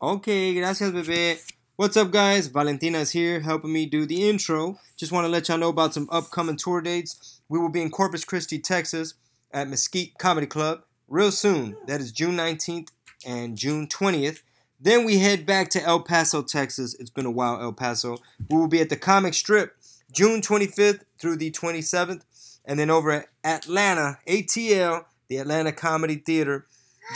Okay, 0.00 0.54
gracias, 0.54 0.92
bebé. 0.92 1.38
What's 1.76 1.96
up, 1.96 2.12
guys? 2.12 2.46
Valentina's 2.46 3.10
here 3.10 3.40
helping 3.40 3.72
me 3.72 3.84
do 3.84 4.06
the 4.06 4.28
intro. 4.28 4.78
Just 4.96 5.10
want 5.10 5.24
to 5.24 5.28
let 5.28 5.48
y'all 5.48 5.58
know 5.58 5.70
about 5.70 5.92
some 5.92 6.08
upcoming 6.12 6.56
tour 6.56 6.80
dates. 6.80 7.40
We 7.48 7.58
will 7.58 7.68
be 7.68 7.82
in 7.82 7.90
Corpus 7.90 8.24
Christi, 8.24 8.60
Texas 8.60 9.14
at 9.52 9.68
Mesquite 9.68 10.18
Comedy 10.18 10.46
Club 10.46 10.82
real 11.08 11.32
soon. 11.32 11.76
That 11.86 12.00
is 12.00 12.12
June 12.12 12.36
19th 12.36 12.90
and 13.26 13.56
June 13.56 13.88
20th. 13.88 14.42
Then 14.80 15.04
we 15.04 15.18
head 15.18 15.46
back 15.46 15.68
to 15.70 15.82
El 15.82 16.02
Paso, 16.02 16.42
Texas. 16.42 16.94
It's 17.00 17.10
been 17.10 17.26
a 17.26 17.30
while, 17.30 17.60
El 17.60 17.72
Paso. 17.72 18.18
We 18.48 18.56
will 18.56 18.68
be 18.68 18.80
at 18.80 18.88
the 18.88 18.96
Comic 18.96 19.34
Strip 19.34 19.76
June 20.12 20.42
25th 20.42 21.00
through 21.18 21.36
the 21.36 21.50
27th. 21.50 22.22
And 22.64 22.78
then 22.78 22.90
over 22.90 23.10
at 23.10 23.26
Atlanta, 23.42 24.18
ATL, 24.28 25.06
the 25.28 25.38
Atlanta 25.38 25.72
Comedy 25.72 26.16
Theater, 26.16 26.66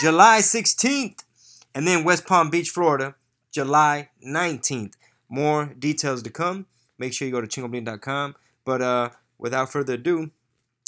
July 0.00 0.38
16th. 0.40 1.22
And 1.74 1.86
then 1.86 2.04
West 2.04 2.26
Palm 2.26 2.50
Beach, 2.50 2.70
Florida, 2.70 3.14
July 3.52 4.10
19th. 4.26 4.94
More 5.28 5.74
details 5.78 6.22
to 6.22 6.30
come. 6.30 6.66
Make 6.98 7.12
sure 7.12 7.26
you 7.26 7.32
go 7.32 7.40
to 7.40 7.46
chingobling.com. 7.46 8.34
But 8.64 8.82
uh, 8.82 9.10
without 9.38 9.70
further 9.70 9.94
ado, 9.94 10.30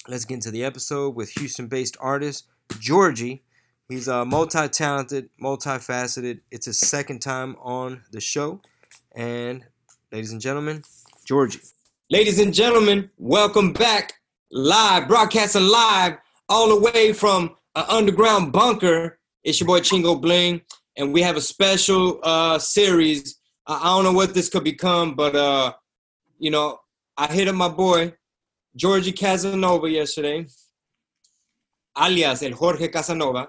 let's 0.08 0.24
get 0.24 0.34
into 0.34 0.50
the 0.50 0.64
episode 0.64 1.14
with 1.14 1.30
Houston 1.30 1.66
based 1.66 1.96
artist 2.00 2.46
Georgie. 2.78 3.42
He's 3.88 4.08
uh, 4.08 4.24
multi 4.24 4.68
talented, 4.68 5.30
multifaceted. 5.42 6.40
It's 6.50 6.66
his 6.66 6.78
second 6.78 7.20
time 7.20 7.56
on 7.60 8.02
the 8.12 8.20
show. 8.20 8.60
And 9.14 9.64
ladies 10.12 10.32
and 10.32 10.40
gentlemen, 10.40 10.82
Georgie. 11.24 11.60
Ladies 12.08 12.38
and 12.38 12.54
gentlemen, 12.54 13.10
welcome 13.18 13.72
back 13.72 14.14
live, 14.50 15.08
broadcasting 15.08 15.62
live 15.62 16.18
all 16.48 16.68
the 16.68 16.80
way 16.80 17.12
from 17.12 17.56
an 17.76 17.84
underground 17.88 18.52
bunker. 18.52 19.19
It's 19.42 19.58
your 19.58 19.66
boy 19.66 19.80
Chingo 19.80 20.20
Bling, 20.20 20.60
and 20.98 21.14
we 21.14 21.22
have 21.22 21.36
a 21.38 21.40
special 21.40 22.20
uh, 22.22 22.58
series. 22.58 23.40
I, 23.66 23.84
don't 23.84 24.04
know 24.04 24.12
what 24.12 24.34
this 24.34 24.50
could 24.50 24.64
become, 24.64 25.14
but 25.14 25.34
uh, 25.34 25.72
you 26.38 26.50
know, 26.50 26.78
I 27.16 27.26
hit 27.26 27.48
up 27.48 27.54
my 27.54 27.68
boy 27.68 28.12
Georgie 28.76 29.12
Casanova 29.12 29.88
yesterday, 29.88 30.44
alias 31.98 32.42
El 32.42 32.52
Jorge 32.52 32.88
Casanova, 32.88 33.48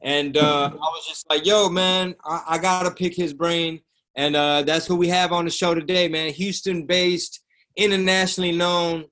and 0.00 0.36
uh, 0.36 0.70
I 0.72 0.76
was 0.76 1.04
just 1.08 1.28
like, 1.28 1.44
"Yo, 1.44 1.68
man, 1.68 2.14
I, 2.24 2.42
I 2.50 2.58
gotta 2.58 2.92
pick 2.92 3.16
his 3.16 3.34
brain." 3.34 3.80
And 4.16 4.36
uh, 4.36 4.62
that's 4.62 4.86
who 4.86 4.94
we 4.94 5.08
have 5.08 5.32
on 5.32 5.46
the 5.46 5.50
show 5.50 5.74
today, 5.74 6.06
man. 6.06 6.32
Houston-based, 6.32 7.40
internationally 7.76 8.52
known 8.52 9.06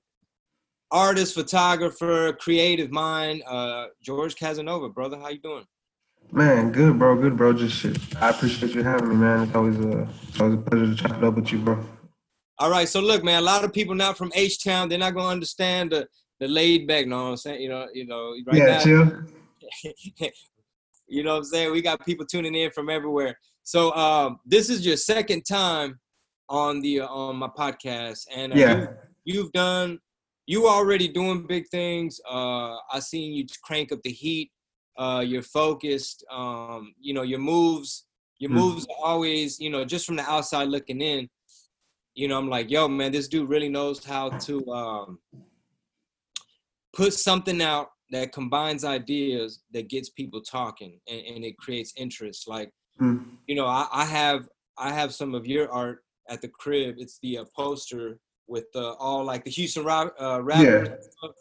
artist, 0.92 1.34
photographer, 1.34 2.32
creative 2.34 2.92
mind, 2.92 3.42
uh, 3.48 3.86
George 4.00 4.36
Casanova, 4.36 4.88
brother. 4.88 5.18
How 5.18 5.30
you 5.30 5.40
doing? 5.40 5.64
Man, 6.32 6.72
good, 6.72 6.98
bro. 6.98 7.14
Good, 7.20 7.36
bro. 7.36 7.52
Just 7.52 7.76
shit. 7.76 7.98
I 8.20 8.30
appreciate 8.30 8.74
you 8.74 8.82
having 8.82 9.10
me, 9.10 9.16
man. 9.16 9.42
It's 9.42 9.54
always 9.54 9.78
a, 9.78 10.08
it's 10.28 10.40
always 10.40 10.54
a 10.54 10.62
pleasure 10.62 10.86
to 10.86 10.94
chop 10.94 11.18
it 11.18 11.24
up 11.24 11.34
with 11.34 11.52
you, 11.52 11.58
bro. 11.58 11.78
All 12.58 12.70
right, 12.70 12.88
so 12.88 13.00
look, 13.00 13.22
man. 13.22 13.38
A 13.38 13.44
lot 13.44 13.64
of 13.64 13.72
people 13.72 13.94
not 13.94 14.16
from 14.16 14.32
H 14.34 14.64
Town, 14.64 14.88
they're 14.88 14.98
not 14.98 15.14
gonna 15.14 15.28
understand 15.28 15.92
the 15.92 16.08
the 16.40 16.48
laid 16.48 16.88
back. 16.88 17.06
Know 17.06 17.24
what 17.24 17.30
I'm 17.30 17.36
saying? 17.36 17.60
You 17.60 17.68
know, 17.68 17.86
you 17.92 18.06
know, 18.06 18.34
right 18.46 18.56
yeah, 18.56 18.64
now. 18.64 18.80
chill. 18.82 19.12
you 21.06 21.22
know 21.22 21.32
what 21.32 21.38
I'm 21.38 21.44
saying? 21.44 21.70
We 21.72 21.82
got 21.82 22.04
people 22.06 22.24
tuning 22.24 22.54
in 22.54 22.70
from 22.70 22.88
everywhere. 22.88 23.38
So 23.62 23.94
um, 23.94 24.38
this 24.46 24.70
is 24.70 24.86
your 24.86 24.96
second 24.96 25.42
time 25.42 26.00
on 26.48 26.80
the 26.80 27.00
uh, 27.00 27.08
on 27.08 27.36
my 27.36 27.48
podcast, 27.48 28.26
and 28.34 28.54
uh, 28.54 28.56
Yeah. 28.56 28.80
you, 28.80 28.88
you've 29.24 29.52
done 29.52 29.98
you 30.46 30.66
already 30.66 31.08
doing 31.08 31.46
big 31.46 31.68
things. 31.68 32.20
Uh, 32.28 32.76
I 32.90 33.00
seen 33.00 33.32
you 33.34 33.44
crank 33.62 33.92
up 33.92 34.00
the 34.02 34.10
heat. 34.10 34.50
Uh, 34.96 35.24
you're 35.26 35.42
focused. 35.42 36.24
Um, 36.30 36.94
you 37.00 37.14
know 37.14 37.22
your 37.22 37.38
moves. 37.38 38.06
Your 38.38 38.50
Hmm. 38.50 38.56
moves 38.56 38.86
are 38.86 39.06
always, 39.06 39.60
you 39.60 39.70
know, 39.70 39.84
just 39.84 40.04
from 40.04 40.16
the 40.16 40.28
outside 40.28 40.68
looking 40.68 41.00
in. 41.00 41.28
You 42.14 42.28
know, 42.28 42.36
I'm 42.38 42.48
like, 42.50 42.70
yo, 42.70 42.88
man, 42.88 43.12
this 43.12 43.28
dude 43.28 43.48
really 43.48 43.68
knows 43.68 44.04
how 44.04 44.30
to 44.30 44.66
um, 44.72 45.18
put 46.92 47.12
something 47.14 47.62
out 47.62 47.88
that 48.10 48.32
combines 48.32 48.84
ideas 48.84 49.62
that 49.72 49.88
gets 49.88 50.10
people 50.10 50.42
talking 50.42 51.00
and, 51.08 51.20
and 51.26 51.44
it 51.44 51.56
creates 51.56 51.92
interest. 51.96 52.48
Like 52.48 52.70
Hmm. 52.98 53.18
you 53.46 53.54
know, 53.54 53.66
I, 53.66 53.86
I 53.92 54.04
have 54.04 54.48
I 54.76 54.92
have 54.92 55.14
some 55.14 55.34
of 55.34 55.46
your 55.46 55.70
art 55.70 56.04
at 56.28 56.40
the 56.42 56.48
crib. 56.48 56.96
It's 56.98 57.18
the 57.22 57.38
uh, 57.38 57.44
poster 57.56 58.18
with 58.48 58.66
uh, 58.74 58.92
all 58.94 59.24
like 59.24 59.44
the 59.44 59.50
Houston 59.50 59.84
rap, 59.84 60.12
uh, 60.20 60.42
rappers, 60.42 60.88
Yeah. 60.88 60.96
and, 61.22 61.32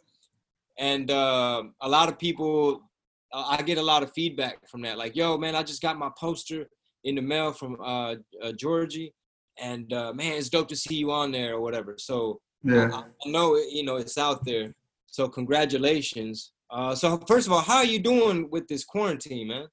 and 0.78 1.12
uh, 1.12 1.64
a 1.82 1.90
lot 1.90 2.10
of 2.10 2.18
people. 2.18 2.84
Uh, 3.34 3.56
I 3.58 3.62
get 3.62 3.78
a 3.78 3.82
lot 3.82 4.04
of 4.04 4.12
feedback 4.14 4.68
from 4.70 4.82
that. 4.82 4.98
Like, 4.98 5.16
yo, 5.16 5.38
man, 5.38 5.56
I 5.56 5.64
just 5.64 5.82
got 5.82 5.98
my 5.98 6.10
poster 6.18 6.68
in 7.04 7.16
the 7.16 7.22
mail 7.22 7.52
from 7.52 7.78
uh, 7.82 8.16
uh, 8.42 8.52
Georgie, 8.54 9.14
and 9.60 9.92
uh, 9.94 10.14
man, 10.14 10.34
it's 10.34 10.50
dope 10.50 10.68
to 10.70 10.76
see 10.76 10.96
you 10.96 11.12
on 11.12 11.32
there 11.32 11.56
or 11.56 11.62
whatever. 11.62 11.96
So 11.98 12.42
Yeah. 12.64 12.90
I, 12.94 13.04
I 13.26 13.30
know 13.30 13.56
you 13.56 13.84
know 13.84 13.96
it's 13.98 14.18
out 14.18 14.46
there. 14.46 14.74
So 15.08 15.28
congratulations. 15.28 16.52
Uh, 16.70 16.96
so 16.96 17.18
first 17.28 17.48
of 17.48 17.54
all, 17.54 17.62
how 17.62 17.78
are 17.78 17.86
you 17.86 18.00
doing 18.00 18.50
with 18.50 18.68
this 18.68 18.86
quarantine, 18.86 19.48
man? 19.48 19.68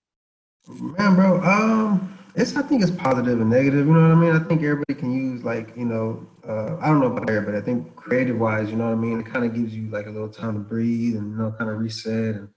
Man, 0.68 1.14
bro, 1.14 1.40
um, 1.42 2.18
it's 2.34 2.56
I 2.56 2.62
think 2.62 2.82
it's 2.82 2.90
positive 2.90 3.40
and 3.40 3.50
negative. 3.50 3.86
You 3.86 3.92
know 3.92 4.02
what 4.02 4.10
I 4.10 4.14
mean? 4.14 4.34
I 4.34 4.40
think 4.40 4.62
everybody 4.62 4.94
can 4.94 5.12
use 5.12 5.42
like 5.44 5.76
you 5.76 5.84
know, 5.84 6.26
uh, 6.46 6.76
I 6.80 6.88
don't 6.88 7.00
know 7.00 7.06
about 7.06 7.30
everybody. 7.30 7.58
I 7.58 7.60
think 7.60 7.94
creative 7.96 8.38
wise, 8.38 8.70
you 8.70 8.76
know 8.76 8.86
what 8.86 8.92
I 8.92 8.96
mean. 8.96 9.20
It 9.20 9.26
kind 9.26 9.44
of 9.44 9.54
gives 9.54 9.74
you 9.74 9.88
like 9.90 10.06
a 10.06 10.10
little 10.10 10.28
time 10.28 10.54
to 10.54 10.60
breathe 10.60 11.16
and 11.16 11.30
you 11.30 11.36
know, 11.36 11.54
kind 11.58 11.70
of 11.70 11.78
reset 11.78 12.34
and 12.34 12.48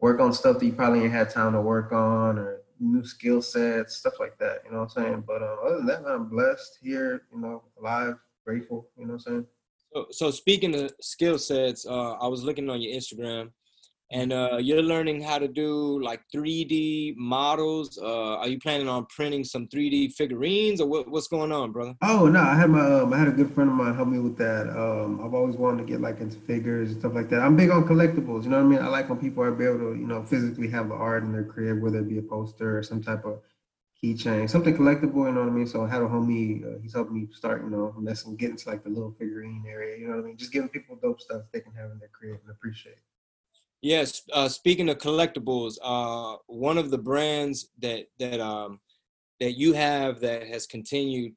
work 0.00 0.20
on 0.20 0.32
stuff 0.32 0.58
that 0.58 0.66
you 0.66 0.72
probably 0.72 1.02
ain't 1.02 1.12
had 1.12 1.30
time 1.30 1.52
to 1.52 1.60
work 1.60 1.92
on 1.92 2.38
or 2.38 2.62
new 2.80 3.04
skill 3.04 3.40
sets, 3.40 3.96
stuff 3.96 4.14
like 4.20 4.38
that. 4.38 4.62
You 4.64 4.72
know 4.72 4.80
what 4.80 4.96
I'm 4.96 5.04
saying? 5.04 5.24
But 5.26 5.42
um, 5.42 5.58
other 5.64 5.76
than 5.78 5.86
that, 5.86 6.06
I'm 6.06 6.28
blessed 6.28 6.78
here. 6.82 7.22
You 7.32 7.40
know, 7.40 7.62
alive, 7.80 8.16
grateful. 8.44 8.88
You 8.98 9.06
know 9.06 9.14
what 9.14 9.26
I'm 9.26 9.32
saying? 9.32 9.46
So, 9.92 10.06
so 10.10 10.30
speaking 10.30 10.74
of 10.74 10.92
skill 11.00 11.38
sets, 11.38 11.86
uh, 11.86 12.12
I 12.14 12.26
was 12.26 12.44
looking 12.44 12.68
on 12.68 12.80
your 12.80 12.94
Instagram, 12.94 13.50
and 14.10 14.32
uh, 14.32 14.58
you're 14.60 14.82
learning 14.82 15.20
how 15.20 15.38
to 15.38 15.48
do 15.48 16.00
like 16.02 16.20
3D 16.32 17.16
models. 17.16 17.98
Uh, 17.98 18.36
are 18.36 18.48
you 18.48 18.58
planning 18.58 18.88
on 18.88 19.06
printing 19.06 19.42
some 19.42 19.66
3D 19.66 20.12
figurines, 20.12 20.80
or 20.80 20.86
what, 20.86 21.08
what's 21.10 21.26
going 21.26 21.50
on, 21.50 21.72
brother? 21.72 21.94
Oh 22.02 22.28
no, 22.28 22.40
I 22.40 22.54
had 22.54 22.70
my 22.70 22.80
um, 22.80 23.12
I 23.12 23.18
had 23.18 23.28
a 23.28 23.32
good 23.32 23.52
friend 23.52 23.70
of 23.70 23.76
mine 23.76 23.94
help 23.94 24.08
me 24.08 24.18
with 24.18 24.36
that. 24.38 24.68
Um, 24.68 25.20
I've 25.24 25.34
always 25.34 25.56
wanted 25.56 25.86
to 25.86 25.92
get 25.92 26.00
like 26.00 26.20
into 26.20 26.38
figures 26.40 26.92
and 26.92 27.00
stuff 27.00 27.14
like 27.14 27.28
that. 27.30 27.40
I'm 27.40 27.56
big 27.56 27.70
on 27.70 27.84
collectibles. 27.84 28.44
You 28.44 28.50
know 28.50 28.58
what 28.58 28.66
I 28.66 28.76
mean? 28.76 28.78
I 28.80 28.88
like 28.88 29.08
when 29.08 29.18
people 29.18 29.42
are 29.42 29.48
able 29.48 29.78
to 29.78 29.98
you 29.98 30.06
know 30.06 30.22
physically 30.22 30.68
have 30.68 30.88
the 30.88 30.94
art 30.94 31.24
in 31.24 31.32
their 31.32 31.44
crib, 31.44 31.80
whether 31.82 31.98
it 31.98 32.08
be 32.08 32.18
a 32.18 32.22
poster 32.22 32.78
or 32.78 32.82
some 32.82 33.02
type 33.02 33.24
of 33.24 33.40
keychain, 34.02 34.48
something 34.48 34.76
collectible. 34.76 35.26
You 35.26 35.32
know 35.32 35.40
what 35.40 35.48
I 35.48 35.52
mean? 35.52 35.66
So 35.66 35.84
I 35.84 35.88
had 35.88 36.02
a 36.02 36.06
homie. 36.06 36.64
Uh, 36.64 36.78
he's 36.80 36.94
helped 36.94 37.10
me 37.10 37.26
start 37.32 37.64
you 37.64 37.70
know 37.70 37.92
messing, 37.98 38.36
getting 38.36 38.56
to 38.56 38.68
like 38.68 38.84
the 38.84 38.90
little 38.90 39.16
figurine 39.18 39.64
area. 39.68 39.98
You 39.98 40.08
know 40.08 40.16
what 40.16 40.24
I 40.24 40.26
mean? 40.28 40.36
Just 40.36 40.52
giving 40.52 40.68
people 40.68 40.96
dope 41.02 41.20
stuff 41.20 41.42
they 41.52 41.60
can 41.60 41.74
have 41.74 41.90
in 41.90 41.98
their 41.98 42.10
crib 42.12 42.38
and 42.42 42.50
appreciate. 42.52 42.98
Yes. 43.86 44.22
Uh, 44.32 44.48
speaking 44.48 44.88
of 44.88 44.98
collectibles, 44.98 45.78
uh, 45.80 46.38
one 46.48 46.76
of 46.76 46.90
the 46.90 46.98
brands 46.98 47.68
that 47.78 48.06
that 48.18 48.40
um, 48.40 48.80
that 49.38 49.52
you 49.52 49.74
have 49.74 50.18
that 50.20 50.44
has 50.48 50.66
continued 50.66 51.34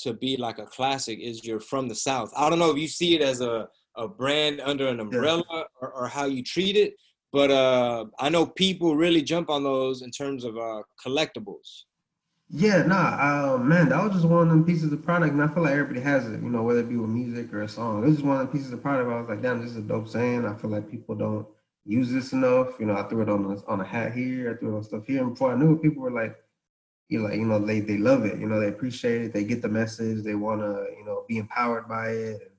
to 0.00 0.12
be 0.12 0.36
like 0.36 0.58
a 0.58 0.66
classic 0.66 1.18
is 1.18 1.46
your 1.46 1.60
From 1.60 1.88
the 1.88 1.94
South. 1.94 2.30
I 2.36 2.50
don't 2.50 2.58
know 2.58 2.70
if 2.70 2.76
you 2.76 2.88
see 2.88 3.14
it 3.14 3.22
as 3.22 3.40
a 3.40 3.68
a 3.96 4.06
brand 4.06 4.60
under 4.60 4.86
an 4.88 5.00
umbrella 5.00 5.64
or, 5.80 5.90
or 5.92 6.08
how 6.08 6.26
you 6.26 6.42
treat 6.42 6.76
it, 6.76 6.92
but 7.32 7.50
uh, 7.50 8.04
I 8.18 8.28
know 8.28 8.44
people 8.44 8.94
really 8.94 9.22
jump 9.22 9.48
on 9.48 9.64
those 9.64 10.02
in 10.02 10.10
terms 10.10 10.44
of 10.44 10.58
uh, 10.58 10.82
collectibles. 11.02 11.84
Yeah, 12.50 12.82
nah, 12.82 13.54
uh, 13.54 13.56
man, 13.56 13.88
that 13.88 14.04
was 14.04 14.12
just 14.12 14.26
one 14.26 14.42
of 14.42 14.48
them 14.50 14.66
pieces 14.66 14.92
of 14.92 15.02
product, 15.02 15.32
and 15.32 15.42
I 15.42 15.48
feel 15.48 15.62
like 15.62 15.72
everybody 15.72 16.00
has 16.00 16.26
it, 16.26 16.42
you 16.42 16.50
know, 16.50 16.64
whether 16.64 16.80
it 16.80 16.90
be 16.90 16.96
with 16.96 17.08
music 17.08 17.50
or 17.50 17.62
a 17.62 17.68
song. 17.68 18.02
This 18.02 18.18
is 18.18 18.22
one 18.22 18.38
of 18.38 18.46
the 18.46 18.52
pieces 18.52 18.74
of 18.74 18.82
product. 18.82 19.10
I 19.10 19.20
was 19.20 19.28
like, 19.30 19.40
damn, 19.40 19.62
this 19.62 19.70
is 19.70 19.78
a 19.78 19.80
dope 19.80 20.06
saying. 20.06 20.44
I 20.44 20.54
feel 20.56 20.68
like 20.68 20.90
people 20.90 21.14
don't 21.14 21.46
use 21.84 22.10
this 22.10 22.32
enough. 22.32 22.78
You 22.78 22.86
know, 22.86 22.96
I 22.96 23.02
threw 23.04 23.22
it 23.22 23.28
on 23.28 23.44
a, 23.44 23.70
on 23.70 23.80
a 23.80 23.84
hat 23.84 24.12
here, 24.12 24.52
I 24.52 24.56
threw 24.58 24.74
it 24.74 24.76
on 24.76 24.84
stuff 24.84 25.06
here, 25.06 25.22
and 25.22 25.30
before 25.30 25.52
I 25.52 25.56
knew 25.56 25.74
it, 25.74 25.82
people 25.82 26.02
were 26.02 26.10
like, 26.10 26.36
you 27.08 27.18
know, 27.18 27.28
like, 27.28 27.36
you 27.36 27.44
know, 27.44 27.58
they 27.58 27.80
they 27.80 27.98
love 27.98 28.24
it. 28.24 28.38
You 28.38 28.48
know, 28.48 28.58
they 28.58 28.68
appreciate 28.68 29.22
it. 29.22 29.32
They 29.34 29.44
get 29.44 29.60
the 29.60 29.68
message. 29.68 30.22
They 30.24 30.34
want 30.34 30.60
to, 30.62 30.86
you 30.96 31.04
know, 31.04 31.24
be 31.28 31.38
empowered 31.38 31.88
by 31.88 32.08
it. 32.08 32.40
And 32.40 32.50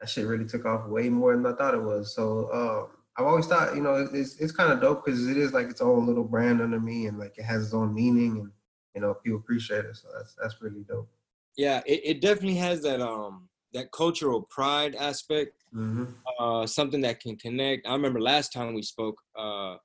that 0.00 0.08
shit 0.08 0.26
really 0.26 0.46
took 0.46 0.64
off 0.64 0.86
way 0.86 1.08
more 1.08 1.34
than 1.34 1.46
I 1.46 1.54
thought 1.54 1.74
it 1.74 1.82
was. 1.82 2.14
So 2.14 2.48
um, 2.52 2.96
I've 3.16 3.26
always 3.26 3.46
thought, 3.46 3.74
you 3.74 3.82
know, 3.82 4.08
it's 4.12 4.36
it's 4.38 4.52
kind 4.52 4.72
of 4.72 4.80
dope 4.80 5.04
because 5.04 5.26
it 5.26 5.36
is 5.36 5.52
like 5.52 5.68
its 5.68 5.80
own 5.80 6.06
little 6.06 6.24
brand 6.24 6.60
under 6.60 6.78
me, 6.78 7.06
and 7.06 7.18
like 7.18 7.36
it 7.36 7.44
has 7.44 7.64
its 7.64 7.74
own 7.74 7.94
meaning, 7.94 8.38
and 8.38 8.52
you 8.94 9.00
know, 9.00 9.14
people 9.14 9.38
appreciate 9.38 9.84
it. 9.84 9.96
So 9.96 10.08
that's 10.16 10.36
that's 10.40 10.62
really 10.62 10.84
dope. 10.88 11.08
Yeah, 11.56 11.82
it, 11.86 12.00
it 12.04 12.20
definitely 12.20 12.56
has 12.56 12.82
that 12.82 13.00
um 13.00 13.48
that 13.76 13.92
cultural 13.92 14.42
pride 14.42 14.94
aspect. 14.94 15.52
Mm-hmm. 15.74 16.04
uh, 16.40 16.66
something 16.66 17.02
that 17.02 17.20
can 17.20 17.36
connect. 17.36 17.86
I 17.86 17.92
remember 17.92 18.18
last 18.18 18.50
time 18.50 18.72
we 18.72 18.80
spoke, 18.80 19.20
uh, 19.38 19.76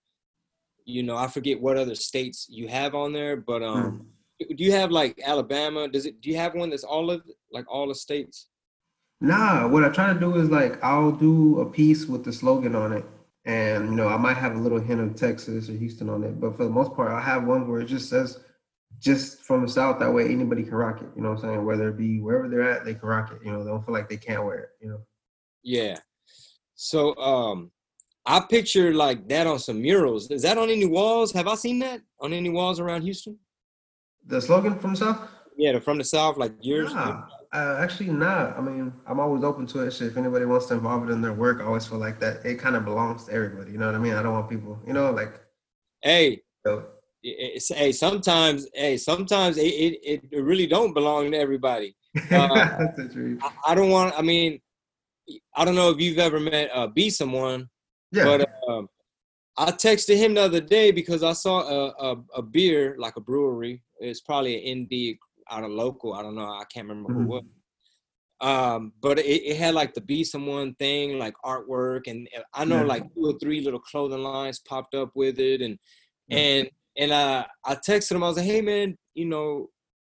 you 0.85 1.03
know, 1.03 1.17
I 1.17 1.27
forget 1.27 1.59
what 1.59 1.75
other 1.75 1.95
states 1.95 2.47
you 2.49 2.69
have 2.69 2.95
on 2.95 3.11
there, 3.11 3.35
but 3.35 3.61
um, 3.61 4.07
do 4.39 4.63
you 4.63 4.71
have 4.71 4.89
like 4.91 5.19
Alabama? 5.23 5.89
Does 5.89 6.05
it? 6.05 6.21
Do 6.21 6.29
you 6.29 6.37
have 6.37 6.55
one 6.55 6.69
that's 6.69 6.85
all 6.85 7.11
of 7.11 7.23
like 7.51 7.65
all 7.69 7.87
the 7.87 7.95
states? 7.95 8.47
Nah, 9.19 9.67
what 9.67 9.83
I 9.83 9.89
try 9.89 10.13
to 10.13 10.19
do 10.19 10.35
is 10.37 10.49
like 10.49 10.81
I'll 10.83 11.11
do 11.11 11.59
a 11.59 11.69
piece 11.69 12.05
with 12.05 12.23
the 12.23 12.31
slogan 12.31 12.75
on 12.75 12.93
it, 12.93 13.05
and 13.45 13.89
you 13.89 13.95
know 13.95 14.07
I 14.07 14.17
might 14.17 14.37
have 14.37 14.55
a 14.55 14.59
little 14.59 14.79
hint 14.79 15.01
of 15.01 15.15
Texas 15.15 15.69
or 15.69 15.73
Houston 15.73 16.09
on 16.09 16.23
it, 16.23 16.39
but 16.39 16.55
for 16.55 16.63
the 16.63 16.69
most 16.69 16.95
part, 16.95 17.11
I'll 17.11 17.21
have 17.21 17.43
one 17.43 17.67
where 17.67 17.81
it 17.81 17.87
just 17.87 18.09
says 18.09 18.39
just 19.01 19.39
from 19.39 19.63
the 19.63 19.67
south. 19.67 19.99
That 19.99 20.13
way, 20.13 20.25
anybody 20.25 20.63
can 20.63 20.75
rock 20.75 21.01
it. 21.01 21.09
You 21.15 21.23
know 21.23 21.29
what 21.29 21.43
I'm 21.43 21.49
saying? 21.49 21.65
Whether 21.65 21.89
it 21.89 21.97
be 21.97 22.21
wherever 22.21 22.47
they're 22.47 22.69
at, 22.69 22.85
they 22.85 22.93
can 22.93 23.09
rock 23.09 23.31
it. 23.31 23.39
You 23.43 23.51
know, 23.51 23.63
they 23.63 23.69
don't 23.69 23.83
feel 23.83 23.93
like 23.93 24.07
they 24.07 24.17
can't 24.17 24.45
wear 24.45 24.59
it. 24.59 24.69
You 24.79 24.89
know. 24.89 25.01
Yeah. 25.63 25.97
So 26.75 27.15
um, 27.17 27.71
I 28.25 28.39
picture 28.41 28.93
like 28.93 29.27
that 29.29 29.47
on 29.47 29.59
some 29.59 29.81
murals. 29.81 30.29
Is 30.29 30.43
that 30.43 30.57
on 30.57 30.69
any 30.69 30.85
walls? 30.85 31.31
Have 31.33 31.47
I 31.47 31.55
seen 31.55 31.79
that 31.79 32.01
on 32.19 32.31
any 32.31 32.49
walls 32.49 32.79
around 32.79 33.01
Houston? 33.01 33.37
The 34.27 34.39
slogan 34.39 34.77
from 34.77 34.91
the 34.91 34.97
south. 34.97 35.29
Yeah, 35.57 35.73
the 35.73 35.81
from 35.81 35.97
the 35.97 36.03
south, 36.03 36.37
like 36.37 36.53
yours. 36.61 36.93
Nah, 36.93 37.23
uh, 37.53 37.77
actually 37.79 38.11
not. 38.11 38.57
I 38.57 38.61
mean, 38.61 38.93
I'm 39.07 39.19
always 39.19 39.43
open 39.43 39.65
to 39.67 39.79
it. 39.79 39.93
Shit, 39.93 40.07
if 40.07 40.17
anybody 40.17 40.45
wants 40.45 40.67
to 40.67 40.75
involve 40.75 41.09
it 41.09 41.11
in 41.11 41.21
their 41.21 41.33
work, 41.33 41.59
I 41.59 41.65
always 41.65 41.87
feel 41.87 41.97
like 41.97 42.19
that 42.19 42.45
it 42.45 42.55
kind 42.55 42.75
of 42.75 42.85
belongs 42.85 43.25
to 43.25 43.33
everybody. 43.33 43.71
You 43.71 43.79
know 43.79 43.87
what 43.87 43.95
I 43.95 43.99
mean? 43.99 44.13
I 44.13 44.21
don't 44.21 44.33
want 44.33 44.49
people, 44.49 44.79
you 44.85 44.93
know, 44.93 45.11
like. 45.11 45.33
Hey. 46.01 46.41
You 46.65 46.71
know, 46.71 46.85
it's, 47.23 47.69
hey, 47.69 47.91
sometimes, 47.91 48.67
hey, 48.73 48.97
sometimes 48.97 49.57
it, 49.57 49.63
it, 49.63 50.23
it 50.31 50.43
really 50.43 50.67
don't 50.67 50.93
belong 50.93 51.31
to 51.31 51.37
everybody. 51.37 51.95
Uh, 52.29 52.89
I, 53.41 53.51
I, 53.67 53.73
don't 53.73 53.89
want. 53.89 54.13
I 54.17 54.21
mean, 54.21 54.59
I 55.55 55.63
don't 55.63 55.75
know 55.75 55.91
if 55.91 56.01
you've 56.01 56.19
ever 56.19 56.41
met 56.41 56.69
uh, 56.73 56.87
be 56.87 57.09
someone, 57.09 57.69
yeah. 58.11 58.25
but 58.25 58.49
um, 58.67 58.89
I 59.57 59.71
texted 59.71 60.17
him 60.17 60.33
the 60.33 60.41
other 60.41 60.59
day 60.59 60.91
because 60.91 61.23
I 61.23 61.31
saw 61.31 61.61
a, 61.61 61.87
a, 62.11 62.15
a 62.35 62.41
beer 62.41 62.95
like 62.99 63.15
a 63.15 63.21
brewery. 63.21 63.81
It's 63.99 64.19
probably 64.19 64.57
an 64.57 64.87
indie 64.87 65.17
out 65.49 65.63
of 65.63 65.71
local. 65.71 66.13
I 66.13 66.21
don't 66.21 66.35
know. 66.35 66.41
I 66.41 66.63
can't 66.73 66.87
remember 66.87 67.13
mm-hmm. 67.13 67.23
who 67.23 67.27
was. 67.27 67.43
Um, 68.41 68.93
but 69.01 69.19
it, 69.19 69.43
it, 69.43 69.57
had 69.57 69.75
like 69.75 69.93
the 69.93 70.01
be 70.01 70.23
someone 70.23 70.73
thing, 70.75 71.19
like 71.19 71.35
artwork, 71.45 72.07
and 72.07 72.27
I 72.55 72.65
know 72.65 72.77
yeah. 72.77 72.85
like 72.85 73.03
two 73.13 73.27
or 73.27 73.39
three 73.39 73.61
little 73.61 73.79
clothing 73.79 74.23
lines 74.23 74.59
popped 74.59 74.95
up 74.95 75.11
with 75.13 75.39
it, 75.39 75.61
and 75.61 75.77
yeah. 76.27 76.37
and 76.37 76.69
and 76.97 77.11
uh, 77.11 77.45
I 77.65 77.75
texted 77.75 78.11
him. 78.11 78.23
I 78.23 78.27
was 78.27 78.37
like, 78.37 78.45
"Hey 78.45 78.61
man, 78.61 78.97
you 79.13 79.25
know, 79.25 79.69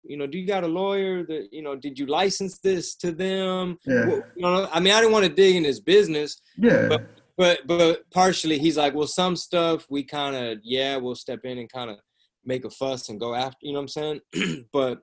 you 0.04 0.16
know, 0.16 0.26
do 0.26 0.38
you 0.38 0.46
got 0.46 0.64
a 0.64 0.69
lawyer? 0.69 1.24
That 1.24 1.48
you 1.52 1.62
know, 1.62 1.76
did 1.76 1.98
you 1.98 2.06
license 2.06 2.58
this 2.58 2.94
to 2.96 3.12
them? 3.12 3.78
Yeah. 3.86 4.06
Well, 4.06 4.22
you 4.36 4.42
know, 4.42 4.69
I 4.72 4.80
mean, 4.80 4.92
I 4.92 5.00
didn't 5.00 5.12
want 5.12 5.26
to 5.26 5.32
dig 5.32 5.56
in 5.56 5.64
his 5.64 5.80
business. 5.80 6.40
Yeah. 6.56 6.88
But 6.88 7.06
but 7.36 7.66
but 7.66 8.10
partially, 8.10 8.58
he's 8.58 8.76
like, 8.76 8.94
well, 8.94 9.06
some 9.06 9.36
stuff 9.36 9.86
we 9.90 10.04
kind 10.04 10.36
of 10.36 10.58
yeah, 10.62 10.96
we'll 10.96 11.14
step 11.14 11.40
in 11.44 11.58
and 11.58 11.70
kind 11.70 11.90
of 11.90 11.98
make 12.44 12.64
a 12.64 12.70
fuss 12.70 13.08
and 13.08 13.20
go 13.20 13.34
after. 13.34 13.58
You 13.62 13.72
know 13.72 13.80
what 13.80 13.96
I'm 13.96 14.20
saying? 14.34 14.66
but 14.72 15.00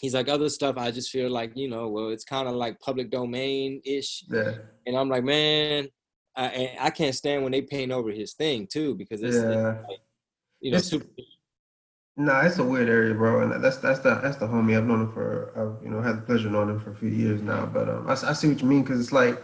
he's 0.00 0.14
like 0.14 0.30
other 0.30 0.48
stuff 0.48 0.78
i 0.78 0.90
just 0.90 1.10
feel 1.10 1.28
like 1.28 1.52
you 1.54 1.68
know 1.68 1.88
well 1.88 2.08
it's 2.08 2.24
kind 2.24 2.48
of 2.48 2.54
like 2.54 2.80
public 2.80 3.10
domain 3.10 3.82
ish 3.84 4.24
yeah. 4.30 4.54
and 4.86 4.96
i'm 4.96 5.10
like 5.10 5.22
man 5.22 5.86
I, 6.36 6.76
I 6.80 6.90
can't 6.90 7.14
stand 7.14 7.42
when 7.42 7.52
they 7.52 7.60
paint 7.60 7.92
over 7.92 8.10
his 8.10 8.34
thing 8.34 8.66
too 8.66 8.94
because 8.94 9.22
it's, 9.22 9.36
yeah. 9.36 9.72
It's 9.72 9.88
like, 9.88 10.00
you 10.60 10.70
know 10.70 10.78
it's, 10.78 10.88
super 10.88 11.06
no, 12.16 12.34
nah, 12.34 12.40
it's 12.40 12.58
a 12.58 12.64
weird 12.64 12.88
area, 12.88 13.14
bro, 13.14 13.40
and 13.40 13.64
that's 13.64 13.78
that's 13.78 14.00
the 14.00 14.16
that's 14.16 14.36
the 14.36 14.46
homie. 14.46 14.76
I've 14.76 14.84
known 14.84 15.02
him 15.02 15.12
for, 15.12 15.52
I've 15.56 15.82
you 15.82 15.90
know 15.90 16.02
had 16.02 16.18
the 16.18 16.22
pleasure 16.22 16.48
of 16.48 16.52
knowing 16.52 16.68
him 16.68 16.80
for 16.80 16.90
a 16.90 16.94
few 16.94 17.08
years 17.08 17.40
now. 17.40 17.64
But 17.64 17.88
um, 17.88 18.06
I, 18.08 18.12
I 18.12 18.32
see 18.34 18.48
what 18.48 18.60
you 18.60 18.66
mean 18.66 18.82
because 18.82 19.00
it's 19.00 19.12
like 19.12 19.40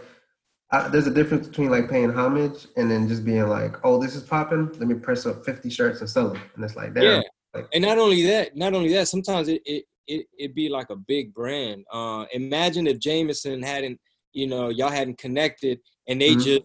I, 0.69 0.87
there's 0.89 1.07
a 1.07 1.13
difference 1.13 1.47
between 1.47 1.71
like 1.71 1.89
paying 1.89 2.11
homage 2.11 2.67
and 2.75 2.91
then 2.91 3.07
just 3.07 3.25
being 3.25 3.47
like, 3.47 3.77
oh, 3.83 3.99
this 3.99 4.15
is 4.15 4.21
popping. 4.21 4.67
Let 4.77 4.87
me 4.87 4.95
press 4.95 5.25
up 5.25 5.43
50 5.43 5.69
shirts 5.69 6.01
and 6.01 6.09
sell 6.09 6.29
them, 6.29 6.41
and 6.55 6.63
it's 6.63 6.75
like, 6.75 6.93
damn. 6.93 7.03
Yeah. 7.03 7.21
Like, 7.53 7.67
and 7.73 7.83
not 7.83 7.97
only 7.97 8.21
that, 8.27 8.55
not 8.55 8.73
only 8.73 8.93
that, 8.93 9.07
sometimes 9.07 9.47
it, 9.47 9.61
it 9.65 9.85
it, 10.07 10.27
it'd 10.37 10.55
be 10.55 10.69
like 10.69 10.89
a 10.89 10.95
big 10.95 11.33
brand. 11.33 11.83
Uh, 11.91 12.25
imagine 12.31 12.87
if 12.87 12.99
Jameson 12.99 13.61
hadn't, 13.61 13.99
you 14.33 14.47
know, 14.47 14.69
y'all 14.69 14.89
hadn't 14.89 15.17
connected 15.17 15.79
and 16.07 16.21
they 16.21 16.31
mm-hmm. 16.31 16.41
just 16.41 16.61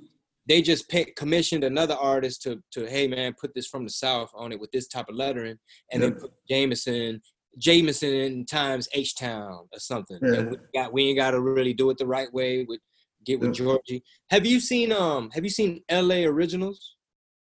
they 0.46 0.60
just 0.60 0.88
pick, 0.88 1.14
commissioned 1.16 1.64
another 1.64 1.94
artist 1.94 2.42
to 2.42 2.60
to 2.72 2.86
hey 2.86 3.06
man 3.06 3.34
put 3.40 3.54
this 3.54 3.66
from 3.66 3.84
the 3.84 3.90
south 3.90 4.30
on 4.34 4.52
it 4.52 4.60
with 4.60 4.70
this 4.72 4.88
type 4.88 5.08
of 5.08 5.14
lettering 5.14 5.56
and 5.92 6.02
then 6.02 6.14
put 6.14 6.32
Jameson 6.48 7.20
Jameson 7.58 8.46
times 8.46 8.88
H 8.94 9.14
Town 9.14 9.68
or 9.72 9.78
something. 9.78 10.18
Yeah. 10.22 10.34
And 10.34 10.50
we 10.50 10.56
got 10.74 10.92
we 10.92 11.08
ain't 11.08 11.18
got 11.18 11.32
to 11.32 11.40
really 11.40 11.74
do 11.74 11.90
it 11.90 11.98
the 11.98 12.06
right 12.06 12.32
way 12.32 12.64
with 12.64 12.80
get 13.24 13.40
with. 13.40 13.54
Georgie. 13.54 14.02
Have 14.30 14.46
you 14.46 14.60
seen 14.60 14.92
um 14.92 15.30
Have 15.32 15.44
you 15.44 15.50
seen 15.50 15.82
L.A. 15.88 16.24
Originals? 16.24 16.96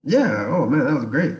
Yeah. 0.04 0.48
Oh 0.48 0.66
man, 0.66 0.86
that 0.86 0.96
was 0.96 1.06
great. 1.06 1.38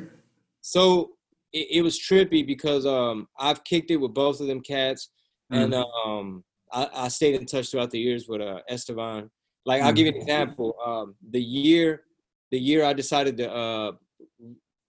So 0.62 1.12
it, 1.54 1.68
it, 1.72 1.82
was 1.82 2.00
trippy 2.00 2.46
because 2.46 2.86
um 2.86 3.28
I've 3.40 3.64
kicked 3.64 3.92
it 3.92 3.98
with 3.98 4.14
both 4.14 4.40
of 4.40 4.48
them 4.48 4.62
cats, 4.62 5.10
mm. 5.52 5.64
and 5.64 5.74
um 5.74 6.44
I, 6.72 6.88
I, 6.94 7.08
stayed 7.08 7.36
in 7.36 7.48
touch 7.48 7.72
throughout 7.72 7.90
the 7.90 8.00
years 8.00 8.28
with 8.28 8.42
uh, 8.42 8.60
Estevan. 8.70 9.32
Like 9.66 9.82
I'll 9.82 9.94
give 9.94 10.06
you 10.06 10.14
an 10.14 10.20
mm. 10.20 10.22
example. 10.22 10.76
Um, 10.86 11.16
the 11.32 11.42
year 11.42 12.04
the 12.52 12.60
year 12.60 12.84
I 12.84 12.94
decided 12.94 13.38
to 13.38 13.52
uh 13.52 13.92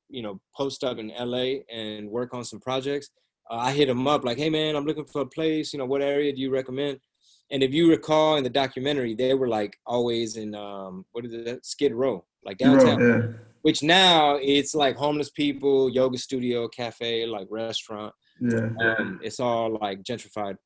you 0.08 0.22
know 0.22 0.40
post 0.56 0.84
up 0.84 0.98
in 0.98 1.12
LA 1.18 1.62
and 1.70 2.08
work 2.08 2.34
on 2.34 2.44
some 2.44 2.60
projects, 2.60 3.10
uh, 3.50 3.56
I 3.56 3.72
hit 3.72 3.88
him 3.88 4.06
up 4.06 4.24
like, 4.24 4.38
hey 4.38 4.50
man, 4.50 4.76
I'm 4.76 4.84
looking 4.84 5.04
for 5.04 5.22
a 5.22 5.26
place. 5.26 5.72
You 5.72 5.78
know, 5.78 5.86
what 5.86 6.02
area 6.02 6.32
do 6.32 6.40
you 6.40 6.50
recommend? 6.50 6.98
And 7.52 7.64
if 7.64 7.74
you 7.74 7.90
recall 7.90 8.36
in 8.36 8.44
the 8.44 8.50
documentary, 8.50 9.14
they 9.14 9.34
were 9.34 9.48
like 9.48 9.76
always 9.86 10.36
in 10.36 10.54
um 10.54 11.04
what 11.12 11.24
is 11.24 11.32
it 11.32 11.64
Skid 11.64 11.92
Row, 11.92 12.24
like 12.44 12.58
downtown. 12.58 13.00
yeah 13.00 13.38
which 13.62 13.82
now 13.82 14.36
it's 14.36 14.74
like 14.74 14.96
homeless 14.96 15.30
people, 15.30 15.90
yoga 15.90 16.18
studio, 16.18 16.68
cafe, 16.68 17.26
like 17.26 17.46
restaurant. 17.50 18.14
Yeah. 18.40 18.68
Um, 18.80 19.20
it's 19.22 19.40
all 19.40 19.78
like 19.78 20.02
gentrified. 20.02 20.56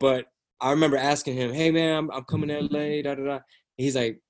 But 0.00 0.26
I 0.62 0.70
remember 0.70 0.96
asking 0.96 1.36
him, 1.36 1.52
"Hey 1.52 1.70
man, 1.70 1.96
I'm, 1.96 2.10
I'm 2.10 2.24
coming 2.24 2.48
to 2.48 2.60
LA." 2.60 3.02
Da 3.02 3.16
da 3.16 3.24
da. 3.24 3.38
He's 3.76 3.96
like, 3.96 4.20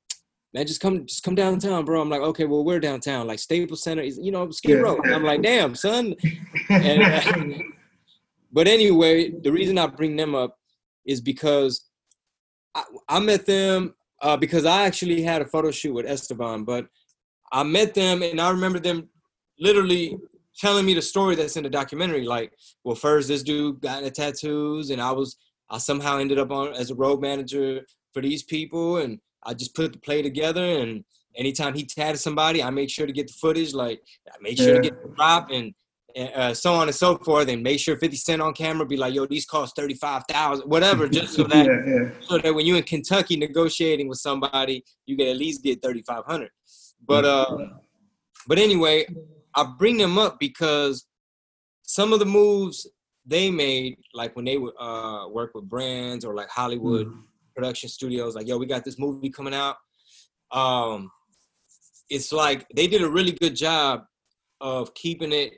"Man, 0.55 0.67
just 0.67 0.81
come, 0.81 1.07
just 1.07 1.23
come 1.23 1.35
downtown, 1.35 1.85
bro." 1.85 2.01
I'm 2.01 2.09
like, 2.09 2.23
"Okay, 2.23 2.47
well, 2.47 2.65
we're 2.65 2.81
downtown, 2.81 3.27
like 3.27 3.39
Staples 3.39 3.83
Center, 3.83 4.03
is 4.03 4.19
you 4.21 4.33
know, 4.33 4.51
Skid 4.51 4.83
Row." 4.83 4.99
And 5.05 5.15
I'm 5.15 5.25
like, 5.25 5.43
"Damn, 5.43 5.75
son." 5.75 6.15
And, 6.71 7.03
uh, 7.03 7.59
but 8.53 8.67
anyway, 8.67 9.31
the 9.31 9.53
reason 9.53 9.79
I 9.79 9.87
bring 9.87 10.17
them 10.17 10.35
up 10.35 10.57
is 11.05 11.21
because 11.21 11.89
I, 12.75 12.85
I 13.09 13.21
met 13.21 13.47
them 13.47 13.95
uh, 14.23 14.37
because 14.37 14.65
I 14.65 14.85
actually 14.85 15.23
had 15.23 15.43
a 15.43 15.47
photo 15.47 15.71
shoot 15.71 15.93
with 15.93 16.07
Estevan, 16.07 16.65
but 16.65 16.87
I 17.51 17.63
met 17.63 17.93
them 17.93 18.23
and 18.23 18.41
I 18.41 18.51
remember 18.51 18.79
them 18.79 19.09
literally 19.59 20.17
telling 20.59 20.87
me 20.87 20.95
the 20.95 21.03
story 21.03 21.35
that's 21.35 21.57
in 21.57 21.65
the 21.65 21.71
documentary. 21.71 22.25
Like, 22.25 22.53
well, 22.85 22.95
first 22.95 23.29
this 23.29 23.43
dude 23.43 23.81
got 23.81 23.99
into 24.03 24.11
tattoos, 24.11 24.91
and 24.91 25.01
I 25.01 25.13
was 25.13 25.37
I 25.73 25.79
somehow 25.79 26.19
ended 26.19 26.39
up 26.39 26.51
on 26.51 26.75
as 26.75 26.91
a 26.91 26.95
road 26.95 27.21
manager 27.21 27.81
for 28.13 28.21
these 28.21 28.43
people, 28.43 28.99
and 28.99 29.19
I 29.45 29.55
just 29.55 29.75
put 29.75 29.93
the 29.93 29.99
play 29.99 30.21
together. 30.21 30.63
And 30.63 31.03
anytime 31.37 31.75
he 31.75 31.85
tatted 31.85 32.19
somebody, 32.19 32.63
I 32.63 32.71
made 32.71 32.91
sure 32.91 33.07
to 33.07 33.13
get 33.13 33.27
the 33.27 33.33
footage. 33.33 33.73
Like, 33.73 34.01
I 34.29 34.37
made 34.41 34.59
sure 34.59 34.69
yeah. 34.69 34.75
to 34.75 34.81
get 34.83 35.03
the 35.03 35.09
drop 35.09 35.51
and. 35.51 35.75
Uh, 36.15 36.53
so 36.53 36.75
on 36.75 36.89
and 36.89 36.95
so 36.95 37.17
forth, 37.17 37.49
and 37.49 37.63
make 37.63 37.81
sure 37.81 37.97
50 37.97 38.17
Cent 38.19 38.43
on 38.43 38.53
camera 38.53 38.85
be 38.85 38.99
like, 38.99 39.15
"Yo, 39.15 39.25
these 39.25 39.47
cost 39.47 39.75
35,000, 39.77 40.69
whatever," 40.69 41.09
just 41.09 41.33
so 41.33 41.45
that 41.45 41.65
yeah, 41.87 41.91
yeah. 41.91 42.11
so 42.21 42.37
that 42.37 42.55
when 42.55 42.67
you're 42.67 42.77
in 42.77 42.83
Kentucky 42.83 43.35
negotiating 43.35 44.09
with 44.09 44.19
somebody, 44.19 44.85
you 45.07 45.17
can 45.17 45.29
at 45.29 45.39
least 45.39 45.63
get 45.63 45.81
3,500. 45.81 46.51
But 47.07 47.25
uh, 47.25 47.57
but 48.47 48.59
anyway, 48.59 49.07
I 49.55 49.73
bring 49.79 49.97
them 49.97 50.19
up 50.19 50.39
because 50.39 51.07
some 51.83 52.13
of 52.13 52.19
the 52.19 52.27
moves 52.27 52.87
they 53.27 53.51
made, 53.51 53.99
like 54.15 54.35
when 54.35 54.45
they 54.45 54.57
would 54.57 54.75
uh, 54.79 55.27
work 55.31 55.53
with 55.55 55.69
brands 55.69 56.25
or 56.25 56.35
like 56.35 56.49
Hollywood 56.49 57.07
mm. 57.07 57.23
production 57.55 57.89
studios, 57.89 58.35
like 58.35 58.49
yo, 58.49 58.59
we 58.59 58.67
got 58.67 58.85
this 58.85 58.99
movie 58.99 59.31
coming 59.31 59.55
out. 59.55 59.77
Um, 60.51 61.11
it's 62.11 62.33
like 62.33 62.67
they 62.75 62.87
did 62.87 63.03
a 63.03 63.11
really 63.11 63.33
good 63.33 63.57
job 63.57 64.05
of 64.61 64.93
keeping 64.95 65.33
it 65.33 65.55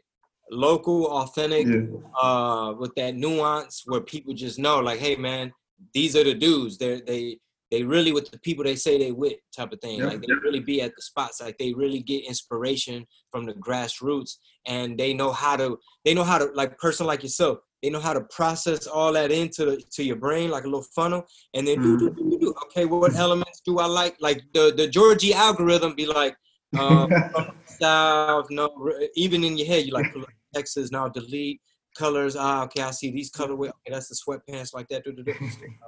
local, 0.51 1.07
authentic, 1.07 1.67
yeah. 1.67 2.21
uh, 2.21 2.75
with 2.79 2.95
that 2.97 3.17
nuance 3.17 3.83
where 3.87 4.01
people 4.01 4.35
just 4.35 4.59
know, 4.59 4.79
like, 4.81 5.01
hey 5.01 5.17
man, 5.17 5.53
these 5.93 6.15
are 6.17 6.25
the 6.25 6.35
dudes. 6.35 6.79
They 6.79 7.01
they 7.01 7.39
they 7.75 7.83
really 7.83 8.13
with 8.13 8.31
the 8.31 8.39
people 8.39 8.63
they 8.63 8.77
say 8.77 8.99
they 8.99 9.11
with 9.11 9.35
type 9.55 9.73
of 9.73 9.81
thing. 9.81 9.99
Yep. 9.99 10.09
Like 10.09 10.21
they 10.23 10.33
really 10.45 10.61
be 10.61 10.81
at 10.81 10.95
the 10.95 11.03
spots. 11.03 11.41
Like 11.43 11.59
they 11.59 11.73
really 11.73 11.99
get 11.99 12.25
inspiration 12.25 13.05
from 13.33 13.47
the 13.47 13.55
grassroots 13.55 14.37
and 14.65 14.97
they 14.97 15.13
know 15.13 15.33
how 15.33 15.57
to 15.57 15.79
they 16.05 16.15
know 16.15 16.23
how 16.23 16.39
to 16.39 16.47
like 16.55 16.79
person 16.79 17.05
like 17.05 17.25
yourself, 17.25 17.59
they 17.83 17.91
know 17.91 17.99
how 17.99 18.13
to 18.13 18.21
process 18.37 18.87
all 18.87 19.13
that 19.15 19.33
into 19.33 19.65
the, 19.65 19.83
to 19.95 20.05
your 20.05 20.15
brain 20.15 20.51
like 20.51 20.63
a 20.63 20.69
little 20.69 20.87
funnel 20.95 21.27
and 21.53 21.67
then 21.67 21.79
mm. 21.79 21.83
do, 21.83 22.11
do, 22.11 22.15
do, 22.15 22.39
do, 22.39 22.55
okay, 22.67 22.85
what 22.85 23.17
elements 23.17 23.61
do 23.65 23.81
I 23.81 23.87
like? 23.87 24.17
Like 24.21 24.45
the 24.53 24.73
the 24.77 24.87
Georgie 24.87 25.35
algorithm 25.35 25.97
be 25.97 26.07
like 26.07 26.37
um 26.79 27.11
south, 27.67 28.47
no 28.51 28.71
even 29.17 29.43
in 29.43 29.59
your 29.59 29.67
head 29.67 29.85
you 29.85 29.93
like 29.93 30.07
Texas 30.55 30.93
now 30.93 31.09
delete 31.09 31.61
colors. 31.95 32.37
Ah, 32.37 32.65
okay, 32.65 32.83
I 32.83 32.91
see 32.91 33.11
these 33.11 33.31
colorway. 33.31 33.69
Okay, 33.69 33.91
that's 33.91 34.09
the 34.09 34.17
sweatpants 34.17 34.75
like 34.75 34.89
that. 34.89 35.05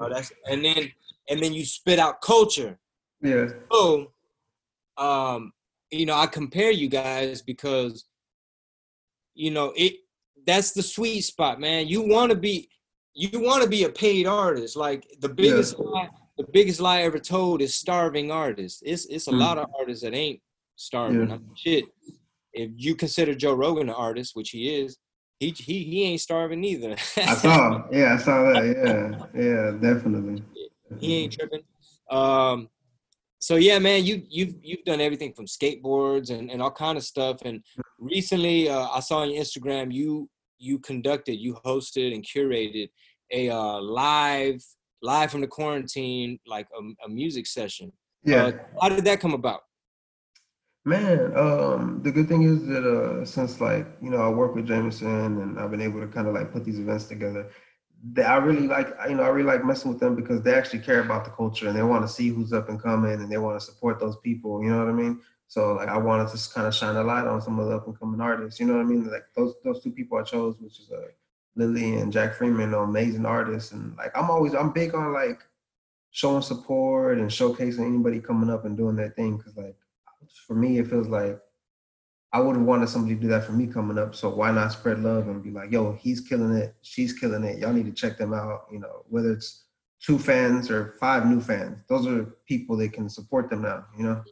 Uh, 0.01 0.09
that's 0.13 0.33
and 0.47 0.65
then 0.65 0.91
and 1.29 1.41
then 1.41 1.53
you 1.53 1.65
spit 1.65 1.99
out 1.99 2.21
culture. 2.21 2.79
Yeah. 3.21 3.49
So, 3.73 4.13
um, 4.97 5.53
you 5.91 6.07
know, 6.07 6.15
I 6.15 6.27
compare 6.27 6.71
you 6.71 6.89
guys 6.89 7.43
because, 7.43 8.05
you 9.35 9.51
know, 9.51 9.73
it 9.77 9.95
that's 10.47 10.73
the 10.73 10.83
sweet 10.83 11.23
spot, 11.23 11.61
man. 11.61 11.89
You 11.89 12.03
want 12.03 12.31
to 12.31 12.37
be, 12.37 12.69
you 13.15 13.41
want 13.41 13.63
to 13.63 13.69
be 13.69 13.85
a 13.85 13.89
paid 13.89 14.27
artist. 14.27 14.77
Like 14.77 15.07
the 15.21 15.29
biggest, 15.29 15.77
yeah. 15.79 15.85
lie, 15.85 16.09
the 16.39 16.47
biggest 16.53 16.81
lie 16.81 17.03
ever 17.03 17.19
told 17.19 17.61
is 17.63 17.75
starving 17.75 18.31
artists. 18.31 18.83
It's 18.85 19.07
it's 19.07 19.29
a 19.29 19.33
mm. 19.33 19.41
lot 19.41 19.59
of 19.59 19.69
artists 19.79 20.05
that 20.05 20.15
ain't 20.15 20.41
starving. 20.77 21.29
Yeah. 21.29 21.35
I 21.35 21.39
mean, 21.39 21.51
shit, 21.57 21.85
if 22.53 22.71
you 22.75 22.95
consider 22.95 23.35
Joe 23.35 23.55
Rogan 23.55 23.89
an 23.89 23.95
artist, 23.95 24.37
which 24.37 24.51
he 24.51 24.77
is, 24.77 24.99
he 25.41 25.51
he 25.51 25.85
he 25.85 26.05
ain't 26.05 26.21
starving 26.21 26.65
either. 26.65 26.97
I 27.17 27.35
saw. 27.35 27.83
Yeah, 27.93 28.15
I 28.15 28.17
saw 28.17 28.43
that. 28.53 28.65
Yeah, 29.35 29.43
yeah, 29.43 29.71
definitely. 29.73 30.43
He 30.99 31.17
ain't 31.17 31.33
tripping. 31.33 31.63
Um, 32.11 32.69
so 33.39 33.57
yeah, 33.57 33.79
man, 33.79 34.05
you 34.05 34.23
you've 34.29 34.55
you've 34.63 34.85
done 34.85 35.01
everything 35.01 35.33
from 35.33 35.47
skateboards 35.47 36.31
and, 36.31 36.51
and 36.51 36.63
all 36.63 36.71
kind 36.71 36.99
of 36.99 37.05
stuff. 37.05 37.43
And 37.45 37.63
recently, 37.99 38.69
uh, 38.69 38.89
I 38.89 39.01
saw 39.01 39.19
on 39.19 39.31
your 39.31 39.43
Instagram 39.43 39.93
you 39.93 40.29
you 40.59 40.79
conducted, 40.79 41.37
you 41.37 41.55
hosted 41.65 42.15
and 42.15 42.25
curated 42.25 42.89
a 43.33 43.51
uh, 43.51 43.81
live 43.81 44.65
live 45.03 45.31
from 45.31 45.43
the 45.43 45.47
quarantine 45.47 46.39
like 46.47 46.67
a, 46.77 47.05
a 47.05 47.09
music 47.09 47.47
session. 47.47 47.93
Yeah. 48.25 48.45
Uh, 48.45 48.53
how 48.81 48.89
did 48.89 49.05
that 49.05 49.21
come 49.21 49.35
about? 49.35 49.61
Man, 50.85 51.37
um, 51.37 52.01
the 52.03 52.13
good 52.13 52.29
thing 52.29 52.45
is 52.45 52.65
that 52.67 52.85
uh, 52.85 53.25
since 53.25 53.61
like 53.61 53.87
you 54.01 54.11
know 54.11 54.19
I 54.19 54.29
work 54.29 54.55
with 54.55 54.67
Jameson 54.67 55.41
and 55.43 55.59
I've 55.59 55.71
been 55.71 55.81
able 55.81 56.01
to 56.01 56.07
kind 56.07 56.29
of 56.29 56.35
like 56.35 56.53
put 56.53 56.65
these 56.65 56.79
events 56.79 57.05
together, 57.07 57.51
that 58.13 58.31
I 58.31 58.37
really 58.37 58.67
like 58.67 58.89
you 59.09 59.17
know 59.17 59.23
I 59.23 59.29
really 59.29 59.47
like 59.47 59.65
messing 59.65 59.91
with 59.91 60.01
them 60.01 60.15
because 60.15 60.43
they 60.43 60.55
actually 60.55 60.81
care 60.81 61.01
about 61.01 61.25
the 61.25 61.31
culture 61.31 61.69
and 61.69 61.77
they 61.77 61.83
want 61.83 62.07
to 62.07 62.13
see 62.13 62.29
who's 62.29 62.53
up 62.53 62.69
and 62.69 62.81
coming 62.81 63.13
and 63.13 63.31
they 63.31 63.39
want 63.39 63.59
to 63.59 63.65
support 63.65 63.99
those 63.99 64.17
people. 64.19 64.63
You 64.63 64.71
know 64.71 64.79
what 64.79 64.89
I 64.89 64.93
mean? 64.93 65.21
So 65.49 65.75
like 65.75 65.89
I 65.89 65.97
wanted 65.97 66.29
to 66.29 66.55
kind 66.55 66.67
of 66.67 66.75
shine 66.75 66.97
a 66.97 67.03
light 67.03 67.27
on 67.27 67.41
some 67.41 67.59
of 67.59 67.69
the 67.69 67.77
up 67.77 67.87
and 67.87 67.99
coming 67.99 68.21
artists. 68.21 68.61
You 68.61 68.67
know 68.67 68.75
what 68.75 68.83
I 68.83 68.85
mean? 68.85 69.11
Like 69.11 69.27
those 69.35 69.55
those 69.65 69.83
two 69.83 69.93
people 69.93 70.19
I 70.19 70.23
chose, 70.23 70.57
which 70.59 70.79
is 70.81 70.91
uh, 70.91 71.09
Lily 71.55 71.97
and 71.97 72.13
Jack 72.13 72.35
Freeman, 72.35 72.75
are 72.75 72.85
amazing 72.85 73.27
artists. 73.27 73.73
And 73.73 73.97
like 73.97 74.17
I'm 74.17 74.31
always 74.31 74.55
I'm 74.55 74.73
big 74.73 74.95
on 74.95 75.13
like 75.13 75.43
showing 76.11 76.43
support 76.43 77.19
and 77.19 77.31
showcasing 77.31 77.87
anybody 77.87 78.21
coming 78.21 78.51
up 78.51 78.65
and 78.65 78.77
doing 78.77 78.97
their 78.97 79.11
thing 79.11 79.37
because 79.37 79.57
like 79.57 79.77
for 80.47 80.55
me, 80.55 80.79
it 80.79 80.89
feels 80.89 81.09
like 81.09 81.39
I 82.33 82.41
would 82.41 82.57
have 82.57 82.65
wanted 82.65 82.89
somebody 82.89 83.15
to 83.15 83.21
do 83.21 83.29
that 83.29 83.45
for 83.45 83.53
me 83.53 83.67
coming 83.67 83.99
up. 83.99 84.15
So 84.15 84.29
why 84.29 84.51
not 84.51 84.73
spread 84.73 85.01
love 85.01 85.29
and 85.29 85.43
be 85.43 85.51
like, 85.51 85.71
yo, 85.71 85.93
he's 85.93 86.21
killing 86.21 86.55
it, 86.55 86.75
she's 86.83 87.13
killing 87.13 87.45
it. 87.45 87.59
Y'all 87.59 87.73
need 87.73 87.87
to 87.87 87.93
check 87.93 88.19
them 88.19 88.35
out. 88.35 88.67
You 88.71 88.81
know, 88.81 89.05
whether 89.09 89.33
it's 89.33 89.65
two 90.03 90.19
fans 90.19 90.71
or 90.71 90.97
five 91.01 91.27
new 91.27 91.41
fans, 91.41 91.79
those 91.89 92.07
are 92.07 92.37
people 92.47 92.77
that 92.79 92.93
can 92.93 93.09
support 93.09 93.49
them 93.49 93.63
now. 93.63 93.87
You 93.97 94.05
know. 94.05 94.25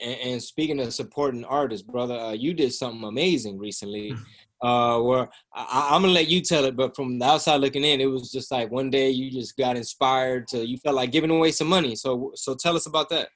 And, 0.00 0.20
and 0.20 0.42
speaking 0.42 0.80
of 0.80 0.92
supporting 0.92 1.44
artists, 1.44 1.86
brother, 1.86 2.14
uh, 2.14 2.32
you 2.32 2.54
did 2.54 2.72
something 2.72 3.04
amazing 3.04 3.58
recently. 3.58 4.14
Uh, 4.60 4.98
where 4.98 5.28
I, 5.54 5.90
I'm 5.92 6.02
gonna 6.02 6.12
let 6.12 6.28
you 6.28 6.40
tell 6.40 6.64
it, 6.64 6.74
but 6.74 6.96
from 6.96 7.20
the 7.20 7.24
outside 7.24 7.60
looking 7.60 7.84
in, 7.84 8.00
it 8.00 8.06
was 8.06 8.32
just 8.32 8.50
like 8.50 8.72
one 8.72 8.90
day 8.90 9.08
you 9.08 9.30
just 9.30 9.56
got 9.56 9.76
inspired 9.76 10.48
to, 10.48 10.66
you 10.66 10.76
felt 10.78 10.96
like 10.96 11.12
giving 11.12 11.30
away 11.30 11.52
some 11.52 11.68
money. 11.68 11.94
So, 11.94 12.32
so 12.34 12.56
tell 12.56 12.74
us 12.74 12.86
about 12.86 13.08
that. 13.10 13.28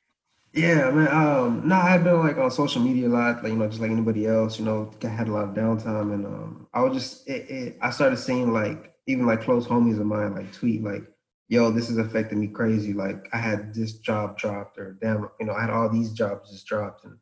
Yeah, 0.54 0.90
man. 0.90 1.08
Um, 1.08 1.66
no, 1.66 1.76
I've 1.76 2.04
been 2.04 2.18
like 2.18 2.36
on 2.36 2.50
social 2.50 2.82
media 2.82 3.08
a 3.08 3.10
lot, 3.10 3.42
like 3.42 3.52
you 3.52 3.58
know, 3.58 3.66
just 3.68 3.80
like 3.80 3.90
anybody 3.90 4.26
else. 4.26 4.58
You 4.58 4.66
know, 4.66 4.90
I 5.02 5.06
had 5.06 5.28
a 5.28 5.32
lot 5.32 5.44
of 5.44 5.54
downtime, 5.54 6.12
and 6.12 6.26
um, 6.26 6.66
I 6.74 6.82
was 6.82 6.92
just, 6.92 7.26
it, 7.26 7.50
it, 7.50 7.78
I 7.80 7.90
started 7.90 8.18
seeing 8.18 8.52
like 8.52 8.94
even 9.06 9.24
like 9.26 9.42
close 9.42 9.66
homies 9.66 9.98
of 9.98 10.06
mine 10.06 10.34
like 10.34 10.52
tweet 10.52 10.82
like, 10.82 11.04
"Yo, 11.48 11.70
this 11.70 11.88
is 11.88 11.96
affecting 11.96 12.38
me 12.38 12.48
crazy." 12.48 12.92
Like 12.92 13.28
I 13.32 13.38
had 13.38 13.72
this 13.72 13.94
job 13.94 14.36
dropped, 14.36 14.76
or 14.76 14.98
damn, 15.00 15.30
you 15.40 15.46
know, 15.46 15.54
I 15.54 15.62
had 15.62 15.70
all 15.70 15.88
these 15.88 16.12
jobs 16.12 16.50
just 16.50 16.66
dropped, 16.66 17.04
and 17.04 17.16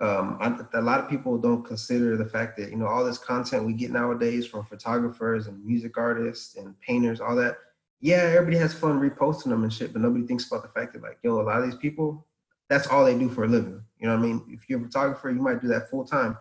um, 0.00 0.36
I, 0.38 0.78
a 0.78 0.82
lot 0.82 1.00
of 1.00 1.08
people 1.08 1.38
don't 1.38 1.64
consider 1.64 2.18
the 2.18 2.26
fact 2.26 2.58
that 2.58 2.70
you 2.70 2.76
know 2.76 2.88
all 2.88 3.06
this 3.06 3.16
content 3.16 3.64
we 3.64 3.72
get 3.72 3.90
nowadays 3.90 4.46
from 4.46 4.66
photographers 4.66 5.46
and 5.46 5.64
music 5.64 5.96
artists 5.96 6.56
and 6.56 6.78
painters, 6.82 7.22
all 7.22 7.36
that. 7.36 7.56
Yeah, 8.00 8.16
everybody 8.18 8.58
has 8.58 8.74
fun 8.74 9.00
reposting 9.00 9.44
them 9.44 9.62
and 9.62 9.72
shit, 9.72 9.94
but 9.94 10.02
nobody 10.02 10.26
thinks 10.26 10.46
about 10.46 10.62
the 10.62 10.78
fact 10.78 10.92
that 10.92 11.02
like, 11.02 11.18
yo, 11.22 11.40
a 11.40 11.42
lot 11.42 11.60
of 11.60 11.64
these 11.64 11.78
people 11.78 12.26
that's 12.68 12.86
all 12.86 13.04
they 13.04 13.18
do 13.18 13.28
for 13.28 13.44
a 13.44 13.48
living. 13.48 13.82
You 13.98 14.08
know 14.08 14.16
what 14.16 14.24
I 14.24 14.28
mean? 14.28 14.44
If 14.48 14.68
you're 14.68 14.80
a 14.80 14.84
photographer, 14.84 15.30
you 15.30 15.40
might 15.40 15.60
do 15.60 15.68
that 15.68 15.90
full 15.90 16.04
time. 16.04 16.36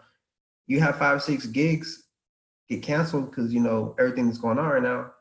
You 0.67 0.79
have 0.82 0.98
five, 0.98 1.22
six 1.22 1.46
gigs 1.46 2.03
get 2.70 2.82
canceled 2.82 3.29
because 3.29 3.53
you 3.53 3.60
know 3.60 3.96
everything 4.00 4.25
that's 4.25 4.39
going 4.39 4.60
on 4.60 4.65
right 4.65 4.84
now. 4.84 5.12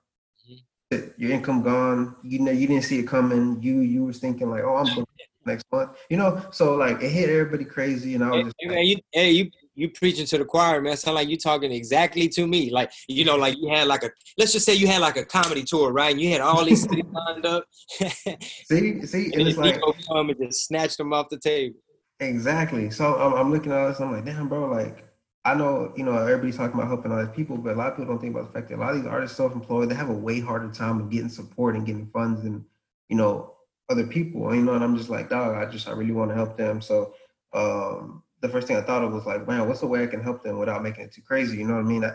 Mm-hmm. 0.51 1.09
Your 1.17 1.33
income 1.33 1.63
gone. 1.63 2.17
You 2.23 2.41
know 2.41 2.53
you 2.53 2.67
didn't 2.67 2.85
see 2.85 2.99
it 2.99 3.07
coming. 3.07 3.63
You 3.63 3.81
you 3.81 4.05
was 4.05 4.19
thinking 4.19 4.51
like, 4.51 4.65
oh, 4.65 4.77
I'm 4.77 5.05
next 5.47 5.67
month. 5.71 5.91
You 6.09 6.17
know, 6.17 6.43
so 6.51 6.75
like 6.75 7.03
it 7.03 7.11
hit 7.11 7.29
everybody 7.29 7.65
crazy, 7.65 8.15
and 8.15 8.25
I 8.25 8.31
was 8.31 8.37
hey, 8.39 8.45
just 8.45 8.57
hey, 8.61 8.69
man, 8.69 8.87
you, 8.87 8.97
hey, 9.13 9.31
you 9.31 9.51
you 9.75 9.89
preaching 9.91 10.27
to 10.27 10.39
the 10.39 10.45
choir, 10.45 10.81
man. 10.81 10.97
Sound 10.97 11.17
like 11.17 11.29
you 11.29 11.37
talking 11.37 11.73
exactly 11.73 12.29
to 12.29 12.47
me. 12.47 12.71
Like 12.71 12.93
you 13.09 13.25
know, 13.25 13.37
like 13.37 13.57
you 13.59 13.69
had 13.69 13.87
like 13.89 14.05
a 14.05 14.11
let's 14.39 14.53
just 14.53 14.65
say 14.65 14.75
you 14.75 14.87
had 14.87 15.01
like 15.01 15.17
a 15.17 15.25
comedy 15.25 15.63
tour, 15.63 15.93
right? 15.93 16.13
And 16.13 16.21
you 16.21 16.31
had 16.31 16.41
all 16.41 16.65
these 16.65 16.83
cities 16.83 17.05
lined 17.13 17.47
up. 17.47 17.65
see, 17.89 19.05
see, 19.07 19.25
and, 19.27 19.35
and 19.35 19.49
it's 19.49 19.59
like 19.59 19.81
come 20.07 20.31
and 20.31 20.39
just 20.39 20.67
snatch 20.67 20.97
them 20.97 21.13
off 21.13 21.29
the 21.29 21.39
table. 21.39 21.77
Exactly. 22.21 22.91
So 22.91 23.17
I'm, 23.17 23.35
I'm 23.35 23.53
looking 23.53 23.73
at 23.73 23.89
this. 23.89 24.01
I'm 24.01 24.13
like, 24.13 24.25
damn, 24.25 24.49
bro. 24.49 24.67
Like, 24.67 25.09
I 25.45 25.55
know, 25.55 25.93
you 25.97 26.05
know, 26.05 26.17
everybody's 26.17 26.57
talking 26.57 26.75
about 26.75 26.89
helping 26.89 27.13
other 27.13 27.27
people, 27.27 27.57
but 27.57 27.75
a 27.75 27.77
lot 27.77 27.93
of 27.93 27.97
people 27.97 28.15
don't 28.15 28.21
think 28.21 28.35
about 28.35 28.53
the 28.53 28.59
fact 28.59 28.69
that 28.71 28.77
a 28.77 28.81
lot 28.81 28.91
of 28.91 28.97
these 28.97 29.07
artists 29.07 29.37
self-employed. 29.37 29.89
They 29.89 29.95
have 29.95 30.11
a 30.11 30.15
way 30.15 30.41
harder 30.41 30.71
time 30.71 31.01
of 31.01 31.11
getting 31.11 31.29
support 31.29 31.77
and 31.77 31.85
getting 31.85 32.07
funds 32.07 32.43
than, 32.43 32.65
you 33.09 33.17
know, 33.17 33.55
other 33.91 34.07
people. 34.07 34.55
You 34.55 34.63
know, 34.63 34.75
and 34.75 34.85
I'm 34.85 34.97
just 34.97 35.11
like, 35.11 35.29
dog. 35.29 35.57
I 35.57 35.71
just, 35.71 35.89
I 35.89 35.93
really 35.93 36.13
want 36.13 36.31
to 36.31 36.37
help 36.37 36.57
them. 36.57 36.81
So, 36.81 37.15
um, 37.53 38.23
the 38.45 38.51
first 38.51 38.69
thing 38.69 38.77
I 38.77 38.83
thought 38.83 39.03
of 39.03 39.11
was 39.11 39.25
like, 39.25 39.49
man, 39.49 39.67
what's 39.67 39.81
the 39.81 39.87
way 39.87 40.03
I 40.03 40.07
can 40.07 40.23
help 40.23 40.43
them 40.43 40.59
without 40.59 40.83
making 40.83 41.05
it 41.05 41.13
too 41.13 41.23
crazy? 41.23 41.57
You 41.57 41.65
know 41.65 41.77
what 41.77 41.87
I 41.87 41.89
mean? 41.89 42.05
I, 42.05 42.13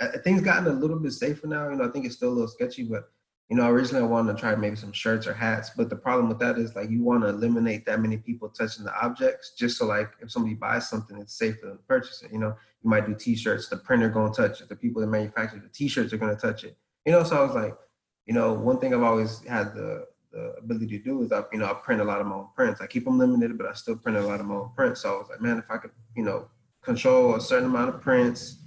I, 0.00 0.18
things 0.24 0.40
gotten 0.40 0.66
a 0.66 0.72
little 0.72 0.98
bit 0.98 1.12
safer 1.12 1.46
now. 1.46 1.68
You 1.68 1.76
know, 1.76 1.88
I 1.88 1.92
think 1.92 2.04
it's 2.04 2.16
still 2.16 2.30
a 2.30 2.34
little 2.34 2.48
sketchy, 2.48 2.82
but 2.82 3.04
you 3.48 3.56
know, 3.56 3.70
originally 3.70 4.02
I 4.02 4.08
wanted 4.08 4.32
to 4.34 4.40
try 4.40 4.56
maybe 4.56 4.74
some 4.74 4.92
shirts 4.92 5.28
or 5.28 5.34
hats, 5.34 5.70
but 5.76 5.88
the 5.88 5.94
problem 5.94 6.28
with 6.28 6.40
that 6.40 6.58
is 6.58 6.74
like 6.74 6.90
you 6.90 7.04
want 7.04 7.22
to 7.22 7.28
eliminate 7.28 7.86
that 7.86 8.00
many 8.00 8.16
people 8.16 8.48
touching 8.48 8.84
the 8.84 8.92
objects, 9.00 9.52
just 9.56 9.78
so 9.78 9.86
like 9.86 10.10
if 10.20 10.32
somebody 10.32 10.56
buys 10.56 10.88
something, 10.88 11.16
it's 11.16 11.38
safe 11.38 11.60
for 11.60 11.68
them 11.68 11.76
to 11.76 11.84
purchase 11.84 12.24
it. 12.24 12.32
You 12.32 12.40
know, 12.40 12.56
you 12.82 12.90
might 12.90 13.06
do 13.06 13.14
T-shirts, 13.14 13.68
the 13.68 13.76
printer 13.76 14.08
gonna 14.08 14.34
touch 14.34 14.60
it, 14.60 14.68
the 14.68 14.74
people 14.74 15.00
that 15.00 15.06
manufacture 15.06 15.60
the 15.60 15.68
T-shirts 15.68 16.12
are 16.12 16.18
gonna 16.18 16.34
touch 16.34 16.64
it. 16.64 16.76
You 17.06 17.12
know, 17.12 17.22
so 17.22 17.38
I 17.38 17.46
was 17.46 17.54
like, 17.54 17.76
you 18.26 18.34
know, 18.34 18.52
one 18.52 18.80
thing 18.80 18.92
I've 18.92 19.04
always 19.04 19.44
had 19.46 19.74
the 19.74 20.07
the 20.32 20.54
ability 20.58 20.98
to 20.98 20.98
do 20.98 21.22
is 21.22 21.32
I, 21.32 21.42
you 21.52 21.58
know, 21.58 21.66
I 21.66 21.74
print 21.74 22.00
a 22.00 22.04
lot 22.04 22.20
of 22.20 22.26
my 22.26 22.36
own 22.36 22.48
prints. 22.54 22.80
I 22.80 22.86
keep 22.86 23.04
them 23.04 23.18
limited, 23.18 23.56
but 23.56 23.66
I 23.66 23.72
still 23.72 23.96
print 23.96 24.18
a 24.18 24.22
lot 24.22 24.40
of 24.40 24.46
my 24.46 24.56
own 24.56 24.70
prints. 24.74 25.02
So 25.02 25.14
I 25.14 25.18
was 25.18 25.28
like, 25.30 25.40
man, 25.40 25.58
if 25.58 25.70
I 25.70 25.78
could, 25.78 25.90
you 26.16 26.22
know, 26.22 26.48
control 26.82 27.34
a 27.34 27.40
certain 27.40 27.66
amount 27.66 27.94
of 27.94 28.00
prints, 28.00 28.58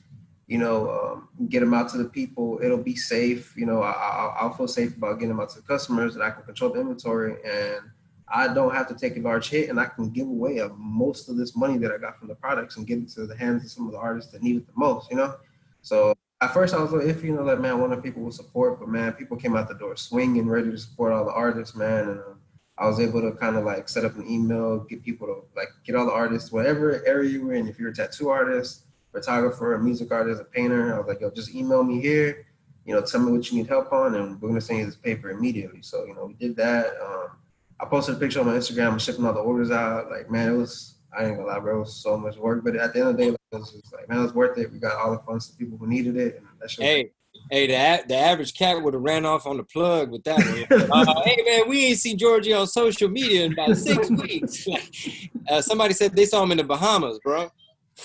you 0.48 0.58
know, 0.58 0.90
um, 0.90 1.48
get 1.50 1.62
them 1.62 1.74
out 1.74 1.90
to 1.90 1.98
the 1.98 2.10
people, 2.10 2.60
it'll 2.62 2.78
be 2.78 2.96
safe. 2.96 3.54
You 3.56 3.66
know, 3.66 3.82
I, 3.82 4.44
will 4.44 4.54
feel 4.54 4.68
safe 4.68 4.98
about 4.98 5.14
getting 5.14 5.30
them 5.30 5.40
out 5.40 5.50
to 5.52 5.62
the 5.62 5.68
customers, 5.68 6.16
and 6.16 6.24
I 6.24 6.32
can 6.32 6.44
control 6.44 6.74
the 6.74 6.82
inventory, 6.82 7.38
and 7.46 7.90
I 8.28 8.54
don't 8.54 8.74
have 8.74 8.88
to 8.90 8.96
take 8.96 9.18
a 9.18 9.22
large 9.22 9.50
hit, 9.50 9.70
and 9.70 9.80
I 9.80 9.86
can 9.86 10.10
give 10.10 10.28
away 10.28 10.58
a, 10.58 10.70
most 10.70 11.30
of 11.30 11.38
this 11.38 11.56
money 11.56 11.78
that 11.78 11.92
I 11.92 11.98
got 11.98 12.18
from 12.18 12.28
the 12.28 12.36
products 12.36 12.78
and 12.78 12.88
give 12.88 13.00
it 13.00 13.10
to 13.10 13.28
the 13.28 13.38
hands 13.38 13.64
of 13.64 13.72
some 13.72 13.86
of 13.86 13.94
the 13.94 13.98
artists 13.98 14.32
that 14.32 14.44
need 14.44 14.58
it 14.58 14.68
the 14.68 14.74
most. 14.76 15.10
You 15.10 15.18
know, 15.18 15.36
so 15.82 16.14
at 16.42 16.54
first 16.54 16.74
I 16.74 16.82
was 16.82 16.92
like, 16.92 17.06
if 17.06 17.24
you 17.24 17.34
know, 17.34 17.44
like 17.44 17.60
man, 17.60 17.80
one 17.80 17.94
of 17.94 18.02
people 18.02 18.24
will 18.24 18.32
support, 18.32 18.80
but 18.80 18.90
man, 18.90 19.14
people 19.14 19.38
came 19.38 19.56
out 19.56 19.68
the 19.68 19.76
door 19.76 19.96
swinging, 19.96 20.48
ready 20.48 20.72
to 20.72 20.78
support 20.78 21.14
all 21.14 21.24
the 21.24 21.32
artists, 21.32 21.76
man, 21.76 22.10
and 22.10 22.20
um, 22.20 22.40
I 22.80 22.88
was 22.88 23.00
able 23.00 23.22
to 23.22 23.32
kind 23.34 23.56
of 23.56 23.64
like 23.64 23.88
set 23.88 24.06
up 24.06 24.16
an 24.16 24.28
email, 24.28 24.80
get 24.80 25.04
people 25.04 25.28
to 25.28 25.44
like 25.56 25.70
get 25.86 25.96
all 25.96 26.06
the 26.06 26.12
artists, 26.12 26.52
whatever 26.52 27.06
area 27.06 27.30
you 27.30 27.46
were 27.46 27.54
in. 27.54 27.68
If 27.68 27.78
you're 27.78 27.92
a 27.92 27.94
tattoo 27.94 28.30
artist, 28.30 28.86
photographer, 29.12 29.76
a 29.76 29.80
music 29.80 30.12
artist, 30.12 30.42
a 30.42 30.46
painter, 30.46 30.96
I 30.96 30.98
was 30.98 31.08
like, 31.08 31.22
yo, 31.22 31.30
just 31.30 31.54
email 31.54 31.84
me 31.84 32.02
here. 32.02 32.48
You 32.86 32.96
know, 32.96 33.02
tell 33.02 33.22
me 33.22 33.32
what 33.32 33.52
you 33.52 33.60
need 33.60 33.68
help 33.68 33.94
on, 33.94 34.16
and 34.16 34.42
we're 34.42 34.50
gonna 34.50 34.62
send 34.62 34.80
you 34.80 34.86
this 34.88 34.96
paper 34.96 35.30
immediately. 35.30 35.84
So 35.84 36.06
you 36.06 36.16
know, 36.16 36.26
we 36.26 36.34
did 36.34 36.56
that. 36.56 36.88
Um, 37.00 37.38
I 37.80 37.86
posted 37.86 38.16
a 38.16 38.20
picture 38.20 38.40
on 38.40 38.48
my 38.48 38.54
Instagram, 38.54 39.00
shipping 39.00 39.26
all 39.26 39.34
the 39.34 39.40
orders 39.40 39.70
out. 39.70 40.10
Like, 40.10 40.32
man, 40.32 40.54
it 40.54 40.58
was 40.58 40.96
I 41.18 41.26
ain't 41.26 41.38
gonna 41.38 41.48
lie, 41.48 41.60
bro. 41.60 41.78
It 41.78 41.80
was 41.80 41.96
so 41.96 42.18
much 42.18 42.38
work, 42.38 42.64
but 42.64 42.76
at 42.76 42.94
the 42.94 43.00
end 43.00 43.10
of 43.10 43.18
the 43.18 43.24
day, 43.24 43.30
it 43.30 43.38
was 43.52 43.72
just 43.72 43.94
like, 43.94 44.08
man, 44.08 44.20
it 44.20 44.24
was 44.24 44.34
worth 44.34 44.58
it. 44.58 44.72
We 44.72 44.80
got 44.80 44.96
all 44.96 45.12
the 45.12 45.20
funds 45.20 45.50
to 45.50 45.58
people 45.58 45.78
who 45.78 45.88
needed 45.88 46.16
it, 46.16 46.38
and 46.38 46.48
that 46.62 46.72
shit. 46.72 46.86
Hey, 46.86 47.12
hey, 47.50 47.68
the 47.68 48.08
the 48.08 48.16
average 48.16 48.54
cat 48.54 48.82
would 48.82 48.94
have 48.94 49.04
ran 49.04 49.26
off 49.26 49.46
on 49.46 49.58
the 49.58 49.64
plug 49.64 50.12
with 50.12 50.24
that 50.24 50.38
one. 50.38 50.90
uh, 50.92 51.22
hey, 51.24 51.38
man, 51.46 51.70
we 51.70 51.86
ain't 51.88 51.98
seen 51.98 52.18
Georgie 52.18 52.54
on 52.54 52.68
social 52.68 53.10
media 53.10 53.46
in 53.46 53.54
about 53.54 53.76
six 53.76 54.10
weeks. 54.22 54.68
uh, 55.50 55.62
somebody 55.62 55.94
said 55.94 56.16
they 56.16 56.26
saw 56.26 56.44
him 56.44 56.52
in 56.52 56.58
the 56.58 56.64
Bahamas, 56.64 57.20
bro. 57.20 57.52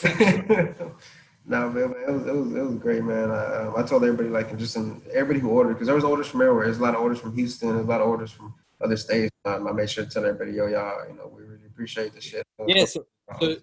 no, 0.05 1.71
man, 1.71 1.95
it 2.07 2.11
was 2.11 2.27
it 2.27 2.35
was 2.35 2.55
it 2.55 2.63
was 2.63 2.75
great, 2.77 3.05
man. 3.05 3.31
I, 3.31 3.67
um, 3.67 3.75
I 3.77 3.83
told 3.83 4.03
everybody 4.03 4.29
like 4.29 4.57
just 4.59 4.77
in, 4.77 5.01
everybody 5.13 5.39
who 5.39 5.51
ordered 5.51 5.75
because 5.75 5.87
there 5.87 5.95
was 5.95 6.05
orders 6.05 6.27
from 6.27 6.43
everywhere. 6.43 6.65
There's 6.65 6.79
a 6.79 6.83
lot 6.83 6.95
of 6.95 7.01
orders 7.01 7.21
from 7.21 7.35
Houston. 7.35 7.69
There's 7.75 7.87
a 7.87 7.89
lot 7.89 8.01
of 8.01 8.09
orders 8.09 8.33
from 8.33 8.53
other 8.81 8.97
states. 8.97 9.31
Um, 9.45 9.67
I 9.69 9.73
made 9.73 9.89
sure 9.89 10.05
to 10.05 10.11
tell 10.11 10.25
everybody, 10.25 10.53
yo, 10.53 10.67
y'all, 10.67 11.09
you 11.09 11.17
know, 11.17 11.31
we 11.35 11.43
really 11.43 11.56
appreciate 11.77 12.15
the 12.15 12.21
shit. 12.21 12.47
Yeah, 12.67 12.87
so, 12.87 13.07
so, 13.39 13.57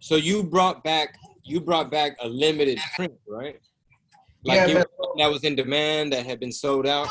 so, 0.00 0.16
you 0.16 0.42
brought 0.42 0.82
back 0.82 1.16
you 1.44 1.60
brought 1.60 1.90
back 1.90 2.16
a 2.20 2.28
limited 2.28 2.78
print, 2.96 3.14
right? 3.28 3.60
Like 4.44 4.68
yeah, 4.68 4.82
that 5.18 5.30
was 5.30 5.44
in 5.44 5.54
demand 5.54 6.12
that 6.12 6.26
had 6.26 6.40
been 6.40 6.50
sold 6.50 6.86
out. 6.86 7.08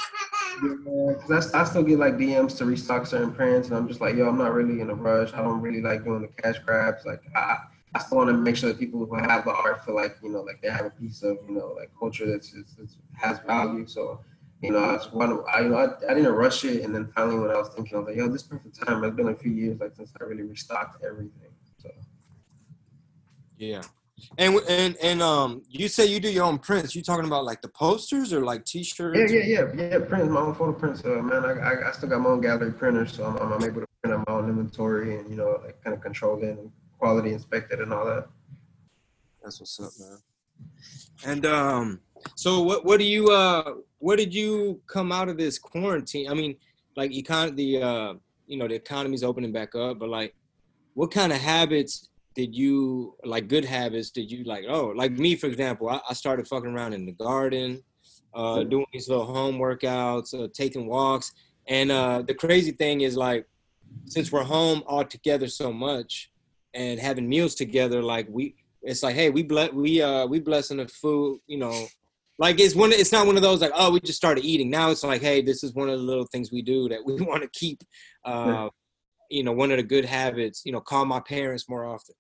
Yeah, 0.62 1.14
I, 1.30 1.62
I 1.62 1.64
still 1.64 1.84
get 1.84 2.00
like 2.00 2.16
DMs 2.16 2.58
to 2.58 2.66
restock 2.66 3.06
certain 3.06 3.32
prints, 3.32 3.70
and 3.70 3.78
I'm 3.78 3.88
just 3.88 4.02
like, 4.02 4.16
yo, 4.16 4.28
I'm 4.28 4.38
not 4.38 4.54
really 4.54 4.82
in 4.82 4.90
a 4.90 4.96
rush. 4.96 5.32
I 5.34 5.42
don't 5.42 5.62
really 5.62 5.82
like 5.82 6.04
doing 6.04 6.22
the 6.22 6.28
cash 6.42 6.60
grabs. 6.66 7.06
Like, 7.06 7.22
I, 7.36 7.58
I 7.96 8.00
still 8.00 8.18
want 8.18 8.30
to 8.30 8.34
make 8.34 8.58
sure 8.58 8.70
that 8.70 8.78
people 8.78 9.06
who 9.06 9.16
have 9.16 9.46
the 9.46 9.54
art 9.54 9.86
feel 9.86 9.96
like, 9.96 10.18
you 10.22 10.30
know, 10.30 10.42
like 10.42 10.62
they 10.62 10.70
have 10.70 10.86
a 10.86 10.90
piece 10.90 11.24
of, 11.24 11.38
you 11.48 11.56
know, 11.56 11.76
like 11.78 11.92
culture 11.98 12.30
that's, 12.30 12.52
that's, 12.52 12.74
that's 12.76 12.98
has 13.16 13.40
value. 13.48 13.88
So 13.88 14.20
you 14.62 14.72
know, 14.72 14.84
I 14.84 14.96
just 14.96 15.14
want 15.14 15.46
I, 15.48 15.62
you 15.62 15.70
know, 15.70 15.78
I, 15.78 16.12
I 16.12 16.14
didn't 16.14 16.34
rush 16.34 16.66
it. 16.66 16.84
And 16.84 16.94
then 16.94 17.12
finally, 17.16 17.40
when 17.40 17.52
I 17.52 17.58
was 17.58 17.70
thinking, 17.70 17.96
I 17.96 18.00
was 18.00 18.08
like, 18.08 18.18
yo, 18.18 18.28
this 18.28 18.44
perfect 18.44 18.86
time. 18.86 19.04
It's 19.04 19.16
been 19.16 19.30
a 19.30 19.36
few 19.36 19.52
years, 19.52 19.80
like, 19.80 19.96
since 19.96 20.12
I 20.20 20.24
really 20.26 20.44
restocked 20.44 21.04
everything. 21.04 21.52
So, 21.78 21.90
yeah. 23.58 23.82
And 24.38 24.60
and 24.68 24.98
and 25.02 25.22
um, 25.22 25.62
you 25.70 25.88
say 25.88 26.06
you 26.06 26.20
do 26.20 26.30
your 26.30 26.44
own 26.44 26.58
prints. 26.58 26.94
You 26.94 27.02
talking 27.02 27.26
about 27.26 27.46
like 27.46 27.62
the 27.62 27.70
posters 27.70 28.34
or 28.34 28.44
like 28.44 28.66
T-shirts? 28.66 29.32
Yeah, 29.32 29.40
yeah, 29.40 29.66
yeah, 29.76 29.90
yeah. 29.92 30.00
Prints, 30.00 30.30
my 30.30 30.42
own 30.42 30.56
photo 30.56 30.74
prints. 30.74 31.06
Uh, 31.06 31.22
man, 31.22 31.46
I, 31.46 31.52
I, 31.52 31.88
I 31.88 31.92
still 31.94 32.10
got 32.10 32.20
my 32.20 32.32
own 32.32 32.42
gallery 32.42 32.74
printer, 32.74 33.06
so 33.06 33.24
I'm, 33.26 33.38
I'm 33.38 33.64
able 33.64 33.80
to 33.80 33.88
print 34.02 34.18
out 34.18 34.28
my 34.28 34.34
own 34.34 34.50
inventory 34.50 35.18
and 35.18 35.30
you 35.30 35.38
know, 35.38 35.62
like 35.64 35.82
kind 35.84 35.96
of 35.96 36.02
control 36.02 36.38
it 36.44 36.50
and 36.50 36.70
quality 36.98 37.32
inspect 37.32 37.72
it 37.72 37.80
and 37.80 37.94
all 37.94 38.06
that. 38.06 38.28
That's 39.42 39.62
what's 39.62 39.80
up, 39.80 39.92
man. 40.00 40.18
And 41.26 41.46
um, 41.46 42.02
so 42.36 42.62
what 42.62 42.84
what 42.84 43.00
do 43.00 43.06
you 43.06 43.30
uh 43.32 43.76
what 44.00 44.18
did 44.18 44.34
you 44.34 44.82
come 44.88 45.12
out 45.12 45.30
of 45.30 45.38
this 45.38 45.60
quarantine? 45.60 46.30
I 46.30 46.34
mean, 46.34 46.56
like 46.96 47.12
econ 47.12 47.56
the 47.56 47.82
uh 47.82 48.14
you 48.48 48.58
know 48.58 48.68
the 48.68 48.76
economy's 48.76 49.24
opening 49.24 49.52
back 49.52 49.76
up, 49.76 50.00
but 50.00 50.10
like 50.10 50.34
what 50.94 51.12
kind 51.12 51.32
of 51.32 51.38
habits 51.40 52.10
did 52.36 52.56
you 52.56 53.16
like 53.24 53.48
good 53.48 53.66
habits 53.66 54.12
did 54.12 54.32
you 54.32 54.44
like 54.44 54.64
oh 54.70 54.94
like 54.96 55.12
me 55.12 55.36
for 55.36 55.48
example 55.48 55.90
I, 55.90 56.00
I 56.10 56.14
started 56.14 56.48
fucking 56.48 56.70
around 56.70 56.94
in 56.94 57.06
the 57.06 57.12
garden 57.12 57.84
uh 58.34 58.64
doing 58.64 58.86
these 58.94 59.10
little 59.10 59.26
home 59.26 59.58
workouts 59.58 60.34
uh, 60.34 60.48
taking 60.54 60.88
walks 60.88 61.34
and 61.68 61.92
uh 61.92 62.22
the 62.26 62.34
crazy 62.34 62.72
thing 62.72 63.02
is 63.02 63.18
like 63.18 63.46
since 64.06 64.32
we're 64.32 64.44
home 64.44 64.84
all 64.88 65.04
together 65.04 65.48
so 65.48 65.74
much 65.74 66.32
and 66.74 67.00
having 67.00 67.28
meals 67.28 67.56
together 67.56 68.02
like 68.02 68.28
we 68.30 68.56
it's 68.84 69.04
like 69.04 69.16
hey 69.16 69.30
we 69.30 69.44
bless 69.44 69.72
we 69.74 70.02
uh 70.02 70.26
we 70.26 70.40
blessing 70.40 70.78
the 70.78 70.88
food 70.88 71.40
you 71.48 71.58
know 71.58 71.88
like 72.40 72.60
it's 72.60 72.74
one 72.74 72.92
it's 72.92 73.12
not 73.12 73.28
one 73.28 73.36
of 73.36 73.44
those 73.44 73.62
like 73.62 73.72
oh 73.76 73.92
we 73.92 74.00
just 74.00 74.18
started 74.18 74.44
eating 74.44 74.70
now 74.70 74.90
it's 74.90 75.04
like 75.04 75.22
hey 75.22 75.42
this 75.42 75.64
is 75.64 75.74
one 75.74 75.90
of 75.90 76.00
the 76.00 76.04
little 76.04 76.26
things 76.26 76.52
we 76.52 76.62
do 76.62 76.90
that 76.90 77.06
we 77.06 77.14
want 77.30 77.44
to 77.44 77.50
keep 77.54 77.84
uh 78.26 78.68
you 79.30 79.44
know 79.44 79.52
one 79.52 79.70
of 79.70 79.78
the 79.78 79.84
good 79.84 80.06
habits 80.06 80.64
you 80.66 80.72
know 80.72 80.82
call 80.82 81.06
my 81.06 81.20
parents 81.20 81.70
more 81.70 81.86
often 81.86 82.16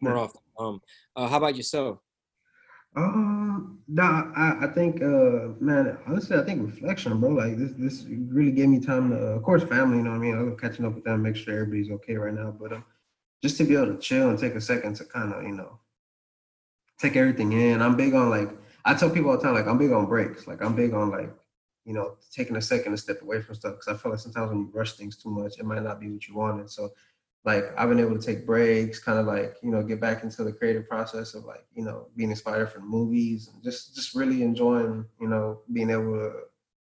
more 0.00 0.16
often 0.16 0.40
um 0.58 0.80
uh, 1.16 1.28
how 1.28 1.36
about 1.36 1.56
yourself 1.56 1.98
Um, 2.96 3.80
no, 3.88 4.04
I, 4.36 4.66
I 4.66 4.68
think, 4.68 5.02
uh, 5.02 5.50
man, 5.58 5.98
honestly, 6.06 6.36
I 6.38 6.44
think 6.44 6.62
reflection, 6.64 7.18
bro. 7.18 7.30
Like 7.30 7.56
this, 7.58 7.72
this 7.76 8.04
really 8.08 8.52
gave 8.52 8.68
me 8.68 8.78
time 8.78 9.10
to, 9.10 9.16
of 9.16 9.42
course, 9.42 9.64
family. 9.64 9.96
You 9.98 10.04
know 10.04 10.10
what 10.10 10.22
I 10.22 10.26
mean? 10.26 10.36
I 10.36 10.42
love 10.42 10.60
catching 10.60 10.84
up 10.86 10.94
with 10.94 11.02
them, 11.02 11.22
make 11.22 11.34
sure 11.34 11.54
everybody's 11.54 11.90
okay 11.90 12.14
right 12.14 12.32
now. 12.32 12.54
But 12.60 12.72
uh, 12.72 12.82
just 13.42 13.56
to 13.58 13.64
be 13.64 13.74
able 13.74 13.92
to 13.94 13.98
chill 13.98 14.30
and 14.30 14.38
take 14.38 14.54
a 14.54 14.60
second 14.60 14.94
to 14.98 15.04
kind 15.06 15.32
of, 15.34 15.42
you 15.42 15.56
know, 15.58 15.80
take 17.00 17.16
everything 17.16 17.50
in. 17.52 17.82
I'm 17.82 17.96
big 17.96 18.14
on 18.14 18.30
like 18.30 18.50
I 18.84 18.94
tell 18.94 19.10
people 19.10 19.30
all 19.30 19.36
the 19.36 19.42
time, 19.42 19.54
like 19.54 19.66
I'm 19.66 19.78
big 19.78 19.92
on 19.92 20.06
breaks. 20.06 20.46
Like 20.46 20.62
I'm 20.62 20.76
big 20.76 20.92
on 20.92 21.10
like, 21.10 21.30
you 21.84 21.94
know, 21.94 22.16
taking 22.32 22.56
a 22.56 22.62
second 22.62 22.92
to 22.92 22.98
step 22.98 23.22
away 23.22 23.40
from 23.40 23.54
stuff 23.54 23.74
because 23.74 23.88
I 23.88 23.96
feel 24.00 24.12
like 24.12 24.20
sometimes 24.20 24.50
when 24.50 24.58
you 24.60 24.70
rush 24.72 24.92
things 24.92 25.16
too 25.16 25.30
much, 25.30 25.58
it 25.58 25.64
might 25.64 25.82
not 25.82 26.00
be 26.00 26.10
what 26.10 26.26
you 26.28 26.34
wanted. 26.34 26.70
So 26.70 26.90
like 27.44 27.64
I've 27.76 27.88
been 27.88 28.00
able 28.00 28.18
to 28.18 28.26
take 28.26 28.46
breaks, 28.46 28.98
kind 28.98 29.18
of 29.18 29.26
like, 29.26 29.56
you 29.62 29.70
know, 29.70 29.82
get 29.82 30.00
back 30.00 30.22
into 30.22 30.44
the 30.44 30.52
creative 30.52 30.88
process 30.88 31.34
of 31.34 31.44
like, 31.44 31.64
you 31.74 31.84
know, 31.84 32.08
being 32.16 32.30
inspired 32.30 32.70
from 32.70 32.88
movies 32.88 33.50
and 33.52 33.62
just 33.62 33.94
just 33.94 34.14
really 34.14 34.42
enjoying, 34.42 35.04
you 35.20 35.28
know, 35.28 35.60
being 35.72 35.90
able 35.90 36.14
to 36.14 36.32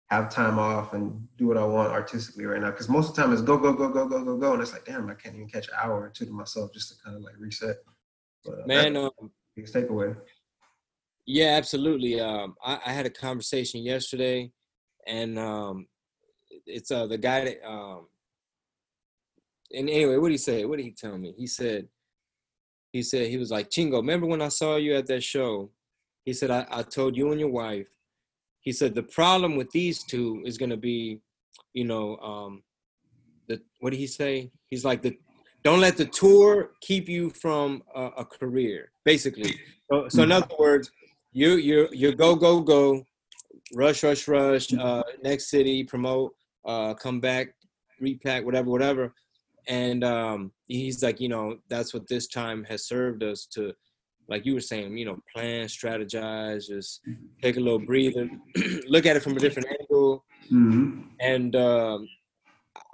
have 0.09 0.29
time 0.29 0.57
off 0.57 0.93
and 0.93 1.27
do 1.37 1.47
what 1.47 1.57
I 1.57 1.65
want 1.65 1.91
artistically 1.91 2.45
right 2.45 2.61
now. 2.61 2.71
Cause 2.71 2.89
most 2.89 3.09
of 3.09 3.15
the 3.15 3.21
time 3.21 3.33
it's 3.33 3.41
go, 3.41 3.57
go, 3.57 3.73
go, 3.73 3.89
go, 3.89 4.07
go, 4.07 4.23
go, 4.23 4.37
go. 4.37 4.53
And 4.53 4.61
it's 4.61 4.71
like, 4.71 4.85
damn, 4.85 5.09
I 5.09 5.15
can't 5.15 5.35
even 5.35 5.49
catch 5.49 5.67
an 5.67 5.73
hour 5.81 5.99
or 5.99 6.09
two 6.09 6.25
to 6.25 6.31
myself 6.31 6.73
just 6.73 6.89
to 6.89 7.03
kind 7.03 7.15
of 7.15 7.23
like 7.23 7.35
reset. 7.37 7.77
But, 8.45 8.61
uh, 8.61 8.67
man 8.67 8.95
um, 8.95 9.11
a 9.21 9.25
big 9.55 9.65
takeaway. 9.65 10.15
Yeah, 11.27 11.57
absolutely. 11.57 12.21
Um, 12.21 12.55
I, 12.63 12.79
I 12.85 12.93
had 12.93 13.05
a 13.05 13.09
conversation 13.09 13.83
yesterday, 13.83 14.49
and 15.05 15.37
um, 15.37 15.87
it's 16.65 16.89
uh 16.89 17.05
the 17.05 17.17
guy 17.17 17.43
that 17.43 17.69
um. 17.69 18.07
And 19.73 19.89
anyway, 19.89 20.15
what 20.15 20.29
did 20.29 20.35
he 20.35 20.37
say? 20.37 20.63
What 20.63 20.77
did 20.77 20.85
he 20.85 20.93
tell 20.93 21.17
me? 21.17 21.33
He 21.37 21.45
said, 21.45 21.89
he 22.93 23.03
said 23.03 23.27
he 23.27 23.35
was 23.35 23.51
like 23.51 23.69
Chingo. 23.69 23.97
Remember 23.97 24.25
when 24.25 24.41
I 24.41 24.47
saw 24.47 24.77
you 24.77 24.95
at 24.95 25.07
that 25.07 25.21
show? 25.21 25.69
He 26.23 26.31
said 26.31 26.49
I, 26.49 26.65
I 26.71 26.83
told 26.83 27.17
you 27.17 27.31
and 27.31 27.39
your 27.39 27.49
wife. 27.49 27.89
He 28.61 28.71
said 28.71 28.95
the 28.95 29.03
problem 29.03 29.57
with 29.57 29.69
these 29.71 30.03
two 30.05 30.41
is 30.45 30.57
gonna 30.57 30.77
be, 30.77 31.19
you 31.73 31.83
know, 31.83 32.15
um, 32.17 32.63
the 33.49 33.61
what 33.81 33.89
did 33.89 33.97
he 33.97 34.07
say? 34.07 34.49
He's 34.69 34.85
like 34.85 35.01
the 35.01 35.17
don't 35.65 35.81
let 35.81 35.97
the 35.97 36.05
tour 36.05 36.71
keep 36.79 37.09
you 37.09 37.29
from 37.31 37.83
a, 37.93 38.03
a 38.19 38.25
career, 38.25 38.91
basically. 39.03 39.53
So, 39.91 40.07
so 40.07 40.23
in 40.23 40.31
other 40.31 40.47
words, 40.57 40.91
you 41.31 41.55
you 41.55 41.87
you 41.91 42.13
go 42.15 42.35
go 42.35 42.61
go, 42.61 43.05
rush 43.73 44.03
rush 44.03 44.27
rush. 44.27 44.73
Uh, 44.73 45.03
next 45.23 45.49
city, 45.49 45.83
promote, 45.83 46.33
uh, 46.65 46.93
come 46.93 47.19
back, 47.19 47.47
repack, 47.99 48.45
whatever 48.45 48.69
whatever. 48.69 49.13
And 49.67 50.03
um, 50.03 50.51
he's 50.67 51.03
like, 51.03 51.19
you 51.19 51.27
know, 51.27 51.57
that's 51.69 51.93
what 51.93 52.07
this 52.07 52.27
time 52.27 52.63
has 52.65 52.85
served 52.87 53.21
us 53.21 53.45
to, 53.47 53.73
like 54.29 54.45
you 54.45 54.53
were 54.53 54.61
saying, 54.61 54.97
you 54.97 55.03
know, 55.03 55.19
plan, 55.35 55.65
strategize, 55.67 56.67
just 56.67 57.01
take 57.41 57.57
a 57.57 57.59
little 57.59 57.79
breather, 57.79 58.29
look 58.87 59.05
at 59.05 59.17
it 59.17 59.23
from 59.23 59.35
a 59.35 59.39
different 59.39 59.67
angle, 59.79 60.23
Mm-hmm. 60.49 61.01
and 61.19 61.55
um, 61.57 62.07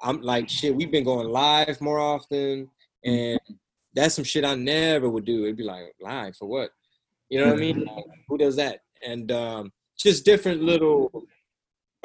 I'm 0.02 0.22
like, 0.24 0.50
shit, 0.50 0.76
we've 0.76 0.92
been 0.92 1.04
going 1.04 1.28
live 1.28 1.80
more 1.82 2.00
often, 2.00 2.68
and 3.06 3.40
that's 3.94 4.16
some 4.16 4.24
shit 4.24 4.44
I 4.44 4.56
never 4.56 5.08
would 5.08 5.26
do. 5.26 5.44
It'd 5.44 5.58
be 5.58 5.64
like 5.64 5.94
live 6.02 6.36
for 6.36 6.48
what? 6.48 6.72
You 7.34 7.40
know 7.40 7.48
what 7.48 7.56
I 7.56 7.62
mean? 7.62 7.90
Who 8.28 8.38
does 8.38 8.56
that? 8.58 8.82
And 9.04 9.32
um, 9.32 9.72
just 9.98 10.24
different 10.24 10.62
little. 10.62 11.10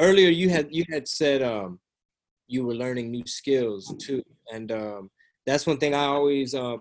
Earlier, 0.01 0.31
you 0.31 0.49
had 0.49 0.69
you 0.71 0.85
had 0.91 1.07
said 1.07 1.43
um, 1.43 1.81
you 2.47 2.65
were 2.65 2.75
learning 2.75 3.11
new 3.11 3.27
skills 3.27 3.95
too, 3.99 4.23
and 4.55 4.73
um, 4.73 5.11
that's 5.45 5.67
one 5.67 5.77
thing 5.77 5.93
I 5.95 6.05
always 6.05 6.55
uh, 6.55 6.77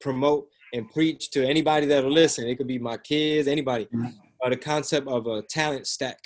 promote 0.00 0.46
and 0.74 0.88
preach 0.92 1.30
to 1.30 1.44
anybody 1.44 1.86
that'll 1.86 2.12
listen. 2.12 2.46
It 2.46 2.54
could 2.54 2.68
be 2.68 2.78
my 2.78 2.98
kids, 2.98 3.48
anybody. 3.48 3.86
Mhm. 3.86 4.14
Uh, 4.44 4.50
the 4.50 4.56
concept 4.56 5.08
of 5.08 5.26
a 5.26 5.42
talent 5.42 5.88
stack. 5.88 6.20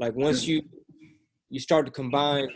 Like 0.00 0.16
once 0.16 0.44
you 0.44 0.62
you 1.50 1.60
start 1.60 1.86
to 1.86 1.92
combine 1.92 2.48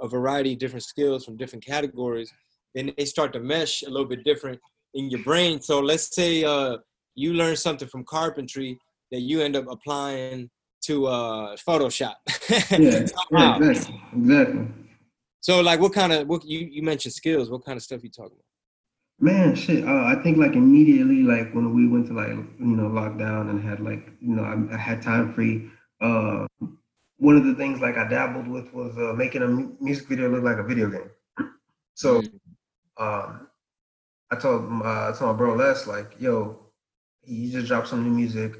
a 0.00 0.06
variety 0.06 0.52
of 0.52 0.60
different 0.60 0.84
skills 0.84 1.24
from 1.24 1.36
different 1.36 1.64
categories, 1.66 2.32
then 2.72 2.92
they 2.96 3.04
start 3.04 3.32
to 3.32 3.40
mesh 3.40 3.82
a 3.82 3.90
little 3.90 4.06
bit 4.14 4.22
different 4.22 4.60
in 4.94 5.10
your 5.10 5.24
brain. 5.24 5.60
So 5.60 5.80
let's 5.80 6.14
say 6.14 6.44
uh, 6.44 6.76
you 7.14 7.34
learn 7.34 7.56
something 7.56 7.88
from 7.88 8.04
carpentry 8.04 8.78
that 9.10 9.20
you 9.20 9.40
end 9.42 9.56
up 9.56 9.66
applying 9.68 10.50
to 10.86 11.06
uh, 11.06 11.56
Photoshop. 11.56 12.14
Yeah, 12.78 13.04
yeah, 13.30 13.56
exactly, 13.56 14.02
exactly. 14.16 14.66
So 15.40 15.60
like, 15.60 15.80
what 15.80 15.92
kind 15.92 16.12
of 16.12 16.26
what 16.28 16.44
you 16.44 16.60
you 16.70 16.82
mentioned 16.82 17.14
skills? 17.14 17.50
What 17.50 17.64
kind 17.64 17.76
of 17.76 17.82
stuff 17.82 18.02
you 18.02 18.10
talking 18.10 18.32
about? 18.32 18.44
Man, 19.20 19.54
shit. 19.54 19.84
Uh, 19.84 20.04
I 20.04 20.16
think 20.22 20.38
like 20.38 20.54
immediately, 20.54 21.22
like 21.22 21.52
when 21.54 21.74
we 21.74 21.86
went 21.86 22.06
to 22.08 22.12
like 22.14 22.30
you 22.30 22.76
know 22.76 22.88
lockdown 22.88 23.50
and 23.50 23.62
had 23.62 23.80
like 23.80 24.10
you 24.20 24.34
know 24.34 24.42
I, 24.44 24.74
I 24.74 24.78
had 24.78 25.02
time 25.02 25.32
free. 25.34 25.70
Uh, 26.00 26.46
one 27.18 27.36
of 27.36 27.44
the 27.44 27.54
things 27.54 27.80
like 27.80 27.96
I 27.96 28.08
dabbled 28.08 28.48
with 28.48 28.72
was 28.72 28.96
uh, 28.98 29.12
making 29.12 29.42
a 29.42 29.46
mu- 29.48 29.76
music 29.80 30.08
video 30.08 30.28
look 30.28 30.42
like 30.42 30.58
a 30.58 30.64
video 30.64 30.88
game. 30.90 31.10
So 31.94 32.22
Mm. 32.22 32.40
um, 32.98 33.48
I 34.32 34.36
told 34.36 34.68
my, 34.68 35.08
I 35.10 35.12
told 35.12 35.32
my 35.32 35.36
bro 35.36 35.54
Les 35.54 35.86
like, 35.86 36.16
yo, 36.18 36.61
you 37.24 37.50
just 37.50 37.68
dropped 37.68 37.88
some 37.88 38.04
new 38.04 38.10
music. 38.10 38.54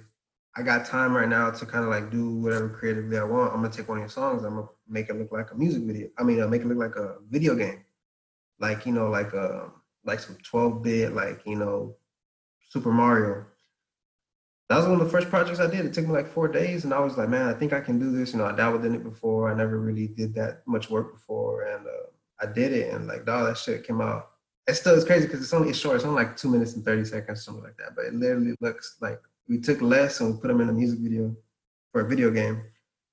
I 0.55 0.62
got 0.62 0.85
time 0.85 1.16
right 1.16 1.29
now 1.29 1.51
to 1.51 1.66
kind 1.66 1.85
of 1.85 1.90
like 1.90 2.11
do 2.11 2.37
whatever 2.37 2.68
creatively 2.68 3.18
I 3.18 3.25
want. 3.25 3.53
I'm 3.53 3.62
gonna 3.62 3.72
take 3.72 3.88
one 3.88 3.98
of 3.98 4.03
your 4.03 4.09
songs. 4.09 4.44
I'm 4.44 4.57
gonna 4.57 4.68
make 4.87 5.09
it 5.09 5.16
look 5.16 5.33
like 5.33 5.51
a 5.51 5.55
music 5.55 5.83
video. 5.83 6.09
I 6.18 6.22
mean, 6.22 6.40
uh, 6.42 6.48
make 6.48 6.62
it 6.62 6.66
look 6.68 6.79
like 6.79 6.96
a 6.96 7.16
video 7.29 7.55
game, 7.55 7.85
like 8.61 8.85
you 8.85 8.92
know, 8.92 9.09
like 9.09 9.33
uh, 9.35 9.66
like 10.05 10.20
some 10.20 10.37
12 10.42 10.83
bit, 10.83 11.14
like 11.14 11.40
you 11.46 11.57
know, 11.57 11.96
Super 12.68 12.92
Mario. 12.92 13.46
That 14.68 14.77
was 14.77 14.87
one 14.87 15.01
of 15.01 15.05
the 15.05 15.11
first 15.11 15.29
projects 15.29 15.61
I 15.61 15.68
did. 15.68 15.85
It 15.85 15.92
took 15.92 16.07
me 16.07 16.12
like 16.12 16.29
four 16.29 16.48
days, 16.48 16.85
and 16.85 16.94
I 16.94 17.01
was 17.01 17.16
like, 17.16 17.29
man, 17.29 17.48
I 17.48 17.55
think 17.55 17.72
I 17.72 17.81
can 17.81 17.98
do 17.98 18.11
this. 18.11 18.33
You 18.33 18.38
know, 18.38 18.46
I 18.46 18.53
dabbled 18.53 18.85
in 18.85 18.94
it 18.94 19.05
before. 19.05 19.51
I 19.51 19.55
never 19.55 19.79
really 19.79 20.09
did 20.09 20.35
that 20.35 20.62
much 20.66 20.90
work 20.90 21.12
before, 21.14 21.62
and 21.62 21.87
uh, 21.87 21.90
I 22.40 22.46
did 22.46 22.72
it. 22.72 22.92
And 22.92 23.07
like, 23.07 23.25
dog, 23.25 23.48
that 23.48 23.59
shit 23.59 23.87
came 23.87 24.01
out. 24.01 24.32
It 24.68 24.75
still 24.75 24.94
is 24.94 25.05
crazy 25.05 25.27
because 25.27 25.42
it's 25.42 25.53
only 25.53 25.70
it's 25.70 25.79
short. 25.79 25.96
It's 25.96 26.05
only 26.05 26.22
like 26.22 26.37
two 26.37 26.48
minutes 26.48 26.75
and 26.75 26.85
thirty 26.85 27.05
seconds, 27.05 27.44
something 27.44 27.64
like 27.64 27.77
that. 27.79 27.96
But 27.96 28.07
it 28.07 28.14
literally 28.14 28.55
looks 28.61 28.96
like 29.01 29.20
we 29.48 29.59
took 29.59 29.83
Les 29.83 30.20
and 30.20 30.35
we 30.35 30.40
put 30.40 30.51
him 30.51 30.61
in 30.61 30.68
a 30.68 30.72
music 30.72 31.01
video 31.01 31.35
for 31.90 32.03
a 32.03 32.09
video 32.09 32.31
game, 32.31 32.62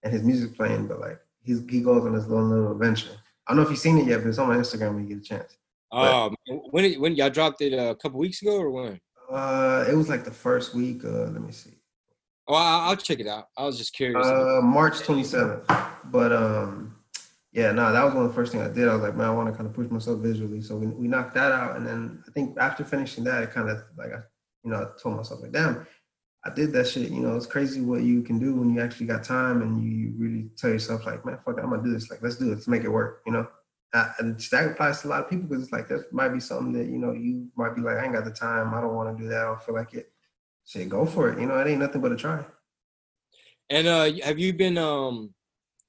and 0.03 0.13
his 0.13 0.23
music 0.23 0.55
playing. 0.55 0.87
But 0.87 0.99
like, 0.99 1.19
he's 1.41 1.63
he 1.67 1.81
goes 1.81 2.05
on 2.05 2.13
this 2.13 2.27
little 2.27 2.47
little 2.47 2.71
adventure. 2.73 3.17
I 3.47 3.51
don't 3.51 3.57
know 3.57 3.63
if 3.63 3.69
you've 3.69 3.79
seen 3.79 3.97
it 3.97 4.05
yet, 4.05 4.21
but 4.21 4.29
it's 4.29 4.37
on 4.37 4.47
my 4.47 4.57
Instagram 4.57 4.93
when 4.93 5.07
you 5.07 5.15
get 5.15 5.25
a 5.25 5.27
chance. 5.27 5.57
Oh, 5.91 6.31
when 6.69 6.93
when 7.01 7.15
y'all 7.15 7.31
dropped 7.31 7.61
it 7.61 7.73
uh, 7.73 7.91
a 7.91 7.95
couple 7.95 8.19
weeks 8.19 8.43
ago 8.43 8.57
or 8.57 8.69
when? 8.69 8.99
Uh, 9.31 9.85
it 9.89 9.95
was 9.95 10.07
like 10.07 10.23
the 10.23 10.31
first 10.31 10.75
week. 10.75 11.03
Uh, 11.03 11.25
let 11.25 11.41
me 11.41 11.51
see. 11.51 11.73
Oh, 12.47 12.55
I'll 12.55 12.95
check 12.95 13.19
it 13.19 13.27
out. 13.27 13.45
I 13.57 13.65
was 13.65 13.77
just 13.77 13.93
curious. 13.93 14.25
Uh, 14.25 14.59
March 14.63 14.99
27th. 15.01 15.65
But 16.05 16.33
um, 16.33 16.95
yeah, 17.51 17.71
no, 17.71 17.91
that 17.91 18.03
was 18.03 18.13
one 18.13 18.25
of 18.25 18.29
the 18.29 18.35
first 18.35 18.51
things 18.51 18.63
I 18.63 18.71
did. 18.71 18.87
I 18.87 18.93
was 18.93 19.01
like, 19.01 19.15
man, 19.15 19.27
I 19.27 19.31
want 19.31 19.49
to 19.49 19.55
kind 19.55 19.67
of 19.67 19.73
push 19.73 19.89
myself 19.89 20.19
visually. 20.19 20.61
So 20.61 20.77
we, 20.77 20.87
we 20.87 21.07
knocked 21.07 21.33
that 21.33 21.51
out, 21.51 21.77
and 21.77 21.87
then 21.87 22.23
I 22.27 22.31
think 22.31 22.57
after 22.59 22.83
finishing 22.83 23.23
that, 23.23 23.41
it 23.43 23.51
kind 23.51 23.69
of 23.69 23.79
like 23.97 24.11
I, 24.11 24.19
you 24.63 24.71
know, 24.71 24.77
I 24.77 25.01
told 25.01 25.17
myself 25.17 25.41
like, 25.41 25.51
damn, 25.51 25.87
I 26.45 26.51
did 26.53 26.71
that 26.73 26.87
shit. 26.87 27.09
You 27.09 27.21
know, 27.21 27.35
it's 27.35 27.47
crazy 27.47 27.81
what 27.81 28.03
you 28.03 28.21
can 28.21 28.37
do 28.37 28.53
when 28.53 28.73
you 28.73 28.81
actually 28.81 29.07
got 29.07 29.23
time 29.23 29.63
and 29.63 29.83
you 29.83 30.13
really 30.17 30.49
tell 30.57 30.69
yourself 30.69 31.05
like, 31.05 31.25
man, 31.25 31.39
fuck 31.43 31.57
it, 31.57 31.63
I'm 31.63 31.71
gonna 31.71 31.83
do 31.83 31.91
this. 31.91 32.11
Like, 32.11 32.21
let's 32.21 32.35
do 32.35 32.51
it. 32.51 32.55
Let's 32.55 32.67
make 32.67 32.83
it 32.83 32.89
work. 32.89 33.21
You 33.25 33.33
know. 33.33 33.47
Uh, 33.91 34.11
and 34.19 34.39
that 34.51 34.67
applies 34.67 35.01
to 35.01 35.07
a 35.07 35.09
lot 35.09 35.23
of 35.23 35.29
people 35.31 35.47
because 35.47 35.63
it's 35.63 35.71
like 35.71 35.87
that 35.87 36.13
might 36.13 36.29
be 36.29 36.39
something 36.39 36.71
that 36.71 36.85
you 36.85 36.99
know 36.99 37.11
you 37.11 37.47
might 37.55 37.75
be 37.75 37.81
like 37.81 37.97
I 37.97 38.03
ain't 38.03 38.13
got 38.13 38.23
the 38.23 38.29
time 38.29 38.71
I 38.75 38.81
don't 38.81 38.93
want 38.93 39.17
to 39.17 39.23
do 39.23 39.27
that 39.29 39.39
I 39.39 39.45
don't 39.45 39.63
feel 39.63 39.73
like 39.73 39.95
it 39.95 40.11
say 40.63 40.85
go 40.85 41.07
for 41.07 41.31
it. 41.31 41.39
You 41.39 41.47
know, 41.47 41.57
it 41.57 41.67
ain't 41.67 41.79
nothing 41.79 41.99
but 41.99 42.11
a 42.11 42.15
try. 42.15 42.45
And 43.71 43.87
uh, 43.87 44.11
have 44.23 44.37
you 44.37 44.53
been 44.53 44.77
um 44.77 45.33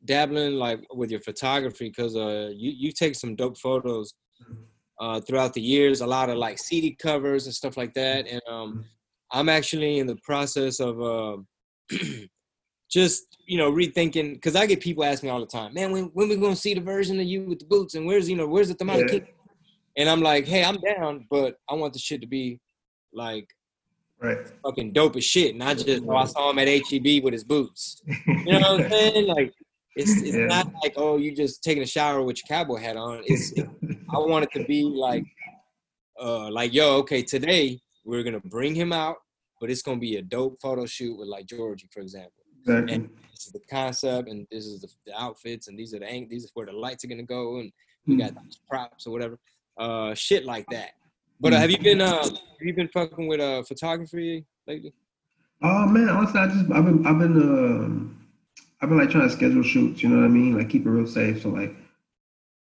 dabbling 0.04 0.54
like 0.54 0.80
with 0.94 1.10
your 1.10 1.20
photography? 1.20 1.88
Because 1.88 2.16
uh, 2.16 2.50
you 2.54 2.72
you 2.76 2.92
take 2.92 3.14
some 3.14 3.36
dope 3.36 3.58
photos 3.58 4.14
uh 5.00 5.20
throughout 5.20 5.54
the 5.54 5.60
years. 5.60 6.00
A 6.00 6.06
lot 6.06 6.30
of 6.30 6.36
like 6.36 6.58
CD 6.58 6.96
covers 7.00 7.46
and 7.46 7.54
stuff 7.54 7.76
like 7.76 7.94
that. 7.94 8.26
And 8.26 8.42
um, 8.48 8.76
I'm 9.32 9.48
actually 9.48 9.98
in 9.98 10.06
the 10.06 10.18
process 10.24 10.80
of 10.80 11.00
uh, 11.00 11.36
just 12.90 13.38
you 13.46 13.56
know 13.58 13.70
rethinking 13.70 14.34
because 14.34 14.56
I 14.56 14.66
get 14.66 14.80
people 14.80 15.04
ask 15.04 15.22
me 15.22 15.28
all 15.28 15.40
the 15.40 15.46
time, 15.46 15.74
man, 15.74 15.92
when 15.92 16.04
when 16.14 16.28
we 16.28 16.36
gonna 16.36 16.56
see 16.56 16.74
the 16.74 16.80
version 16.80 17.20
of 17.20 17.26
you 17.26 17.44
with 17.44 17.60
the 17.60 17.66
boots 17.66 17.94
and 17.94 18.06
where's 18.06 18.28
you 18.28 18.36
know 18.36 18.46
where's 18.46 18.68
the 18.68 18.74
Tamale 18.74 19.04
Yeah. 19.12 19.20
And 19.96 20.08
I'm 20.08 20.20
like, 20.20 20.46
hey, 20.46 20.62
I'm 20.64 20.78
down, 20.80 21.26
but 21.30 21.56
I 21.68 21.74
want 21.74 21.92
the 21.92 21.98
shit 21.98 22.20
to 22.20 22.26
be 22.26 22.60
like 23.12 23.46
Right. 24.22 24.38
fucking 24.64 24.92
dope 24.92 25.16
as 25.16 25.24
shit, 25.24 25.56
not 25.56 25.78
just 25.78 26.04
oh 26.06 26.16
I 26.16 26.26
saw 26.26 26.50
him 26.50 26.58
at 26.58 26.68
HEB 26.68 27.24
with 27.24 27.32
his 27.32 27.44
boots. 27.44 28.02
You 28.46 28.58
know 28.58 28.60
what 28.60 28.84
I'm 28.84 28.90
saying? 28.90 29.26
Like 29.26 29.52
it's 29.96 30.20
it's 30.22 30.36
Yeah. 30.36 30.46
not 30.46 30.72
like 30.82 30.94
oh 30.96 31.16
you 31.16 31.34
just 31.34 31.62
taking 31.62 31.82
a 31.82 31.86
shower 31.86 32.22
with 32.22 32.38
your 32.38 32.46
cowboy 32.48 32.78
hat 32.78 32.96
on. 32.96 33.22
It's 33.24 33.52
I 33.58 34.18
want 34.18 34.44
it 34.44 34.52
to 34.58 34.64
be 34.66 34.82
like 34.82 35.24
uh 36.20 36.50
like 36.50 36.72
yo 36.72 36.96
okay 36.98 37.22
today 37.22 37.80
we're 38.04 38.22
gonna 38.22 38.40
bring 38.40 38.74
him 38.74 38.92
out, 38.92 39.16
but 39.60 39.70
it's 39.70 39.82
gonna 39.82 39.98
be 39.98 40.16
a 40.16 40.22
dope 40.22 40.58
photo 40.60 40.86
shoot 40.86 41.18
with 41.18 41.28
like 41.28 41.46
Georgie 41.46 41.88
for 41.92 42.00
example. 42.00 42.32
exactly. 42.60 43.08
This 43.32 43.46
is 43.46 43.52
the 43.52 43.60
concept 43.70 44.28
and 44.28 44.46
this 44.50 44.66
is 44.66 44.80
the, 44.80 44.88
the 45.06 45.18
outfits 45.20 45.68
and 45.68 45.78
these 45.78 45.94
are 45.94 45.98
the 45.98 46.10
ang- 46.10 46.28
these 46.28 46.44
are 46.46 46.50
where 46.54 46.66
the 46.66 46.72
lights 46.72 47.04
are 47.04 47.08
gonna 47.08 47.22
go 47.22 47.58
and 47.58 47.72
we 48.06 48.16
got 48.16 48.32
these 48.44 48.60
props 48.68 49.06
or 49.06 49.12
whatever. 49.12 49.38
Uh 49.78 50.14
shit 50.14 50.44
like 50.44 50.66
that. 50.70 50.90
But 51.40 51.52
uh, 51.54 51.58
have 51.58 51.70
you 51.70 51.78
been 51.78 52.00
uh 52.00 52.22
have 52.22 52.62
you 52.62 52.74
been 52.74 52.88
fucking 52.88 53.26
with 53.26 53.40
uh 53.40 53.62
photography 53.64 54.44
lately? 54.66 54.92
Oh 55.62 55.86
man, 55.86 56.08
honestly, 56.08 56.40
I 56.40 56.46
just 56.46 56.70
I've 56.72 56.84
been 56.84 57.06
I've 57.06 57.18
been 57.18 57.36
um 57.36 58.19
I've 58.80 58.88
been 58.88 58.98
like 58.98 59.10
trying 59.10 59.28
to 59.28 59.34
schedule 59.34 59.62
shoots. 59.62 60.02
You 60.02 60.08
know 60.08 60.16
what 60.16 60.24
I 60.24 60.28
mean? 60.28 60.56
Like 60.56 60.70
keep 60.70 60.86
it 60.86 60.90
real 60.90 61.06
safe. 61.06 61.42
So 61.42 61.50
like 61.50 61.74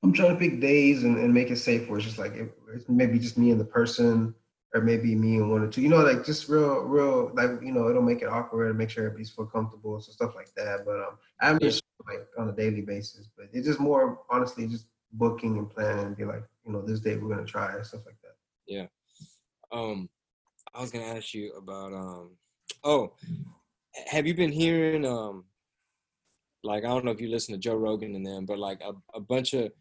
I'm 0.04 0.14
trying 0.14 0.32
to 0.32 0.36
pick 0.38 0.60
days 0.60 1.04
and, 1.04 1.18
and 1.18 1.34
make 1.34 1.52
it 1.52 1.58
safe 1.58 1.88
where 1.88 1.98
it's 1.98 2.08
just 2.08 2.18
like 2.18 2.34
it, 2.34 2.52
it's 2.74 2.90
maybe 2.90 3.20
just 3.20 3.38
me 3.38 3.52
and 3.52 3.60
the 3.60 3.66
person, 3.66 4.34
or 4.74 4.82
maybe 4.82 5.14
me 5.14 5.36
and 5.36 5.52
one 5.52 5.62
or 5.62 5.68
two. 5.68 5.82
You 5.82 5.90
know, 5.90 5.98
like 5.98 6.26
just 6.26 6.50
real 6.50 6.82
real 6.82 7.32
like 7.36 7.62
you 7.62 7.72
know 7.72 7.88
it'll 7.88 8.02
make 8.02 8.22
it 8.22 8.30
awkward 8.30 8.70
and 8.70 8.78
make 8.78 8.90
sure 8.90 9.06
everybody's 9.06 9.30
feel 9.30 9.46
comfortable. 9.46 10.00
So 10.02 10.12
stuff 10.12 10.34
like 10.36 10.54
that. 10.56 10.86
But 10.86 10.96
um, 10.96 11.18
I'm 11.40 11.60
just 11.60 11.84
like 12.08 12.26
on 12.38 12.50
a 12.50 12.54
daily 12.54 12.82
basis. 12.82 13.30
But 13.38 13.48
it's 13.54 13.68
just 13.68 13.80
more 13.80 14.22
honestly 14.30 14.68
just 14.68 14.88
booking 15.14 15.58
and 15.58 15.70
planning 15.70 16.06
and 16.08 16.18
be 16.18 16.26
like 16.26 16.44
you 16.66 16.74
know 16.74 16.82
this 16.82 17.00
day 17.00 17.18
we're 17.18 17.30
gonna 17.30 17.46
try 17.46 17.76
and 17.76 17.86
stuff 17.86 18.02
like 18.06 18.18
that. 18.24 18.36
Yeah. 18.66 18.88
Um, 19.72 20.10
I 20.74 20.82
was 20.82 20.90
gonna 20.90 21.06
ask 21.06 21.34
you 21.34 21.54
about 21.54 21.94
um. 21.94 22.32
Oh, 22.84 23.14
have 24.08 24.26
you 24.26 24.34
been 24.34 24.52
hearing 24.52 25.06
um, 25.06 25.44
like 26.64 26.84
I 26.86 26.88
don't 26.88 27.06
know 27.06 27.12
if 27.12 27.22
you 27.22 27.30
listen 27.30 27.54
to 27.54 27.60
Joe 27.60 27.76
Rogan 27.76 28.16
and 28.16 28.26
them, 28.26 28.46
but 28.46 28.60
like 28.60 28.82
a, 28.82 28.94
a 29.16 29.20
bunch 29.20 29.54
of 29.54 29.72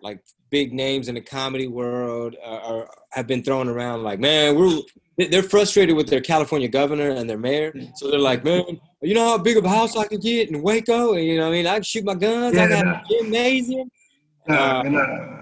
like 0.00 0.20
big 0.50 0.72
names 0.72 1.08
in 1.08 1.14
the 1.14 1.20
comedy 1.20 1.68
world 1.68 2.36
uh, 2.44 2.58
are 2.58 2.88
have 3.12 3.26
been 3.26 3.42
thrown 3.42 3.68
around. 3.68 4.02
Like, 4.02 4.20
man, 4.20 4.56
we're 4.58 4.80
they- 5.18 5.28
they're 5.28 5.42
frustrated 5.42 5.96
with 5.96 6.08
their 6.08 6.20
California 6.20 6.68
governor 6.68 7.10
and 7.10 7.28
their 7.30 7.38
mayor, 7.38 7.72
so 7.94 8.10
they're 8.10 8.18
like, 8.20 8.44
man, 8.44 8.78
you 9.00 9.14
know 9.14 9.26
how 9.28 9.38
big 9.38 9.56
of 9.56 9.64
a 9.64 9.68
house 9.68 9.96
I 9.96 10.06
can 10.06 10.20
get 10.20 10.50
in 10.50 10.60
Waco, 10.62 11.14
and 11.14 11.24
you 11.24 11.36
know, 11.38 11.44
what 11.44 11.48
I 11.48 11.52
mean, 11.52 11.66
I 11.66 11.74
can 11.74 11.82
shoot 11.84 12.04
my 12.04 12.14
guns. 12.14 12.56
I 12.56 12.68
got 12.68 12.84
Yeah. 12.84 13.00
a 13.00 13.08
gymnasium. 13.08 13.90
Uh, 14.48 14.82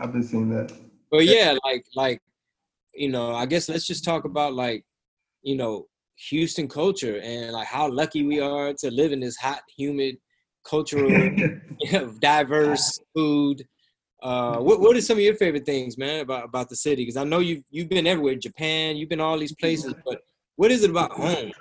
I've 0.00 0.12
been 0.12 0.22
seeing 0.22 0.48
that. 0.50 0.72
But 1.10 1.24
yeah, 1.26 1.56
like 1.64 1.84
like 1.94 2.20
you 2.94 3.08
know, 3.10 3.34
I 3.34 3.46
guess 3.46 3.68
let's 3.68 3.86
just 3.86 4.04
talk 4.04 4.24
about 4.24 4.54
like 4.54 4.84
you 5.42 5.56
know 5.56 5.86
Houston 6.28 6.68
culture 6.68 7.18
and 7.20 7.52
like 7.52 7.66
how 7.66 7.90
lucky 7.90 8.24
we 8.24 8.38
are 8.40 8.72
to 8.74 8.90
live 8.90 9.10
in 9.12 9.20
this 9.20 9.36
hot, 9.36 9.62
humid, 9.76 10.16
cultural, 10.64 11.30
diverse 12.20 12.98
food. 13.14 13.64
Uh, 14.22 14.56
what 14.56 14.80
what 14.80 14.96
are 14.96 15.00
some 15.00 15.18
of 15.18 15.22
your 15.22 15.34
favorite 15.34 15.66
things, 15.66 15.98
man, 15.98 16.20
about 16.20 16.44
about 16.44 16.68
the 16.68 16.76
city? 16.76 17.02
Because 17.02 17.16
I 17.16 17.24
know 17.24 17.40
you've 17.40 17.64
you've 17.70 17.88
been 17.88 18.06
everywhere, 18.06 18.34
Japan, 18.36 18.96
you've 18.96 19.10
been 19.10 19.20
all 19.20 19.38
these 19.38 19.54
places, 19.54 19.94
but 20.04 20.20
what 20.56 20.70
is 20.70 20.82
it 20.82 20.90
about 20.90 21.12
home? 21.12 21.52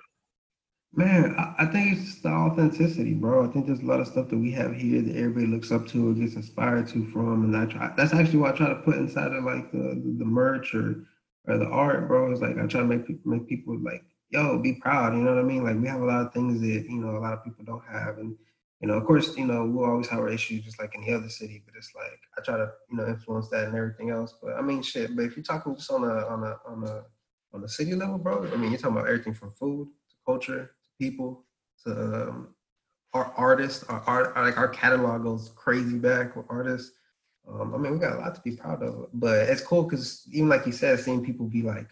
Man, 0.96 1.36
I, 1.58 1.66
think 1.66 1.98
it's 1.98 2.22
the 2.22 2.30
authenticity, 2.30 3.16
bro. 3.16 3.44
I 3.44 3.52
think 3.52 3.66
there's 3.66 3.80
a 3.80 3.86
lot 3.86 4.00
of 4.00 4.08
stuff 4.08 4.30
that 4.30 4.38
we 4.38 4.52
have 4.52 4.76
here 4.76 5.02
that 5.02 5.16
everybody 5.16 5.48
looks 5.48 5.72
up 5.72 5.88
to 5.88 6.12
or 6.12 6.14
gets 6.14 6.36
inspired 6.36 6.88
to 6.90 7.04
from, 7.08 7.46
and 7.46 7.58
I 7.58 7.66
try. 7.66 7.92
That's 7.98 8.14
actually 8.14 8.38
what 8.38 8.54
I 8.54 8.58
try 8.58 8.70
to 8.70 8.76
put 8.76 8.98
inside 8.98 9.32
of 9.32 9.44
like 9.44 9.72
the 9.72 10.00
the, 10.20 10.26
merch 10.26 10.76
or 10.76 11.04
or 11.48 11.58
the 11.58 11.66
art, 11.66 12.08
bro. 12.08 12.32
Is 12.32 12.42
like 12.42 12.60
I 12.60 12.68
try 12.68 12.82
to 12.82 12.86
make 12.86 13.08
people 13.08 13.32
make 13.32 13.48
people 13.50 13.76
like, 13.80 14.04
yo, 14.30 14.60
be 14.60 14.74
proud. 14.74 15.16
You 15.16 15.24
know 15.24 15.34
what 15.34 15.44
I 15.44 15.48
mean? 15.48 15.64
Like 15.64 15.82
we 15.82 15.88
have 15.88 16.02
a 16.02 16.06
lot 16.06 16.28
of 16.28 16.32
things 16.32 16.62
that 16.62 16.86
you 16.88 17.02
know 17.02 17.18
a 17.18 17.20
lot 17.20 17.34
of 17.34 17.44
people 17.44 17.66
don't 17.66 17.84
have, 17.92 18.20
and 18.20 18.36
you 18.84 18.90
know, 18.90 18.96
of 18.96 19.06
course, 19.06 19.38
you 19.38 19.46
know, 19.46 19.66
we'll 19.66 19.90
always 19.90 20.10
have 20.10 20.20
our 20.20 20.28
issues 20.28 20.66
just 20.66 20.78
like 20.78 20.94
any 20.94 21.14
other 21.14 21.30
city, 21.30 21.64
but 21.66 21.74
it's 21.78 21.94
like 21.96 22.20
I 22.38 22.42
try 22.42 22.58
to 22.58 22.70
you 22.92 22.98
know 22.98 23.08
influence 23.08 23.48
that 23.48 23.64
and 23.64 23.78
everything 23.78 24.10
else. 24.10 24.36
But 24.44 24.58
I 24.58 24.62
mean, 24.62 24.82
shit. 24.82 25.16
But 25.16 25.24
if 25.24 25.38
you're 25.38 25.44
talking 25.44 25.74
just 25.74 25.90
on 25.90 26.04
a 26.04 26.28
on 26.28 26.44
a 26.44 26.58
on 26.68 26.84
a 26.84 27.06
on 27.54 27.64
a 27.64 27.70
city 27.70 27.96
level, 27.96 28.18
bro, 28.18 28.46
I 28.46 28.58
mean, 28.58 28.72
you're 28.72 28.80
talking 28.80 28.98
about 28.98 29.08
everything 29.08 29.36
from 29.36 29.54
food 29.54 29.88
to 30.10 30.16
culture 30.26 30.72
to 30.84 30.90
people 31.00 31.46
to 31.86 31.92
um, 31.92 32.56
our 33.14 33.34
artists. 33.38 33.86
Our 33.86 34.02
art, 34.02 34.36
like 34.36 34.58
our 34.58 34.68
catalog 34.68 35.24
goes 35.24 35.54
crazy 35.56 35.98
back 35.98 36.36
with 36.36 36.46
artists. 36.50 36.92
Um, 37.48 37.74
I 37.74 37.78
mean, 37.78 37.94
we 37.94 38.00
got 38.00 38.18
a 38.18 38.20
lot 38.20 38.36
to 38.36 38.42
be 38.42 38.58
proud 38.58 38.84
of, 38.84 39.08
but 39.14 39.48
it's 39.48 39.62
cool 39.62 39.84
because 39.84 40.28
even 40.30 40.50
like 40.50 40.66
you 40.66 40.74
said, 40.74 41.00
seeing 41.00 41.24
people 41.24 41.46
be 41.46 41.62
like, 41.62 41.88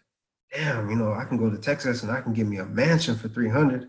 "Damn, 0.53 0.89
you 0.89 0.97
know, 0.97 1.13
I 1.13 1.23
can 1.23 1.37
go 1.37 1.49
to 1.49 1.57
Texas 1.57 2.03
and 2.03 2.11
I 2.11 2.19
can 2.19 2.33
get 2.33 2.47
me 2.47 2.57
a 2.57 2.65
mansion 2.65 3.15
for 3.15 3.29
300." 3.29 3.87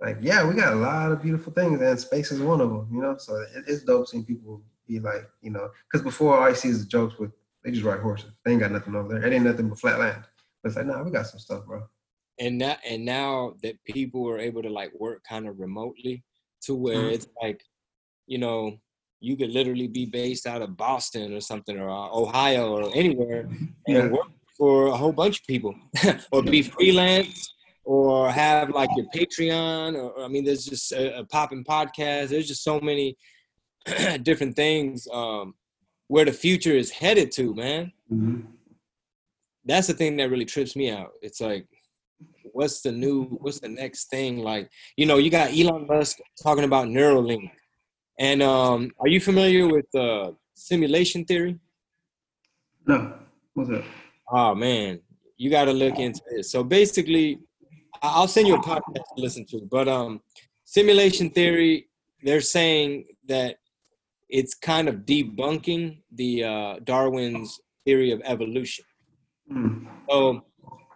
Like, 0.00 0.18
yeah, 0.20 0.46
we 0.46 0.54
got 0.54 0.74
a 0.74 0.76
lot 0.76 1.10
of 1.12 1.22
beautiful 1.22 1.52
things, 1.52 1.80
and 1.80 1.98
space 1.98 2.30
is 2.30 2.40
one 2.40 2.60
of 2.60 2.68
them. 2.70 2.88
You 2.92 3.00
know, 3.00 3.16
so 3.16 3.36
it, 3.36 3.64
it's 3.66 3.82
dope 3.82 4.08
seeing 4.08 4.24
people 4.24 4.62
be 4.86 5.00
like, 5.00 5.28
you 5.40 5.50
know, 5.50 5.70
because 5.90 6.04
before 6.04 6.36
all 6.36 6.44
I 6.44 6.52
see 6.52 6.68
is 6.68 6.86
jokes 6.86 7.18
with 7.18 7.32
they 7.64 7.70
just 7.72 7.84
ride 7.84 8.00
horses. 8.00 8.30
They 8.44 8.52
ain't 8.52 8.60
got 8.60 8.70
nothing 8.72 8.94
over 8.94 9.08
there. 9.14 9.26
It 9.26 9.32
ain't 9.34 9.44
nothing 9.44 9.68
but 9.68 9.80
flat 9.80 9.98
land. 9.98 10.22
But 10.62 10.68
it's 10.68 10.76
like, 10.76 10.86
nah, 10.86 11.02
we 11.02 11.10
got 11.10 11.26
some 11.26 11.40
stuff, 11.40 11.64
bro. 11.66 11.82
and 12.38 12.58
now 12.58 12.76
and 12.88 13.04
now 13.04 13.54
that 13.62 13.82
people 13.84 14.28
are 14.28 14.38
able 14.38 14.62
to 14.62 14.68
like 14.68 14.92
work 15.00 15.22
kind 15.28 15.48
of 15.48 15.58
remotely 15.58 16.22
to 16.62 16.74
where 16.74 16.96
Mhm. 17.06 17.14
it's 17.14 17.26
like 17.42 17.62
you 18.26 18.38
know 18.38 18.76
you 19.20 19.36
could 19.36 19.50
literally 19.50 19.88
be 19.88 20.04
based 20.04 20.46
out 20.46 20.60
of 20.60 20.76
boston 20.76 21.32
or 21.32 21.40
something 21.40 21.78
or 21.78 21.88
uh, 21.88 22.10
ohio 22.12 22.64
or 22.76 22.90
anywhere 22.94 23.48
Yeah. 23.88 24.00
and 24.02 24.12
work 24.12 24.28
for 24.58 24.88
a 24.88 24.96
whole 24.96 25.12
bunch 25.12 25.40
of 25.40 25.46
people 25.46 25.74
or 26.32 26.42
be 26.42 26.60
freelance 26.62 27.54
or 27.86 28.30
have 28.30 28.68
like 28.70 28.90
your 28.96 29.06
patreon 29.14 29.94
or, 29.94 30.24
i 30.24 30.28
mean 30.28 30.44
there's 30.44 30.66
just 30.66 30.92
a, 30.92 31.20
a 31.20 31.24
popping 31.26 31.64
podcast 31.64 32.28
there's 32.28 32.48
just 32.48 32.64
so 32.64 32.80
many 32.80 33.16
different 34.22 34.54
things 34.56 35.06
um 35.12 35.54
where 36.08 36.24
the 36.24 36.32
future 36.32 36.76
is 36.76 36.90
headed 36.90 37.30
to 37.32 37.54
man 37.54 37.92
Mhm. 38.12 38.46
that's 39.64 39.86
the 39.88 39.94
thing 39.94 40.16
that 40.16 40.30
really 40.30 40.44
trips 40.44 40.76
me 40.76 40.90
out. 40.90 41.10
It's 41.22 41.40
like, 41.40 41.66
what's 42.52 42.82
the 42.82 42.92
new, 42.92 43.24
what's 43.42 43.58
the 43.58 43.68
next 43.68 44.08
thing? 44.10 44.38
Like, 44.38 44.70
you 44.96 45.06
know, 45.06 45.18
you 45.18 45.28
got 45.28 45.50
Elon 45.58 45.88
Musk 45.88 46.18
talking 46.40 46.62
about 46.64 46.86
Neuralink. 46.86 47.50
And 48.18 48.42
um, 48.42 48.92
are 49.00 49.08
you 49.08 49.20
familiar 49.20 49.66
with 49.66 49.92
uh, 49.94 50.30
simulation 50.54 51.24
theory? 51.24 51.58
No, 52.86 53.14
what's 53.54 53.70
up? 53.70 53.84
Oh 54.30 54.54
man, 54.54 55.00
you 55.36 55.50
got 55.50 55.64
to 55.64 55.72
look 55.72 55.98
into 55.98 56.20
it. 56.30 56.44
So 56.46 56.62
basically, 56.62 57.40
I'll 58.14 58.28
send 58.28 58.46
you 58.46 58.54
a 58.54 58.62
podcast 58.62 59.04
to 59.16 59.22
listen 59.22 59.44
to. 59.46 59.60
But 59.70 59.88
um, 59.88 60.20
simulation 60.64 61.30
theory, 61.30 61.88
they're 62.22 62.40
saying 62.40 63.06
that 63.28 63.56
it's 64.28 64.54
kind 64.54 64.88
of 64.88 65.06
debunking 65.06 65.98
the 66.12 66.44
uh, 66.44 66.74
Darwin's 66.84 67.60
theory 67.84 68.10
of 68.10 68.20
evolution. 68.24 68.84
Hmm. 69.50 69.86
So 70.10 70.44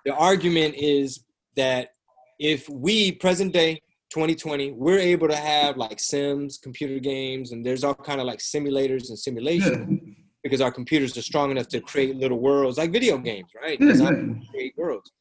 the 0.04 0.14
argument 0.14 0.74
is 0.76 1.24
that 1.56 1.90
if 2.38 2.68
we 2.68 3.12
present 3.12 3.52
day 3.52 3.80
2020 4.12 4.72
we're 4.72 4.98
able 4.98 5.28
to 5.28 5.36
have 5.36 5.76
like 5.76 6.00
sims 6.00 6.58
computer 6.58 6.98
games 6.98 7.52
and 7.52 7.64
there's 7.64 7.84
all 7.84 7.94
kind 7.94 8.20
of 8.20 8.26
like 8.26 8.40
simulators 8.40 9.08
and 9.08 9.18
simulations 9.18 9.88
Yeah, 9.88 10.14
because 10.42 10.60
our 10.60 10.72
computers 10.72 11.16
are 11.16 11.22
strong 11.22 11.52
enough 11.52 11.68
to 11.68 11.80
create 11.80 12.16
little 12.16 12.40
worlds 12.40 12.76
like 12.78 12.90
video 12.90 13.18
games 13.18 13.50
right 13.62 13.78
yeah, 13.80 13.90
exactly. 13.90 14.48
create 14.50 14.74
worlds 14.76 15.12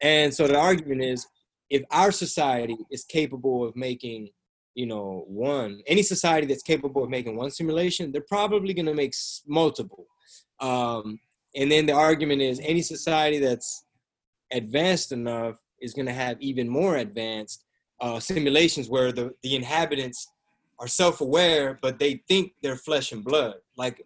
and 0.00 0.32
so 0.32 0.46
the 0.46 0.58
argument 0.58 1.02
is 1.02 1.26
if 1.70 1.82
our 1.90 2.12
society 2.12 2.76
is 2.90 3.04
capable 3.04 3.64
of 3.66 3.74
making 3.76 4.28
you 4.74 4.86
know 4.86 5.24
one 5.26 5.80
any 5.86 6.02
society 6.02 6.46
that's 6.46 6.62
capable 6.62 7.02
of 7.02 7.10
making 7.10 7.36
one 7.36 7.50
simulation 7.50 8.12
they're 8.12 8.20
probably 8.28 8.74
going 8.74 8.86
to 8.86 8.94
make 8.94 9.14
multiple. 9.46 10.06
Um, 10.60 11.18
and 11.54 11.70
then 11.70 11.86
the 11.86 11.92
argument 11.92 12.42
is 12.42 12.60
any 12.60 12.82
society 12.82 13.38
that's 13.38 13.84
advanced 14.52 15.12
enough 15.12 15.56
is 15.80 15.94
going 15.94 16.06
to 16.06 16.12
have 16.12 16.40
even 16.40 16.68
more 16.68 16.96
advanced 16.96 17.64
uh, 18.00 18.20
simulations 18.20 18.88
where 18.88 19.12
the, 19.12 19.34
the 19.42 19.56
inhabitants 19.56 20.28
are 20.78 20.86
self-aware 20.86 21.78
but 21.80 21.98
they 21.98 22.22
think 22.28 22.52
they're 22.62 22.76
flesh 22.76 23.12
and 23.12 23.24
blood. 23.24 23.54
Like 23.76 24.04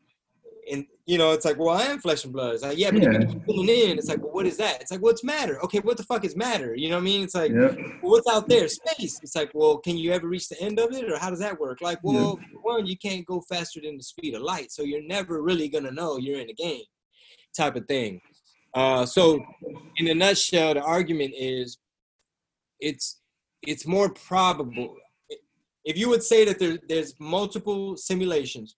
and 0.71 0.85
you 1.07 1.19
know, 1.19 1.33
it's 1.33 1.45
like, 1.45 1.59
well, 1.59 1.77
I 1.77 1.83
am 1.85 1.99
flesh 1.99 2.25
and 2.25 2.33
blood. 2.33 2.55
It's 2.55 2.63
like, 2.63 2.79
yeah, 2.79 2.91
but 2.91 3.03
Yeah. 3.03 3.19
you 3.49 3.91
in. 3.91 3.99
It's 3.99 4.09
like, 4.09 4.23
well, 4.23 4.33
what 4.33 4.47
is 4.47 4.57
that? 4.59 4.81
It's 4.81 4.91
like, 4.91 5.03
what's 5.03 5.25
matter? 5.25 5.63
Okay, 5.65 5.81
what 5.81 5.97
the 5.97 6.05
fuck 6.05 6.25
is 6.25 6.37
matter? 6.37 6.75
You 6.77 6.89
know 6.89 6.97
what 6.97 7.03
I 7.03 7.05
mean? 7.05 7.25
It's 7.25 7.35
like, 7.35 7.53
well, 7.53 8.13
what's 8.13 8.29
out 8.31 8.49
there? 8.49 8.69
Space. 8.69 9.19
It's 9.23 9.35
like, 9.35 9.51
well, 9.55 9.79
can 9.79 9.97
you 9.97 10.13
ever 10.13 10.29
reach 10.29 10.49
the 10.49 10.61
end 10.61 10.79
of 10.79 10.93
it, 10.93 11.11
or 11.11 11.19
how 11.19 11.31
does 11.31 11.41
that 11.41 11.59
work? 11.59 11.81
Like, 11.81 11.99
well, 12.03 12.39
one, 12.63 12.87
you 12.87 12.97
can't 12.97 13.27
go 13.27 13.41
faster 13.49 13.81
than 13.83 13.97
the 13.97 14.03
speed 14.03 14.35
of 14.35 14.43
light, 14.43 14.71
so 14.71 14.83
you're 14.83 15.03
never 15.03 15.43
really 15.43 15.69
gonna 15.69 15.91
know 15.91 16.17
you're 16.19 16.41
in 16.41 16.51
a 16.51 16.55
game, 16.55 16.83
type 17.57 17.77
of 17.77 17.87
thing. 17.87 18.21
Uh, 18.75 19.05
so, 19.05 19.41
in 19.97 20.09
a 20.09 20.15
nutshell, 20.15 20.75
the 20.75 20.83
argument 20.83 21.35
is, 21.37 21.79
it's 22.79 23.21
it's 23.63 23.87
more 23.87 24.11
probable. 24.11 24.97
If 25.85 25.97
you 25.99 26.09
would 26.09 26.23
say 26.23 26.45
that 26.45 26.59
there, 26.59 26.79
there's 26.89 27.15
multiple 27.19 27.97
simulations, 27.97 28.77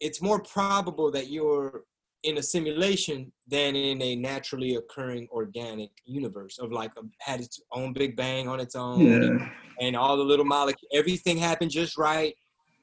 it's 0.00 0.20
more 0.22 0.42
probable 0.42 1.10
that 1.10 1.28
you're 1.28 1.84
in 2.22 2.38
a 2.38 2.42
simulation 2.42 3.32
than 3.48 3.74
in 3.76 4.00
a 4.02 4.16
naturally 4.16 4.74
occurring 4.74 5.26
organic 5.30 5.90
universe 6.04 6.58
of 6.58 6.70
like 6.72 6.90
a, 6.98 7.02
had 7.20 7.40
its 7.40 7.60
own 7.72 7.92
big 7.92 8.16
bang 8.16 8.48
on 8.48 8.60
its 8.60 8.74
own 8.74 9.00
Yeah. 9.00 9.38
and 9.80 9.96
all 9.96 10.16
the 10.16 10.22
little 10.24 10.44
molecules 10.44 10.90
everything 10.92 11.38
happened 11.38 11.70
just 11.70 11.96
right 11.96 12.34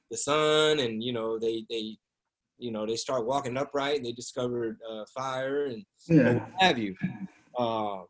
the 0.10 0.18
sun 0.18 0.80
and 0.80 1.04
you 1.04 1.14
know 1.14 1.38
they 1.38 1.66
they 1.70 1.98
you 2.58 2.72
know 2.72 2.86
they 2.88 2.96
start 2.96 3.28
walking 3.28 3.58
upright 3.58 3.98
and 3.98 4.06
they 4.06 4.12
discovered 4.12 4.78
uh, 4.90 5.04
fire 5.14 5.66
and 5.66 5.86
Yeah. 6.08 6.34
what 6.34 6.50
have 6.60 6.78
you 6.80 6.96
uh, 7.60 8.02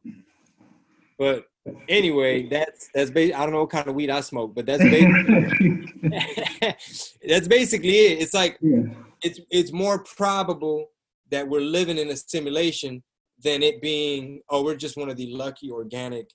but 1.18 1.46
anyway 1.90 2.48
that's 2.48 2.90
that's 2.94 3.12
ba- 3.12 3.36
i 3.38 3.44
don't 3.44 3.52
know 3.52 3.62
what 3.62 3.70
kind 3.70 3.88
of 3.88 3.96
weed 3.96 4.10
i 4.10 4.22
smoke 4.22 4.54
but 4.56 4.66
that's 4.66 4.84
basically 4.98 6.10
that's 7.28 7.48
basically 7.48 7.90
it 7.90 8.22
it's 8.22 8.34
like 8.34 8.58
yeah. 8.62 8.84
it's 9.24 9.40
it's 9.52 9.72
more 9.74 10.04
probable 10.04 10.88
that 11.30 11.48
we're 11.48 11.62
living 11.62 11.98
in 11.98 12.10
a 12.10 12.16
simulation 12.16 13.04
than 13.44 13.62
it 13.62 13.82
being 13.82 14.42
oh 14.50 14.64
we're 14.64 14.76
just 14.76 14.98
one 14.98 15.10
of 15.10 15.18
the 15.18 15.28
lucky 15.34 15.70
organic 15.72 16.30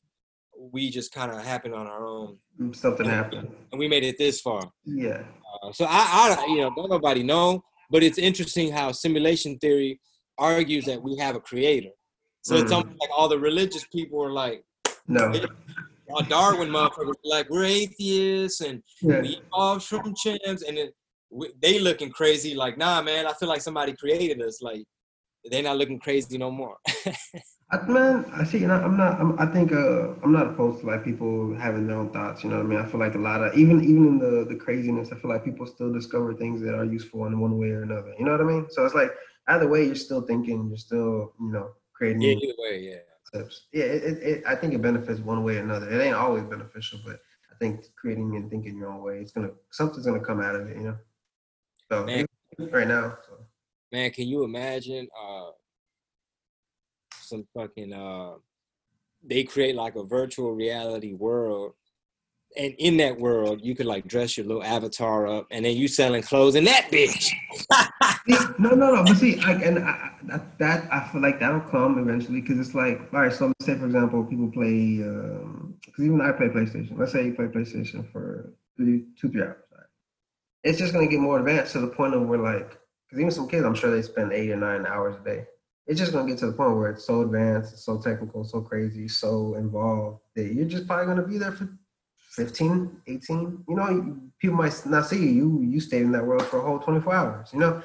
we 0.70 0.90
just 0.90 1.12
kind 1.12 1.32
of 1.32 1.42
happened 1.42 1.74
on 1.74 1.86
our 1.86 2.06
own 2.06 2.36
Something 2.72 3.06
happened. 3.08 3.48
and 3.72 3.78
we 3.78 3.88
made 3.88 4.04
it 4.04 4.18
this 4.18 4.40
far 4.40 4.62
Yeah. 4.84 5.22
uh, 5.62 5.72
so 5.72 5.86
I, 5.88 6.36
I 6.38 6.46
you 6.46 6.60
know 6.60 6.70
don't 6.76 6.90
nobody 6.90 7.22
know 7.22 7.64
but 7.90 8.02
it's 8.02 8.18
interesting 8.18 8.70
how 8.72 8.92
simulation 8.92 9.58
theory 9.58 10.00
argues 10.38 10.84
that 10.86 11.02
we 11.02 11.16
have 11.16 11.36
a 11.36 11.40
creator 11.40 11.90
so 12.42 12.56
it's 12.56 12.72
Mhm. 12.72 12.76
almost 12.76 12.96
like 13.00 13.10
all 13.16 13.28
the 13.28 13.38
religious 13.38 13.84
people 13.86 14.22
are 14.22 14.32
like 14.32 14.62
No. 15.06 15.32
all 16.10 16.22
darwin 16.24 16.68
motherfuckers 16.68 17.14
like 17.24 17.48
we're 17.50 17.64
atheists 17.64 18.60
and 18.60 18.82
Yeah. 19.00 19.20
we 19.20 19.38
evolved 19.52 19.84
from 19.84 20.14
chimps 20.24 20.62
and 20.66 20.76
then 20.76 20.90
we, 21.30 21.50
they 21.60 21.78
looking 21.78 22.10
crazy 22.10 22.54
like 22.54 22.76
nah 22.76 23.00
man 23.02 23.26
i 23.26 23.32
feel 23.32 23.48
like 23.48 23.62
somebody 23.62 23.94
created 23.94 24.40
us 24.42 24.60
like 24.62 24.84
they're 25.50 25.62
not 25.62 25.78
looking 25.78 25.98
crazy 25.98 26.36
no 26.38 26.50
more 26.50 26.76
I, 27.72 27.80
man, 27.88 28.30
I 28.34 28.44
see. 28.44 28.58
You 28.58 28.66
know, 28.66 28.74
I'm 28.74 28.98
not. 28.98 29.18
I'm, 29.18 29.38
I 29.38 29.46
think 29.46 29.72
uh, 29.72 30.10
I'm 30.22 30.30
not 30.30 30.46
opposed 30.48 30.80
to 30.80 30.86
like 30.86 31.02
people 31.02 31.54
having 31.54 31.86
their 31.86 31.96
own 31.96 32.10
thoughts. 32.10 32.44
You 32.44 32.50
know 32.50 32.56
what 32.58 32.66
I 32.66 32.68
mean? 32.68 32.78
I 32.78 32.84
feel 32.84 33.00
like 33.00 33.14
a 33.14 33.18
lot 33.18 33.42
of 33.42 33.54
even 33.56 33.82
even 33.82 34.06
in 34.06 34.18
the 34.18 34.44
the 34.46 34.56
craziness, 34.56 35.10
I 35.10 35.16
feel 35.16 35.30
like 35.30 35.42
people 35.42 35.64
still 35.64 35.90
discover 35.90 36.34
things 36.34 36.60
that 36.60 36.74
are 36.74 36.84
useful 36.84 37.24
in 37.24 37.40
one 37.40 37.56
way 37.56 37.68
or 37.70 37.82
another. 37.82 38.14
You 38.18 38.26
know 38.26 38.32
what 38.32 38.42
I 38.42 38.44
mean? 38.44 38.66
So 38.68 38.84
it's 38.84 38.94
like 38.94 39.10
either 39.48 39.66
way, 39.66 39.86
you're 39.86 39.94
still 39.94 40.20
thinking. 40.20 40.68
You're 40.68 40.76
still 40.76 41.32
you 41.40 41.50
know 41.50 41.70
creating 41.94 42.20
yeah 42.20 42.34
either 42.34 42.54
way 42.58 42.78
yeah 42.90 43.11
concepts. 43.32 43.66
Yeah, 43.72 43.84
it, 43.84 44.04
it, 44.04 44.22
it, 44.22 44.44
I 44.46 44.54
think 44.54 44.74
it 44.74 44.82
benefits 44.82 45.20
one 45.20 45.44
way 45.44 45.56
or 45.56 45.60
another. 45.60 45.90
It 45.90 46.04
ain't 46.04 46.14
always 46.14 46.44
beneficial, 46.44 47.00
but 47.04 47.20
I 47.50 47.56
think 47.58 47.84
creating 47.96 48.36
and 48.36 48.50
thinking 48.50 48.76
your 48.76 48.90
own 48.90 49.02
way, 49.02 49.18
it's 49.18 49.32
gonna 49.32 49.50
something's 49.70 50.06
gonna 50.06 50.20
come 50.20 50.40
out 50.40 50.56
of 50.56 50.68
it. 50.68 50.76
You 50.76 50.82
know. 50.82 50.96
So 51.90 52.06
Man. 52.06 52.26
right 52.70 52.88
now. 52.88 53.18
So. 53.26 53.34
man 53.92 54.10
can 54.10 54.26
you 54.26 54.44
imagine 54.44 55.06
uh 55.20 55.50
some 57.20 57.46
fucking 57.54 57.92
uh 57.92 58.32
they 59.24 59.44
create 59.44 59.76
like 59.76 59.96
a 59.96 60.04
virtual 60.04 60.52
reality 60.52 61.12
world 61.12 61.74
and 62.56 62.74
in 62.78 62.96
that 62.96 63.18
world 63.18 63.60
you 63.62 63.74
could 63.74 63.86
like 63.86 64.06
dress 64.06 64.36
your 64.36 64.46
little 64.46 64.62
avatar 64.62 65.26
up 65.26 65.46
and 65.50 65.64
then 65.64 65.76
you 65.76 65.86
selling 65.88 66.22
clothes 66.22 66.54
in 66.54 66.64
that 66.64 66.88
bitch 66.90 67.30
no, 68.26 68.70
no, 68.70 68.94
no. 68.94 69.04
But 69.04 69.16
see, 69.16 69.40
I, 69.40 69.52
and 69.52 69.78
I, 69.80 70.12
that, 70.24 70.58
that 70.58 70.92
I 70.92 71.08
feel 71.08 71.20
like 71.20 71.40
that'll 71.40 71.60
come 71.60 71.98
eventually 71.98 72.40
because 72.40 72.58
it's 72.58 72.74
like, 72.74 73.00
all 73.12 73.20
right. 73.20 73.32
So 73.32 73.46
let's 73.46 73.64
say, 73.64 73.76
for 73.76 73.86
example, 73.86 74.24
people 74.24 74.50
play, 74.50 75.02
um, 75.02 75.74
because 75.84 76.04
even 76.04 76.20
I 76.20 76.32
play 76.32 76.48
PlayStation. 76.48 76.98
Let's 76.98 77.12
say 77.12 77.26
you 77.26 77.34
play 77.34 77.46
PlayStation 77.46 78.10
for 78.12 78.52
three, 78.76 79.04
two, 79.20 79.30
three 79.30 79.42
hours. 79.42 79.56
Right? 79.72 79.86
It's 80.64 80.78
just 80.78 80.92
gonna 80.92 81.08
get 81.08 81.20
more 81.20 81.38
advanced 81.38 81.72
to 81.72 81.80
the 81.80 81.88
point 81.88 82.14
of 82.14 82.22
where, 82.22 82.38
like, 82.38 82.78
because 83.08 83.20
even 83.20 83.30
some 83.30 83.48
kids, 83.48 83.64
I'm 83.64 83.74
sure 83.74 83.90
they 83.90 84.02
spend 84.02 84.32
eight 84.32 84.50
or 84.50 84.56
nine 84.56 84.86
hours 84.86 85.16
a 85.20 85.24
day. 85.24 85.44
It's 85.86 85.98
just 85.98 86.12
gonna 86.12 86.28
get 86.28 86.38
to 86.38 86.46
the 86.46 86.52
point 86.52 86.76
where 86.76 86.90
it's 86.90 87.04
so 87.04 87.22
advanced, 87.22 87.78
so 87.78 88.00
technical, 88.00 88.44
so 88.44 88.60
crazy, 88.60 89.08
so 89.08 89.54
involved 89.56 90.20
that 90.36 90.52
you're 90.54 90.64
just 90.64 90.86
probably 90.86 91.06
gonna 91.06 91.26
be 91.26 91.38
there 91.38 91.52
for 91.52 91.68
15, 92.36 93.02
18. 93.08 93.64
You 93.68 93.74
know, 93.74 94.20
people 94.38 94.56
might 94.56 94.80
not 94.86 95.06
see 95.06 95.18
you. 95.18 95.32
You 95.32 95.62
you 95.62 95.80
stayed 95.80 96.02
in 96.02 96.12
that 96.12 96.24
world 96.24 96.44
for 96.44 96.60
a 96.60 96.62
whole 96.62 96.78
24 96.78 97.14
hours. 97.14 97.50
You 97.52 97.58
know. 97.58 97.82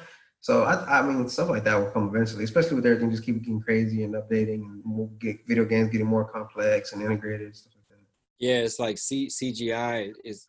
So 0.47 0.63
I, 0.63 0.99
I 0.99 1.01
mean, 1.01 1.27
stuff 1.27 1.49
like 1.49 1.65
that 1.65 1.75
will 1.75 1.91
come 1.91 2.07
eventually, 2.07 2.45
especially 2.45 2.77
with 2.77 2.85
everything 2.85 3.11
just 3.11 3.25
keep 3.25 3.37
getting 3.39 3.59
crazy 3.59 4.05
and 4.05 4.13
updating, 4.13 4.61
and 4.67 4.81
more, 4.85 5.09
get 5.19 5.45
video 5.45 5.65
games 5.65 5.89
getting 5.89 6.07
more 6.07 6.23
complex 6.23 6.93
and 6.93 7.01
integrated. 7.01 7.53
Stuff 7.53 7.73
like 7.75 7.89
that. 7.89 8.05
yeah 8.39 8.59
it's 8.65 8.79
like 8.79 8.97
C- 8.97 9.27
cgi 9.27 10.13
is 10.23 10.47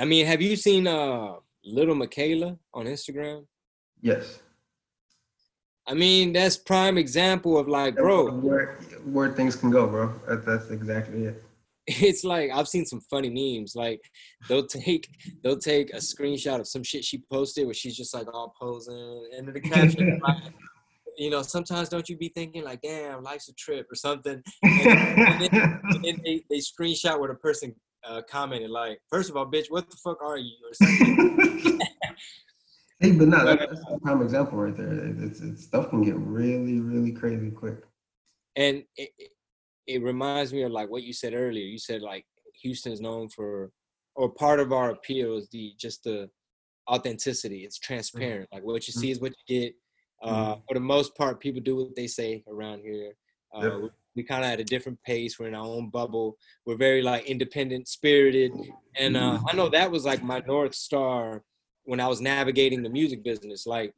i 0.00 0.06
mean 0.06 0.24
have 0.24 0.40
you 0.40 0.56
seen 0.56 0.86
uh 0.86 1.34
Lil 1.62 1.94
Miquela 1.94 2.58
on 2.72 2.86
instagram 2.86 3.44
Yes, 4.00 4.40
I 5.86 5.92
mean, 5.94 6.32
that's 6.32 6.56
prime 6.56 6.96
example 6.98 7.58
of 7.58 7.68
like, 7.68 7.94
bro, 7.96 8.30
where 8.32 8.78
where 9.14 9.30
things 9.38 9.56
can 9.56 9.70
go, 9.70 9.86
bro. 9.86 10.04
That, 10.26 10.46
that's 10.46 10.70
exactly 10.70 11.24
it. 11.24 11.44
It's 11.86 12.24
like 12.24 12.50
I've 12.52 12.68
seen 12.68 12.86
some 12.86 13.00
funny 13.10 13.30
memes. 13.30 13.74
Like 13.76 14.00
they'll 14.48 14.66
take 14.66 15.08
they'll 15.42 15.58
take 15.58 15.92
a 15.92 15.98
screenshot 15.98 16.60
of 16.60 16.68
some 16.68 16.82
shit 16.82 17.04
she 17.04 17.22
posted 17.30 17.66
where 17.66 17.74
she's 17.74 17.96
just 17.96 18.14
like 18.14 18.32
all 18.32 18.54
posing, 18.58 19.28
and 19.36 19.48
the 19.48 19.60
caption, 19.60 20.20
you 21.18 21.30
know, 21.30 21.42
sometimes 21.42 21.88
don't 21.88 22.08
you 22.08 22.16
be 22.16 22.28
thinking 22.28 22.64
like, 22.64 22.80
damn, 22.82 23.22
life's 23.22 23.48
a 23.48 23.54
trip 23.54 23.86
or 23.90 23.94
something. 23.94 24.42
And 24.62 26.04
then 26.04 26.20
they, 26.24 26.42
they 26.50 26.58
screenshot 26.58 27.18
where 27.20 27.28
the 27.28 27.36
person 27.36 27.74
uh, 28.06 28.22
commented 28.28 28.70
like, 28.70 28.98
first 29.08 29.30
of 29.30 29.36
all, 29.36 29.46
bitch, 29.50 29.66
what 29.68 29.88
the 29.88 29.96
fuck 30.02 30.22
are 30.22 30.38
you 30.38 30.52
or 30.64 30.74
something. 30.74 31.80
hey, 33.00 33.12
but 33.12 33.28
no, 33.28 33.44
that, 33.44 33.58
that's 33.60 33.80
a 33.90 33.98
prime 34.00 34.22
example 34.22 34.58
right 34.58 34.76
there. 34.76 34.92
It's, 34.92 35.40
it's 35.40 35.64
stuff 35.64 35.90
can 35.90 36.02
get 36.02 36.16
really, 36.16 36.80
really 36.80 37.12
crazy 37.12 37.50
quick. 37.50 37.84
and 38.56 38.82
it, 38.96 39.10
it, 39.86 40.02
reminds 40.02 40.52
me 40.52 40.62
of 40.62 40.72
like 40.72 40.90
what 40.90 41.02
you 41.02 41.12
said 41.12 41.34
earlier. 41.34 41.64
You 41.64 41.78
said 41.78 42.02
like 42.02 42.24
Houston's 42.62 43.00
known 43.00 43.28
for, 43.28 43.70
or 44.14 44.30
part 44.30 44.60
of 44.60 44.72
our 44.72 44.90
appeal 44.90 45.36
is 45.36 45.48
the 45.50 45.72
just 45.78 46.04
the 46.04 46.30
authenticity. 46.90 47.64
It's 47.64 47.78
transparent. 47.78 48.48
Like 48.52 48.64
what 48.64 48.86
you 48.86 48.92
see 48.92 49.10
is 49.10 49.20
what 49.20 49.32
you 49.46 49.60
get. 49.62 49.74
Uh, 50.22 50.56
For 50.68 50.74
the 50.74 50.80
most 50.80 51.14
part, 51.16 51.40
people 51.40 51.60
do 51.60 51.76
what 51.76 51.96
they 51.96 52.06
say 52.06 52.42
around 52.48 52.80
here. 52.80 53.12
Uh, 53.54 53.62
Yep. 53.62 53.72
we, 53.82 53.88
we 54.16 54.22
kind 54.22 54.44
of 54.44 54.50
at 54.50 54.60
a 54.60 54.64
different 54.64 54.98
pace. 55.04 55.38
We're 55.38 55.48
in 55.48 55.54
our 55.54 55.66
own 55.66 55.90
bubble. 55.90 56.36
We're 56.64 56.76
very 56.76 57.02
like 57.02 57.26
independent 57.26 57.88
spirited, 57.88 58.52
and 58.96 59.16
uh, 59.16 59.40
I 59.48 59.54
know 59.56 59.68
that 59.70 59.90
was 59.90 60.04
like 60.04 60.22
my 60.22 60.40
north 60.46 60.74
star 60.74 61.42
when 61.84 62.00
I 62.00 62.08
was 62.08 62.20
navigating 62.20 62.82
the 62.82 62.88
music 62.88 63.22
business. 63.22 63.66
Like, 63.66 63.92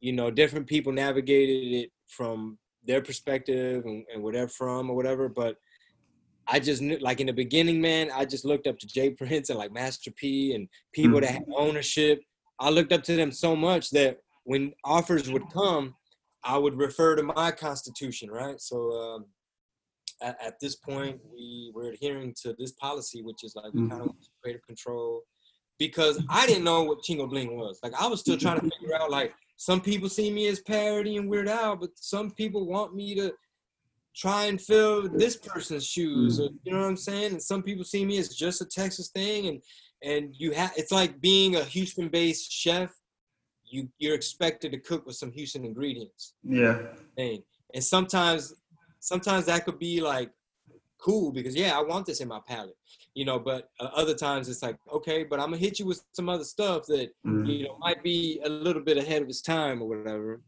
you 0.00 0.12
know, 0.12 0.30
different 0.30 0.66
people 0.66 0.92
navigated 0.92 1.72
it 1.72 1.90
from 2.08 2.58
their 2.88 3.02
perspective 3.02 3.84
and, 3.84 4.04
and 4.12 4.22
where 4.22 4.32
they're 4.32 4.48
from 4.48 4.90
or 4.90 4.96
whatever. 4.96 5.28
But 5.28 5.56
I 6.48 6.58
just 6.58 6.82
knew, 6.82 6.98
like 6.98 7.20
in 7.20 7.26
the 7.26 7.32
beginning, 7.32 7.80
man, 7.80 8.10
I 8.12 8.24
just 8.24 8.44
looked 8.44 8.66
up 8.66 8.78
to 8.80 8.86
J. 8.86 9.10
Prince 9.10 9.50
and 9.50 9.58
like 9.58 9.72
Master 9.72 10.10
P 10.10 10.54
and 10.54 10.68
people 10.92 11.20
that 11.20 11.30
had 11.30 11.44
ownership. 11.56 12.20
I 12.58 12.70
looked 12.70 12.92
up 12.92 13.04
to 13.04 13.14
them 13.14 13.30
so 13.30 13.54
much 13.54 13.90
that 13.90 14.18
when 14.44 14.72
offers 14.82 15.30
would 15.30 15.48
come, 15.52 15.94
I 16.42 16.56
would 16.56 16.76
refer 16.76 17.14
to 17.14 17.22
my 17.22 17.50
constitution, 17.52 18.30
right? 18.30 18.60
So 18.60 18.92
um, 18.92 19.26
at, 20.22 20.36
at 20.44 20.60
this 20.60 20.74
point, 20.74 21.20
we 21.30 21.70
were 21.74 21.90
adhering 21.90 22.34
to 22.42 22.54
this 22.58 22.72
policy, 22.72 23.22
which 23.22 23.44
is 23.44 23.54
like 23.54 23.72
we 23.74 23.88
kind 23.88 24.00
of 24.00 24.06
want 24.06 24.28
creative 24.42 24.66
control 24.66 25.22
because 25.78 26.22
I 26.28 26.46
didn't 26.46 26.64
know 26.64 26.82
what 26.82 27.02
Chingo 27.02 27.28
Bling 27.28 27.56
was. 27.56 27.78
Like 27.82 27.92
I 28.00 28.06
was 28.06 28.20
still 28.20 28.38
trying 28.38 28.60
to 28.60 28.70
figure 28.80 28.96
out 28.96 29.10
like 29.10 29.34
some 29.58 29.80
people 29.80 30.08
see 30.08 30.30
me 30.30 30.46
as 30.46 30.60
parody 30.60 31.16
and 31.16 31.28
Weird 31.28 31.48
Al, 31.48 31.74
but 31.74 31.90
some 31.96 32.30
people 32.30 32.64
want 32.66 32.94
me 32.94 33.16
to 33.16 33.32
try 34.14 34.44
and 34.44 34.60
fill 34.60 35.08
this 35.08 35.36
person's 35.36 35.84
shoes. 35.84 36.38
Mm. 36.38 36.44
Or, 36.44 36.50
you 36.62 36.72
know 36.72 36.78
what 36.78 36.86
I'm 36.86 36.96
saying? 36.96 37.32
And 37.32 37.42
some 37.42 37.64
people 37.64 37.84
see 37.84 38.04
me 38.04 38.18
as 38.18 38.28
just 38.28 38.62
a 38.62 38.64
Texas 38.64 39.08
thing, 39.08 39.48
and 39.48 39.62
and 40.04 40.32
you 40.38 40.52
have 40.52 40.72
it's 40.76 40.92
like 40.92 41.20
being 41.20 41.56
a 41.56 41.64
Houston-based 41.64 42.50
chef. 42.50 42.94
You 43.64 43.88
you're 43.98 44.14
expected 44.14 44.70
to 44.72 44.78
cook 44.78 45.04
with 45.04 45.16
some 45.16 45.32
Houston 45.32 45.64
ingredients 45.64 46.34
Yeah. 46.44 46.78
thing, 47.16 47.42
and 47.74 47.82
sometimes 47.82 48.54
sometimes 49.00 49.46
that 49.46 49.64
could 49.64 49.80
be 49.80 50.00
like 50.00 50.30
cool 50.98 51.32
because 51.32 51.56
yeah, 51.56 51.76
I 51.76 51.82
want 51.82 52.06
this 52.06 52.20
in 52.20 52.28
my 52.28 52.40
palette, 52.46 52.76
you 53.18 53.24
know. 53.28 53.38
But 53.50 53.62
uh, 53.80 53.90
other 54.02 54.14
times 54.14 54.48
it's 54.48 54.62
like, 54.62 54.76
okay, 54.98 55.24
but 55.30 55.40
I'm 55.40 55.50
gonna 55.50 55.56
hit 55.66 55.78
you 55.78 55.86
with 55.90 56.00
some 56.18 56.28
other 56.34 56.44
stuff 56.54 56.80
that 56.92 57.08
Mhm. 57.26 57.46
you 57.48 57.64
know 57.66 57.76
might 57.86 58.02
be 58.02 58.40
a 58.44 58.48
little 58.48 58.82
bit 58.88 58.96
ahead 59.04 59.22
of 59.22 59.28
its 59.28 59.42
time 59.42 59.82
or 59.82 59.88
whatever. 59.92 60.40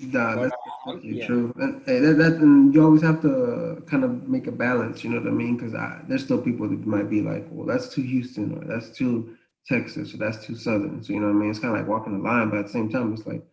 Nah, 0.00 0.36
But, 0.36 0.42
that's 0.42 0.54
uh, 0.54 0.90
absolutely 0.90 1.18
yeah. 1.18 1.26
true. 1.26 1.46
And 1.56 1.82
hey, 1.86 1.98
that, 2.04 2.14
that 2.22 2.34
and 2.44 2.72
you 2.72 2.80
always 2.84 3.02
have 3.02 3.20
to 3.22 3.82
kind 3.90 4.04
of 4.04 4.28
make 4.34 4.46
a 4.46 4.52
balance. 4.52 5.02
You 5.02 5.10
know 5.10 5.18
what 5.20 5.26
I 5.34 5.36
mean? 5.42 5.56
Because 5.56 5.72
there's 6.08 6.24
still 6.24 6.40
people 6.48 6.68
that 6.68 6.86
might 6.86 7.10
be 7.10 7.20
like, 7.20 7.44
well, 7.50 7.66
that's 7.66 7.88
too 7.94 8.02
Houston, 8.02 8.46
or 8.56 8.64
that's 8.64 8.90
too 8.96 9.36
Texas, 9.66 10.14
or 10.14 10.18
that's 10.18 10.40
too 10.46 10.54
Southern. 10.54 11.02
So 11.02 11.12
you 11.12 11.20
know 11.20 11.26
what 11.28 11.36
I 11.36 11.40
mean? 11.40 11.50
It's 11.50 11.58
kind 11.58 11.74
of 11.74 11.80
like 11.80 11.88
walking 11.88 12.12
the 12.16 12.22
line, 12.30 12.48
but 12.50 12.58
at 12.60 12.66
the 12.66 12.72
same 12.78 12.88
time, 12.90 13.12
it's 13.14 13.26
like, 13.26 13.44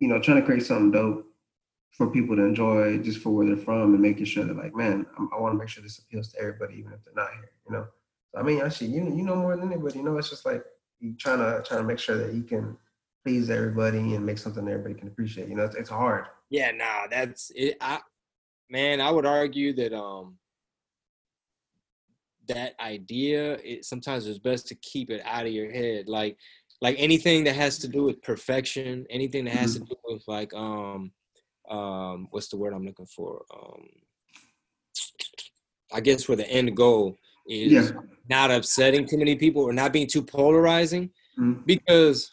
you 0.00 0.08
know, 0.08 0.18
trying 0.20 0.40
to 0.40 0.46
create 0.46 0.64
something 0.64 0.92
dope 0.92 1.26
for 1.92 2.08
people 2.08 2.36
to 2.36 2.42
enjoy 2.42 2.98
just 2.98 3.20
for 3.20 3.30
where 3.30 3.46
they're 3.46 3.56
from 3.56 3.94
and 3.94 4.00
making 4.00 4.26
sure 4.26 4.44
that 4.44 4.56
like, 4.56 4.74
man, 4.74 5.06
I'm, 5.18 5.30
I 5.34 5.40
want 5.40 5.54
to 5.54 5.58
make 5.58 5.68
sure 5.68 5.82
this 5.82 5.98
appeals 5.98 6.28
to 6.32 6.40
everybody, 6.40 6.74
even 6.78 6.92
if 6.92 7.04
they're 7.04 7.14
not 7.14 7.32
here. 7.32 7.50
You 7.66 7.72
know? 7.72 7.86
So, 8.34 8.40
I 8.40 8.42
mean, 8.42 8.60
actually, 8.60 8.88
you 8.88 9.04
you 9.04 9.22
know 9.22 9.36
more 9.36 9.56
than 9.56 9.72
anybody. 9.72 9.98
You 9.98 10.04
know, 10.04 10.18
it's 10.18 10.30
just 10.30 10.44
like 10.44 10.62
you 11.00 11.14
trying 11.16 11.38
to 11.38 11.62
trying 11.66 11.80
to 11.80 11.86
make 11.86 11.98
sure 11.98 12.18
that 12.18 12.34
you 12.34 12.42
can 12.42 12.76
please 13.24 13.50
everybody 13.50 14.14
and 14.14 14.24
make 14.24 14.38
something 14.38 14.64
that 14.64 14.70
everybody 14.70 14.94
can 14.94 15.08
appreciate. 15.08 15.48
You 15.48 15.56
know, 15.56 15.64
it's, 15.64 15.76
it's 15.76 15.90
hard. 15.90 16.26
Yeah, 16.50 16.70
nah, 16.70 17.06
that's 17.10 17.50
it. 17.54 17.76
I 17.80 18.00
man, 18.70 19.00
I 19.00 19.10
would 19.10 19.26
argue 19.26 19.72
that 19.74 19.92
um 19.92 20.38
that 22.48 22.74
idea 22.80 23.54
it 23.64 23.84
sometimes 23.84 24.26
it's 24.26 24.38
best 24.38 24.68
to 24.68 24.74
keep 24.76 25.10
it 25.10 25.20
out 25.24 25.46
of 25.46 25.52
your 25.52 25.70
head. 25.70 26.08
Like 26.08 26.36
like 26.80 26.96
anything 26.98 27.44
that 27.44 27.56
has 27.56 27.78
to 27.78 27.88
do 27.88 28.04
with 28.04 28.22
perfection, 28.22 29.06
anything 29.10 29.44
that 29.46 29.54
has 29.54 29.74
to 29.74 29.80
do 29.80 29.94
with 30.04 30.22
like 30.26 30.52
um 30.54 31.10
um 31.70 32.28
what's 32.30 32.48
the 32.48 32.56
word 32.56 32.72
I'm 32.74 32.84
looking 32.86 33.06
for? 33.06 33.44
Um 33.54 33.88
I 35.92 36.00
guess 36.00 36.28
where 36.28 36.36
the 36.36 36.48
end 36.50 36.76
goal 36.76 37.16
is 37.48 37.72
Yeah. 37.72 37.90
not 38.28 38.50
upsetting 38.50 39.06
too 39.06 39.18
many 39.18 39.36
people 39.36 39.62
or 39.62 39.72
not 39.72 39.92
being 39.92 40.06
too 40.08 40.22
polarizing 40.22 41.10
Mhm. 41.38 41.64
because 41.64 42.30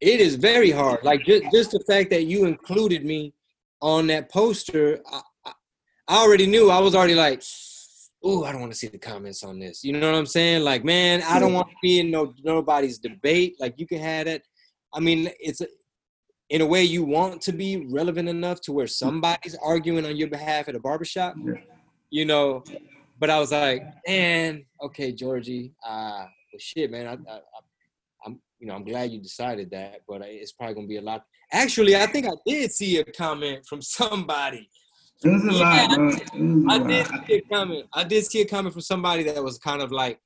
it 0.00 0.20
is 0.20 0.36
very 0.36 0.70
hard. 0.70 1.00
Like 1.04 1.24
just, 1.24 1.44
just 1.52 1.70
the 1.72 1.80
fact 1.86 2.10
that 2.10 2.24
you 2.24 2.44
included 2.44 3.04
me 3.04 3.34
on 3.82 4.06
that 4.08 4.30
poster, 4.30 5.00
I, 5.10 5.20
I, 5.44 5.52
I 6.08 6.16
already 6.18 6.46
knew. 6.46 6.70
I 6.70 6.78
was 6.80 6.94
already 6.94 7.14
like, 7.14 7.42
"Ooh, 8.26 8.44
I 8.44 8.52
don't 8.52 8.60
want 8.60 8.72
to 8.72 8.78
see 8.78 8.86
the 8.86 8.98
comments 8.98 9.42
on 9.42 9.58
this." 9.58 9.84
You 9.84 9.92
know 9.92 10.10
what 10.10 10.16
I'm 10.18 10.26
saying? 10.26 10.62
Like, 10.62 10.84
man, 10.84 11.22
I 11.26 11.38
don't 11.38 11.52
want 11.52 11.68
to 11.68 11.76
be 11.82 12.00
in 12.00 12.10
no 12.10 12.32
nobody's 12.42 12.98
debate. 12.98 13.56
Like, 13.60 13.74
you 13.76 13.86
can 13.86 13.98
have 13.98 14.26
it. 14.26 14.46
I 14.94 15.00
mean, 15.00 15.30
it's 15.40 15.60
a, 15.60 15.66
in 16.50 16.60
a 16.62 16.66
way 16.66 16.82
you 16.82 17.04
want 17.04 17.42
to 17.42 17.52
be 17.52 17.86
relevant 17.90 18.28
enough 18.28 18.60
to 18.62 18.72
where 18.72 18.86
somebody's 18.86 19.56
arguing 19.62 20.06
on 20.06 20.16
your 20.16 20.28
behalf 20.28 20.68
at 20.68 20.74
a 20.74 20.80
barbershop. 20.80 21.34
Yeah. 21.44 21.54
You 22.10 22.24
know, 22.24 22.64
but 23.18 23.28
I 23.28 23.38
was 23.38 23.52
like, 23.52 23.82
man, 24.06 24.64
okay, 24.82 25.12
Jorgey, 25.12 25.72
uh, 25.86 26.24
well, 26.24 26.58
shit, 26.58 26.90
man, 26.90 27.06
I, 27.06 27.12
I, 27.30 27.40
I'm, 28.24 28.40
you 28.58 28.66
know, 28.66 28.74
I'm 28.74 28.84
glad 28.84 29.10
you 29.10 29.20
decided 29.20 29.70
that, 29.72 30.00
but 30.08 30.22
it's 30.22 30.52
probably 30.52 30.74
gonna 30.74 30.86
be 30.86 30.96
a 30.96 31.02
lot. 31.02 31.24
Actually, 31.52 31.96
I 31.96 32.06
think 32.06 32.26
I 32.26 32.32
did 32.46 32.72
see 32.72 32.98
a 32.98 33.04
comment 33.04 33.66
from 33.66 33.82
somebody. 33.82 34.68
It 35.22 35.28
was 35.28 35.44
a 35.44 35.52
Yeah, 35.52 35.86
lot, 35.86 35.96
bro. 35.96 36.08
It 36.08 36.14
was 36.14 36.30
a 36.32 36.66
I 36.70 36.76
lot. 36.78 36.88
did 36.88 37.06
see 37.26 37.34
a 37.34 37.40
comment. 37.54 37.86
I 37.92 38.04
did 38.04 38.26
see 38.26 38.40
a 38.40 38.46
comment 38.46 38.72
from 38.72 38.82
somebody 38.82 39.22
that 39.24 39.42
was 39.42 39.58
kind 39.58 39.82
of 39.82 39.92
like, 39.92 40.18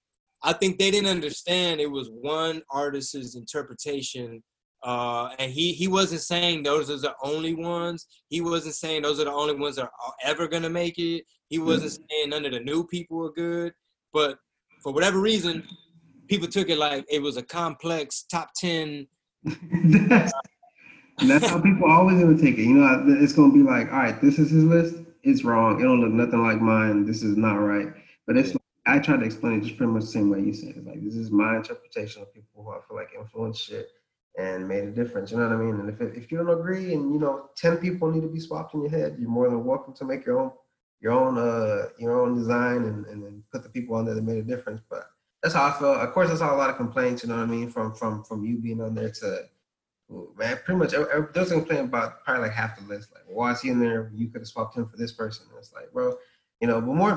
I 0.42 0.52
think 0.52 0.78
they 0.78 0.90
didn't 0.90 1.08
understand 1.08 1.80
it 1.80 1.90
was 1.90 2.10
one 2.10 2.62
artist's 2.70 3.34
interpretation. 3.34 4.42
Uh, 4.82 5.30
and 5.38 5.52
he 5.52 5.72
he 5.72 5.86
wasn't 5.86 6.20
saying 6.20 6.62
those 6.62 6.90
are 6.90 6.96
the 6.96 7.14
only 7.22 7.54
ones. 7.54 8.06
He 8.28 8.40
wasn't 8.40 8.74
saying 8.74 9.02
those 9.02 9.20
are 9.20 9.24
the 9.24 9.32
only 9.32 9.54
ones 9.54 9.76
that 9.76 9.84
are 9.84 10.14
ever 10.24 10.48
gonna 10.48 10.70
make 10.70 10.98
it. 10.98 11.24
He 11.48 11.58
wasn't 11.58 11.92
saying 11.92 12.30
none 12.30 12.44
of 12.44 12.52
the 12.52 12.60
new 12.60 12.84
people 12.86 13.18
were 13.18 13.32
good. 13.32 13.72
But 14.12 14.38
for 14.82 14.92
whatever 14.92 15.20
reason, 15.20 15.62
people 16.26 16.48
took 16.48 16.68
it 16.68 16.78
like 16.78 17.04
it 17.08 17.22
was 17.22 17.36
a 17.36 17.42
complex 17.42 18.24
top 18.24 18.50
ten. 18.56 19.06
that's, 19.44 20.32
and 21.20 21.30
that's 21.30 21.46
how 21.46 21.60
people 21.60 21.88
always 21.88 22.20
gonna 22.20 22.36
take 22.36 22.58
it. 22.58 22.62
You 22.62 22.74
know, 22.74 23.04
it's 23.20 23.34
gonna 23.34 23.52
be 23.52 23.62
like, 23.62 23.92
all 23.92 23.98
right, 23.98 24.20
this 24.20 24.40
is 24.40 24.50
his 24.50 24.64
list. 24.64 24.96
It's 25.22 25.44
wrong. 25.44 25.80
It 25.80 25.84
don't 25.84 26.00
look 26.00 26.10
nothing 26.10 26.42
like 26.42 26.60
mine. 26.60 27.06
This 27.06 27.22
is 27.22 27.36
not 27.36 27.54
right. 27.54 27.86
But 28.26 28.36
it's 28.36 28.56
I 28.84 28.98
try 28.98 29.16
to 29.16 29.24
explain 29.24 29.60
it 29.60 29.64
just 29.64 29.76
pretty 29.76 29.92
much 29.92 30.02
the 30.02 30.08
same 30.08 30.28
way 30.28 30.40
you 30.40 30.52
said. 30.52 30.74
It's 30.76 30.86
like 30.88 31.04
this 31.04 31.14
is 31.14 31.30
my 31.30 31.58
interpretation 31.58 32.22
of 32.22 32.34
people 32.34 32.64
who 32.64 32.72
I 32.72 32.80
feel 32.80 32.96
like 32.96 33.10
influence 33.16 33.58
shit 33.58 33.88
and 34.38 34.66
made 34.66 34.84
a 34.84 34.90
difference. 34.90 35.30
You 35.30 35.38
know 35.38 35.48
what 35.48 35.56
I 35.56 35.58
mean? 35.58 35.80
And 35.80 35.88
if 35.88 36.00
if 36.00 36.32
you 36.32 36.38
don't 36.38 36.58
agree, 36.60 36.94
and 36.94 37.12
you 37.12 37.20
know, 37.20 37.50
ten 37.56 37.76
people 37.76 38.10
need 38.10 38.22
to 38.22 38.28
be 38.28 38.40
swapped 38.40 38.74
in 38.74 38.82
your 38.82 38.90
head, 38.90 39.16
you're 39.18 39.30
more 39.30 39.48
than 39.48 39.64
welcome 39.64 39.94
to 39.94 40.04
make 40.04 40.24
your 40.24 40.40
own 40.40 40.52
your 41.00 41.12
own 41.12 41.36
uh 41.36 41.88
your 41.98 42.20
own 42.20 42.36
design 42.36 42.84
and 42.84 43.06
and 43.06 43.42
put 43.52 43.62
the 43.62 43.68
people 43.68 43.96
on 43.96 44.04
there 44.04 44.14
that 44.14 44.24
made 44.24 44.38
a 44.38 44.42
difference. 44.42 44.80
But 44.88 45.04
that's 45.42 45.54
how 45.54 45.66
I 45.66 45.72
felt. 45.72 45.98
Of 45.98 46.12
course, 46.12 46.30
I 46.30 46.36
saw 46.36 46.54
a 46.54 46.56
lot 46.56 46.70
of 46.70 46.76
complaints. 46.76 47.22
You 47.22 47.28
know 47.28 47.36
what 47.36 47.42
I 47.42 47.46
mean? 47.46 47.68
From 47.68 47.94
from 47.94 48.24
from 48.24 48.44
you 48.44 48.58
being 48.58 48.80
on 48.80 48.94
there 48.94 49.10
to 49.10 49.44
man, 50.36 50.58
pretty 50.64 50.78
much 50.78 50.92
there's 51.34 51.50
a 51.50 51.54
complaint 51.54 51.86
about 51.86 52.24
probably 52.24 52.44
like 52.44 52.52
half 52.52 52.78
the 52.78 52.86
list. 52.86 53.10
Like, 53.12 53.24
why 53.26 53.52
is 53.52 53.60
he 53.60 53.70
in 53.70 53.80
there? 53.80 54.10
You 54.14 54.28
could 54.28 54.42
have 54.42 54.48
swapped 54.48 54.76
him 54.76 54.88
for 54.88 54.96
this 54.96 55.12
person. 55.12 55.46
And 55.50 55.58
it's 55.58 55.72
like, 55.72 55.92
bro, 55.92 56.16
you 56.60 56.68
know. 56.68 56.80
But 56.80 56.94
more, 56.94 57.14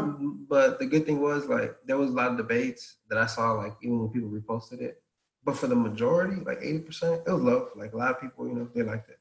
but 0.49 0.80
the 0.80 0.86
good 0.86 1.06
thing 1.06 1.21
was 1.21 1.47
like 1.47 1.75
there 1.86 1.97
was 1.97 2.10
a 2.10 2.13
lot 2.13 2.32
of 2.32 2.38
debates 2.38 2.97
that 3.10 3.17
I 3.17 3.25
saw. 3.25 3.54
Like 3.54 3.75
even 3.82 3.99
when 3.99 4.10
people 4.10 4.30
reposted 4.30 4.82
it, 4.82 5.01
but 5.45 5.58
for 5.58 5.67
the 5.67 5.75
majority, 5.75 6.41
like 6.43 6.60
eighty 6.62 6.79
percent, 6.79 7.21
it 7.25 7.31
was 7.31 7.41
love. 7.41 7.69
Like 7.75 7.93
a 7.93 7.97
lot 7.97 8.12
of 8.12 8.21
people, 8.21 8.47
you 8.47 8.55
know, 8.55 8.67
they 8.73 8.84
liked 8.84 9.10
it. 9.10 9.19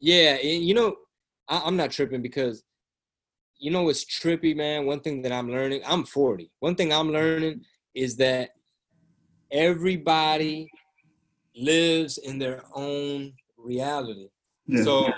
Yeah, 0.00 0.34
and 0.34 0.64
you 0.64 0.74
know, 0.74 0.96
I, 1.48 1.62
I'm 1.64 1.76
not 1.76 1.92
tripping 1.92 2.22
because 2.22 2.64
you 3.58 3.70
know 3.70 3.88
it's 3.88 4.04
trippy, 4.04 4.56
man. 4.56 4.86
One 4.86 5.00
thing 5.00 5.22
that 5.22 5.32
I'm 5.32 5.50
learning, 5.50 5.82
I'm 5.86 6.04
40. 6.04 6.50
One 6.60 6.74
thing 6.74 6.92
I'm 6.92 7.12
learning 7.12 7.64
is 7.94 8.16
that 8.16 8.50
everybody 9.50 10.70
lives 11.56 12.18
in 12.18 12.38
their 12.38 12.62
own 12.74 13.32
reality. 13.56 14.28
Yeah. 14.66 14.82
So 14.82 15.12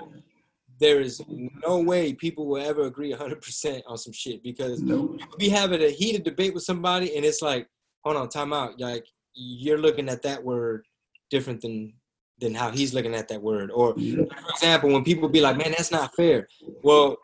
there 0.79 1.01
is 1.01 1.23
no 1.67 1.79
way 1.81 2.15
people 2.15 2.47
will 2.47 2.63
ever 2.63 2.83
agree 2.83 3.13
100% 3.13 3.83
on 3.87 3.99
some 3.99 4.13
shit 4.13 4.43
because 4.43 4.81
nope. 4.81 5.17
you 5.19 5.27
could 5.27 5.39
be 5.39 5.51
having 5.51 5.83
a 5.83 5.91
heated 5.91 6.25
debate 6.25 6.55
with 6.55 6.63
somebody 6.63 7.15
and 7.17 7.25
it's 7.25 7.43
like, 7.43 7.69
hold 8.03 8.17
on, 8.17 8.29
time 8.31 8.53
out. 8.53 8.81
Like 8.81 9.05
you're 9.35 9.79
looking 9.79 10.09
at 10.09 10.23
that 10.23 10.43
word 10.43 10.87
different 11.31 11.61
than 11.61 11.95
than 12.41 12.55
how 12.55 12.71
he's 12.71 12.95
looking 12.95 13.15
at 13.15 13.29
that 13.29 13.43
word. 13.43 13.71
Or 13.71 13.95
for 13.95 14.51
example, 14.51 14.91
when 14.91 15.05
people 15.05 15.29
be 15.29 15.43
like, 15.43 15.59
man, 15.59 15.73
that's 15.77 15.93
not 15.93 16.15
fair. 16.15 16.49
Well, 16.83 17.19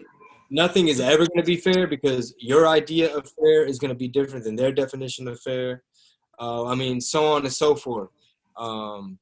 nothing 0.51 0.89
is 0.89 1.01
ever 1.01 1.27
going 1.27 1.39
to 1.39 1.43
be 1.43 1.57
fair 1.57 1.87
because 1.87 2.35
your 2.39 2.69
idea 2.69 3.15
of 3.17 3.31
fair 3.41 3.65
is 3.65 3.79
going 3.79 3.89
to 3.89 3.99
be 3.99 4.09
different 4.09 4.45
than 4.45 4.57
their 4.57 4.73
definition 4.73 5.27
of 5.27 5.41
fair. 5.41 5.83
Uh, 6.39 6.67
I 6.67 6.75
mean, 6.75 7.01
so 7.01 7.33
on 7.33 7.43
and 7.43 7.53
so 7.53 7.75
forth. 7.75 8.11
Um, 8.59 9.19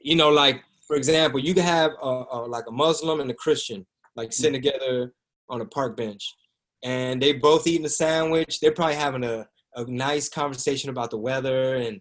you 0.00 0.16
know, 0.16 0.28
like 0.28 0.62
for 0.86 0.96
example, 0.96 1.40
you 1.40 1.54
could 1.54 1.64
have 1.64 1.92
a, 2.02 2.24
a, 2.32 2.38
like 2.46 2.64
a 2.68 2.72
Muslim 2.72 3.20
and 3.20 3.30
a 3.30 3.34
Christian 3.34 3.86
like 4.16 4.32
sitting 4.32 4.60
together 4.60 5.14
on 5.48 5.60
a 5.60 5.64
park 5.64 5.96
bench, 5.96 6.34
and 6.82 7.22
they 7.22 7.32
both 7.32 7.66
eating 7.66 7.86
a 7.86 7.90
sandwich. 7.90 8.60
They're 8.60 8.72
probably 8.72 8.96
having 8.96 9.24
a, 9.24 9.46
a 9.78 9.90
nice 9.90 10.28
conversation 10.28 10.90
about 10.90 11.10
the 11.10 11.16
weather 11.16 11.76
and 11.76 12.00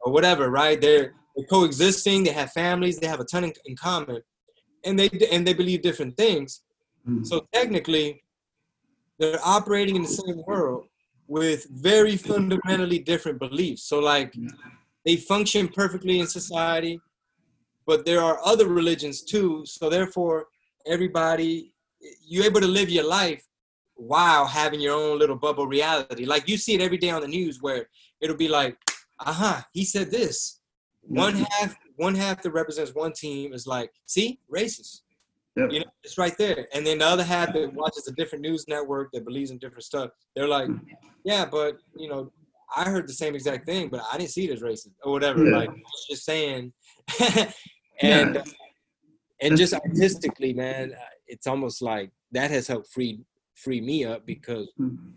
or 0.00 0.12
whatever, 0.12 0.50
right? 0.50 0.80
They're, 0.80 1.14
they're 1.34 1.46
coexisting. 1.46 2.24
They 2.24 2.32
have 2.32 2.52
families. 2.52 2.98
They 2.98 3.06
have 3.06 3.20
a 3.20 3.24
ton 3.24 3.44
in, 3.44 3.52
in 3.66 3.76
common, 3.76 4.20
and 4.84 4.98
they 4.98 5.08
and 5.32 5.46
they 5.46 5.54
believe 5.54 5.82
different 5.82 6.16
things. 6.16 6.62
Mm. 7.08 7.26
So 7.26 7.46
technically, 7.52 8.22
they're 9.18 9.40
operating 9.44 9.96
in 9.96 10.02
the 10.02 10.08
same 10.08 10.42
world 10.46 10.84
with 11.26 11.66
very 11.70 12.16
fundamentally 12.16 12.98
different 12.98 13.38
beliefs. 13.38 13.82
So 13.84 14.00
like 14.00 14.34
they 15.04 15.16
function 15.16 15.68
perfectly 15.68 16.20
in 16.20 16.26
society, 16.26 17.00
but 17.86 18.04
there 18.04 18.20
are 18.20 18.40
other 18.44 18.66
religions 18.66 19.22
too. 19.22 19.62
So 19.66 19.88
therefore, 19.88 20.46
everybody 20.86 21.74
you're 22.24 22.44
able 22.44 22.60
to 22.60 22.66
live 22.66 22.88
your 22.88 23.04
life 23.04 23.44
while 23.98 24.46
having 24.46 24.80
your 24.80 24.94
own 24.94 25.18
little 25.18 25.36
bubble 25.36 25.66
reality. 25.66 26.24
Like 26.24 26.48
you 26.48 26.56
see 26.56 26.74
it 26.74 26.80
every 26.80 26.98
day 26.98 27.10
on 27.10 27.20
the 27.20 27.28
news 27.28 27.60
where 27.60 27.88
it'll 28.20 28.36
be 28.36 28.48
like, 28.48 28.76
uh-huh, 29.18 29.62
he 29.72 29.84
said 29.84 30.10
this. 30.10 30.60
One 31.02 31.34
half, 31.50 31.74
one 31.96 32.14
half 32.14 32.42
that 32.42 32.52
represents 32.52 32.94
one 32.94 33.12
team 33.12 33.52
is 33.52 33.66
like, 33.66 33.90
see, 34.06 34.38
racist. 34.54 35.00
Yep. 35.56 35.72
You 35.72 35.80
know, 35.80 35.86
it's 36.04 36.16
right 36.16 36.36
there. 36.38 36.68
And 36.72 36.86
then 36.86 36.98
the 36.98 37.06
other 37.06 37.24
half 37.24 37.52
that 37.54 37.74
watches 37.74 38.06
a 38.06 38.12
different 38.12 38.42
news 38.42 38.66
network 38.68 39.10
that 39.12 39.24
believes 39.24 39.50
in 39.50 39.58
different 39.58 39.82
stuff, 39.82 40.10
they're 40.36 40.46
like, 40.46 40.68
yeah, 41.24 41.44
but 41.44 41.78
you 41.96 42.08
know, 42.08 42.30
I 42.76 42.84
heard 42.84 43.08
the 43.08 43.12
same 43.14 43.34
exact 43.34 43.66
thing, 43.66 43.88
but 43.88 44.00
I 44.12 44.18
didn't 44.18 44.30
see 44.30 44.48
it 44.48 44.52
as 44.52 44.62
racist 44.62 44.92
or 45.02 45.10
whatever. 45.10 45.44
Yeah. 45.44 45.56
Like 45.56 45.70
just 46.08 46.24
saying, 46.24 46.72
and 48.00 48.34
Yeah. 48.36 48.42
and 49.40 49.56
just 49.56 49.72
artistically, 49.74 50.52
man, 50.52 50.92
uh, 50.92 51.04
it's 51.26 51.48
almost 51.48 51.82
like 51.82 52.12
that 52.30 52.52
has 52.52 52.68
helped 52.68 52.92
free 52.92 53.24
free 53.58 53.80
me 53.80 54.04
up 54.04 54.24
because 54.26 54.68
Mm. 54.80 55.12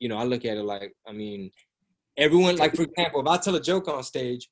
you 0.00 0.08
know 0.08 0.16
I 0.18 0.24
look 0.24 0.44
at 0.44 0.56
it 0.56 0.62
like 0.62 0.92
I 1.06 1.12
mean, 1.12 1.50
everyone 2.16 2.56
like 2.56 2.74
for 2.76 2.82
example, 2.82 3.20
if 3.20 3.26
I 3.26 3.36
tell 3.38 3.54
a 3.56 3.60
joke 3.60 3.88
on 3.88 4.02
stage, 4.02 4.48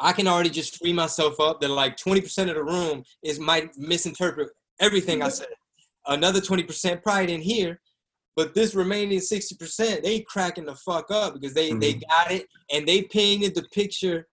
I 0.00 0.12
can 0.12 0.26
already 0.28 0.50
just 0.50 0.78
free 0.78 0.92
myself 0.92 1.38
up 1.40 1.60
that 1.60 1.68
like 1.68 1.96
twenty 1.96 2.20
percent 2.20 2.50
of 2.50 2.56
the 2.56 2.64
room 2.64 3.02
is 3.22 3.38
might 3.38 3.76
misinterpret 3.76 4.50
everything 4.80 5.22
I 5.22 5.28
said. 5.28 5.48
Another 6.06 6.40
twenty 6.40 6.62
percent 6.62 7.02
probably 7.02 7.26
didn't 7.26 7.44
hear, 7.44 7.80
But 8.36 8.54
this 8.54 8.74
remaining 8.74 9.18
60%, 9.20 10.02
they 10.02 10.20
cracking 10.20 10.66
the 10.66 10.74
fuck 10.76 11.10
up 11.10 11.34
because 11.34 11.54
they 11.54 11.72
they 11.72 11.94
Mhm. 11.94 12.02
got 12.08 12.30
it 12.30 12.46
and 12.72 12.86
they 12.86 13.02
painted 13.02 13.54
the 13.54 13.64
picture 13.72 14.28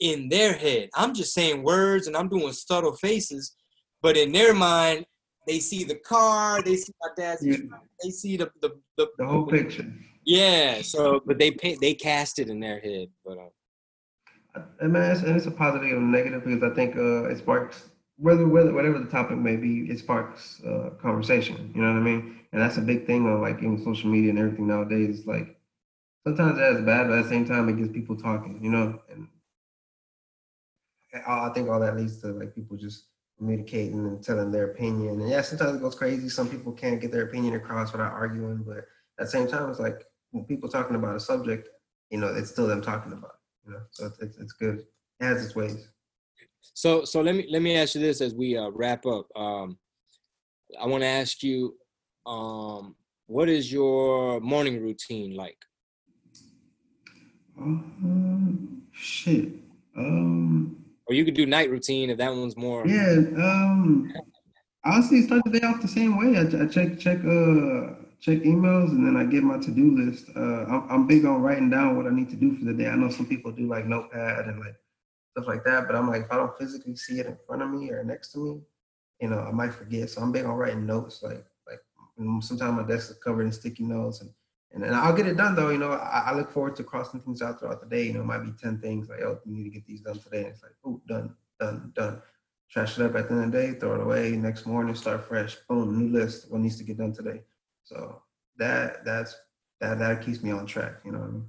in 0.00 0.28
their 0.30 0.54
head. 0.54 0.88
I'm 0.94 1.12
just 1.14 1.32
saying 1.34 1.62
words 1.62 2.06
and 2.06 2.16
I'm 2.16 2.28
doing 2.28 2.52
subtle 2.52 2.96
faces, 2.96 3.54
but 4.00 4.16
in 4.16 4.32
their 4.32 4.54
mind, 4.54 5.04
they 5.46 5.58
see 5.60 5.84
the 5.84 5.96
car, 5.96 6.62
they 6.62 6.76
see 6.76 6.92
my 7.00 7.08
dad's, 7.16 7.44
Yeah. 7.44 7.56
they 8.02 8.10
see 8.10 8.36
the 8.36 8.50
the, 8.60 8.70
the 8.96 9.08
The 9.18 9.26
whole 9.26 9.46
picture. 9.46 9.86
yeah. 10.24 10.82
So, 10.82 11.20
but 11.26 11.38
they 11.38 11.50
paint 11.50 11.80
they 11.80 11.94
cast 11.94 12.38
it 12.38 12.48
in 12.48 12.60
their 12.60 12.80
head. 12.80 13.08
But 13.24 13.38
uh, 13.38 14.60
I 14.82 14.86
mean, 14.86 15.02
it's, 15.02 15.22
and 15.22 15.36
it's 15.36 15.46
a 15.46 15.50
positive 15.50 15.96
and 15.96 16.12
negative 16.12 16.44
because 16.44 16.62
I 16.62 16.74
think 16.74 16.96
uh, 16.96 17.24
it 17.24 17.38
sparks 17.38 17.90
whether 18.18 18.46
whether 18.46 18.72
whatever 18.72 18.98
the 18.98 19.10
topic 19.10 19.38
may 19.38 19.56
be, 19.56 19.90
it 19.90 19.98
sparks 19.98 20.60
uh, 20.64 20.90
conversation. 21.00 21.72
You 21.74 21.82
know 21.82 21.88
what 21.92 21.98
I 21.98 22.02
mean? 22.02 22.38
And 22.52 22.60
that's 22.60 22.76
a 22.76 22.82
big 22.82 23.06
thing 23.06 23.26
on 23.26 23.40
like 23.40 23.62
in 23.62 23.82
social 23.82 24.10
media 24.10 24.30
and 24.30 24.38
everything 24.38 24.66
nowadays. 24.68 25.18
It's 25.18 25.26
like 25.26 25.56
sometimes 26.26 26.58
that's 26.58 26.80
bad, 26.82 27.08
but 27.08 27.18
at 27.18 27.24
the 27.24 27.28
same 27.28 27.46
time, 27.46 27.68
it 27.68 27.78
gets 27.78 27.90
people 27.92 28.16
talking. 28.16 28.62
You 28.62 28.70
know, 28.70 29.00
and 29.10 29.26
I 31.26 31.48
I 31.48 31.52
think 31.54 31.68
all 31.68 31.80
that 31.80 31.96
leads 31.96 32.20
to 32.22 32.28
like 32.28 32.54
people 32.54 32.76
just 32.76 33.06
communicating 33.38 34.06
and 34.06 34.22
telling 34.22 34.50
their 34.50 34.70
opinion. 34.70 35.20
And 35.20 35.28
yeah, 35.28 35.40
sometimes 35.42 35.76
it 35.76 35.82
goes 35.82 35.94
crazy. 35.94 36.28
Some 36.28 36.48
people 36.48 36.72
can't 36.72 37.00
get 37.00 37.12
their 37.12 37.24
opinion 37.24 37.54
across 37.54 37.92
without 37.92 38.12
arguing, 38.12 38.62
but 38.62 38.78
at 38.78 38.84
the 39.18 39.26
same 39.26 39.48
time, 39.48 39.70
it's 39.70 39.80
like 39.80 40.04
when 40.30 40.44
people 40.44 40.68
talking 40.68 40.96
about 40.96 41.16
a 41.16 41.20
subject, 41.20 41.68
you 42.10 42.18
know, 42.18 42.28
it's 42.28 42.50
still 42.50 42.66
them 42.66 42.82
talking 42.82 43.12
about. 43.12 43.32
It, 43.64 43.68
you 43.68 43.72
know, 43.72 43.80
so 43.90 44.06
it's, 44.06 44.18
it's, 44.20 44.38
it's 44.38 44.52
good. 44.52 44.84
It 45.20 45.24
has 45.24 45.44
its 45.44 45.54
ways. 45.54 45.88
so 46.60 47.04
so 47.04 47.20
let 47.20 47.34
me 47.34 47.46
let 47.50 47.62
me 47.62 47.76
ask 47.76 47.94
you 47.94 48.00
this 48.00 48.20
as 48.20 48.34
we 48.34 48.56
uh, 48.56 48.70
wrap 48.70 49.06
up. 49.06 49.26
Um, 49.36 49.78
I 50.80 50.86
want 50.86 51.02
to 51.02 51.08
ask 51.08 51.42
you, 51.42 51.76
um, 52.26 52.96
what 53.26 53.48
is 53.48 53.72
your 53.72 54.40
morning 54.40 54.80
routine 54.80 55.34
like? 55.34 55.58
Um, 57.58 58.82
shit. 58.92 59.52
Um, 59.96 60.81
Or 61.12 61.14
you 61.14 61.26
could 61.26 61.34
do 61.34 61.44
night 61.44 61.68
routine 61.68 62.08
if 62.08 62.16
that 62.16 62.34
one's 62.34 62.56
more. 62.56 62.86
yeah. 62.86 63.18
Um, 63.36 64.10
honestly, 64.82 65.20
start 65.20 65.42
the 65.44 65.50
day 65.50 65.66
off 65.66 65.82
the 65.82 65.86
same 65.86 66.16
way. 66.16 66.38
I, 66.38 66.64
I 66.64 66.66
check 66.66 66.98
check 66.98 67.18
uh 67.18 68.00
check 68.18 68.38
emails 68.48 68.92
and 68.92 69.06
then 69.06 69.18
I 69.18 69.24
get 69.24 69.42
my 69.42 69.58
to 69.58 69.70
do 69.70 69.94
list. 69.94 70.30
Uh, 70.34 70.64
I'm, 70.64 70.90
I'm 70.90 71.06
big 71.06 71.26
on 71.26 71.42
writing 71.42 71.68
down 71.68 71.98
what 71.98 72.06
I 72.06 72.14
need 72.14 72.30
to 72.30 72.36
do 72.36 72.56
for 72.56 72.64
the 72.64 72.72
day. 72.72 72.88
I 72.88 72.96
know 72.96 73.10
some 73.10 73.26
people 73.26 73.52
do 73.52 73.68
like 73.68 73.84
notepad 73.84 74.46
and 74.46 74.58
like 74.58 74.74
stuff 75.32 75.46
like 75.46 75.64
that, 75.64 75.86
but 75.86 75.96
I'm 75.96 76.08
like 76.08 76.22
if 76.22 76.32
I 76.32 76.36
don't 76.36 76.56
physically 76.56 76.96
see 76.96 77.20
it 77.20 77.26
in 77.26 77.36
front 77.46 77.60
of 77.60 77.68
me 77.68 77.90
or 77.90 78.02
next 78.02 78.32
to 78.32 78.38
me, 78.38 78.60
you 79.20 79.28
know, 79.28 79.40
I 79.40 79.52
might 79.52 79.74
forget. 79.74 80.08
So 80.08 80.22
I'm 80.22 80.32
big 80.32 80.46
on 80.46 80.54
writing 80.54 80.86
notes. 80.86 81.22
Like 81.22 81.44
like 81.68 81.80
sometimes 82.40 82.80
my 82.80 82.88
desk 82.88 83.10
is 83.10 83.18
covered 83.18 83.44
in 83.44 83.52
sticky 83.52 83.84
notes 83.84 84.22
and. 84.22 84.30
And 84.74 84.84
I'll 84.86 85.14
get 85.14 85.26
it 85.26 85.36
done 85.36 85.54
though. 85.54 85.68
You 85.68 85.78
know, 85.78 85.92
I, 85.92 86.24
I 86.28 86.34
look 86.34 86.50
forward 86.50 86.76
to 86.76 86.84
crossing 86.84 87.20
things 87.20 87.42
out 87.42 87.60
throughout 87.60 87.80
the 87.80 87.94
day. 87.94 88.06
You 88.06 88.14
know, 88.14 88.20
it 88.20 88.26
might 88.26 88.38
be 88.38 88.52
10 88.52 88.80
things 88.80 89.08
like, 89.08 89.20
oh, 89.20 89.38
you 89.44 89.52
need 89.52 89.64
to 89.64 89.70
get 89.70 89.86
these 89.86 90.00
done 90.00 90.18
today. 90.18 90.38
And 90.38 90.46
it's 90.48 90.62
like, 90.62 90.72
oh, 90.84 91.00
done, 91.06 91.34
done, 91.60 91.92
done. 91.94 92.22
Trash 92.70 92.98
it 92.98 93.04
up 93.04 93.14
at 93.14 93.28
the 93.28 93.34
end 93.34 93.44
of 93.44 93.52
the 93.52 93.58
day, 93.58 93.78
throw 93.78 93.94
it 93.94 94.00
away. 94.00 94.30
Next 94.30 94.64
morning, 94.64 94.94
start 94.94 95.28
fresh. 95.28 95.56
Boom, 95.68 95.98
new 95.98 96.18
list. 96.18 96.50
What 96.50 96.62
needs 96.62 96.78
to 96.78 96.84
get 96.84 96.96
done 96.96 97.12
today? 97.12 97.42
So 97.84 98.22
that 98.56 99.04
that's 99.04 99.36
that 99.80 99.98
that 99.98 100.24
keeps 100.24 100.42
me 100.42 100.52
on 100.52 100.64
track. 100.64 100.94
You 101.04 101.12
know 101.12 101.18
what 101.18 101.28
I 101.28 101.32
mean? 101.32 101.46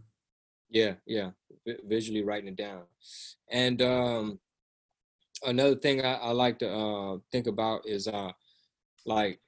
Yeah, 0.70 0.94
yeah. 1.06 1.30
Vi- 1.66 1.78
visually 1.86 2.24
writing 2.24 2.50
it 2.50 2.58
down. 2.58 2.84
And 3.50 3.82
um, 3.82 4.40
another 5.46 5.76
thing 5.76 6.04
I, 6.04 6.16
I 6.16 6.32
like 6.32 6.60
to 6.60 6.70
uh, 6.70 7.18
think 7.32 7.48
about 7.48 7.88
is 7.88 8.08
uh, 8.08 8.32
like 9.06 9.40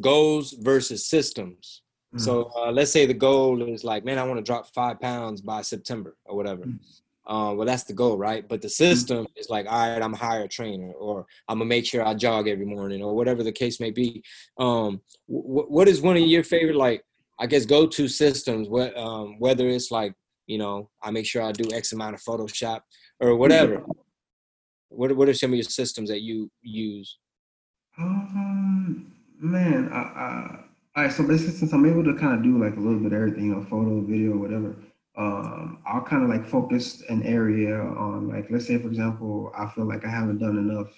goals 0.00 0.52
versus 0.52 1.06
systems. 1.06 1.82
Mm. 2.14 2.20
So 2.20 2.50
uh, 2.56 2.70
let's 2.70 2.90
say 2.90 3.06
the 3.06 3.14
goal 3.14 3.62
is 3.62 3.84
like, 3.84 4.04
man, 4.04 4.18
I 4.18 4.24
want 4.24 4.38
to 4.38 4.44
drop 4.44 4.66
five 4.74 5.00
pounds 5.00 5.40
by 5.40 5.62
September 5.62 6.16
or 6.24 6.36
whatever. 6.36 6.64
Mm. 6.64 6.78
Uh, 7.26 7.52
well, 7.54 7.66
that's 7.66 7.84
the 7.84 7.92
goal, 7.92 8.16
right? 8.16 8.48
But 8.48 8.62
the 8.62 8.70
system 8.70 9.26
is 9.36 9.50
like, 9.50 9.66
all 9.68 9.90
right, 9.90 10.00
I'm 10.00 10.14
hire 10.14 10.44
a 10.44 10.48
trainer, 10.48 10.92
or 10.92 11.26
I'm 11.46 11.58
gonna 11.58 11.68
make 11.68 11.84
sure 11.84 12.02
I 12.02 12.14
jog 12.14 12.48
every 12.48 12.64
morning, 12.64 13.02
or 13.02 13.14
whatever 13.14 13.42
the 13.42 13.52
case 13.52 13.80
may 13.80 13.90
be. 13.90 14.22
Um, 14.56 15.02
wh- 15.26 15.70
what 15.70 15.88
is 15.88 16.00
one 16.00 16.16
of 16.16 16.22
your 16.22 16.42
favorite, 16.42 16.76
like, 16.76 17.04
I 17.38 17.46
guess, 17.46 17.66
go-to 17.66 18.08
systems? 18.08 18.70
What, 18.70 18.96
um, 18.96 19.38
whether 19.38 19.68
it's 19.68 19.90
like, 19.90 20.14
you 20.46 20.56
know, 20.56 20.88
I 21.02 21.10
make 21.10 21.26
sure 21.26 21.42
I 21.42 21.52
do 21.52 21.70
X 21.70 21.92
amount 21.92 22.14
of 22.14 22.22
Photoshop 22.22 22.80
or 23.20 23.36
whatever. 23.36 23.84
What 24.88 25.14
What 25.14 25.28
are 25.28 25.34
some 25.34 25.50
of 25.50 25.56
your 25.56 25.64
systems 25.64 26.08
that 26.08 26.22
you 26.22 26.50
use? 26.62 27.18
Um, 27.98 29.12
man, 29.38 29.90
I, 29.92 29.98
I, 29.98 30.64
all 30.98 31.04
right. 31.04 31.12
So 31.12 31.22
basically, 31.22 31.54
since 31.54 31.72
I'm 31.72 31.86
able 31.86 32.02
to 32.02 32.14
kind 32.14 32.34
of 32.34 32.42
do 32.42 32.60
like 32.60 32.76
a 32.76 32.80
little 32.80 32.98
bit 32.98 33.12
of 33.12 33.20
everything, 33.20 33.44
you 33.46 33.54
know, 33.54 33.62
photo, 33.62 34.00
video, 34.00 34.36
whatever. 34.36 34.74
Um, 35.16 35.80
I'll 35.86 36.02
kind 36.02 36.24
of 36.24 36.28
like 36.28 36.44
focus 36.44 37.02
an 37.08 37.22
area 37.22 37.78
on 37.78 38.28
like, 38.28 38.48
let's 38.50 38.66
say, 38.66 38.78
for 38.78 38.88
example, 38.88 39.52
I 39.56 39.68
feel 39.68 39.84
like 39.84 40.04
I 40.04 40.10
haven't 40.10 40.38
done 40.38 40.58
enough 40.58 40.88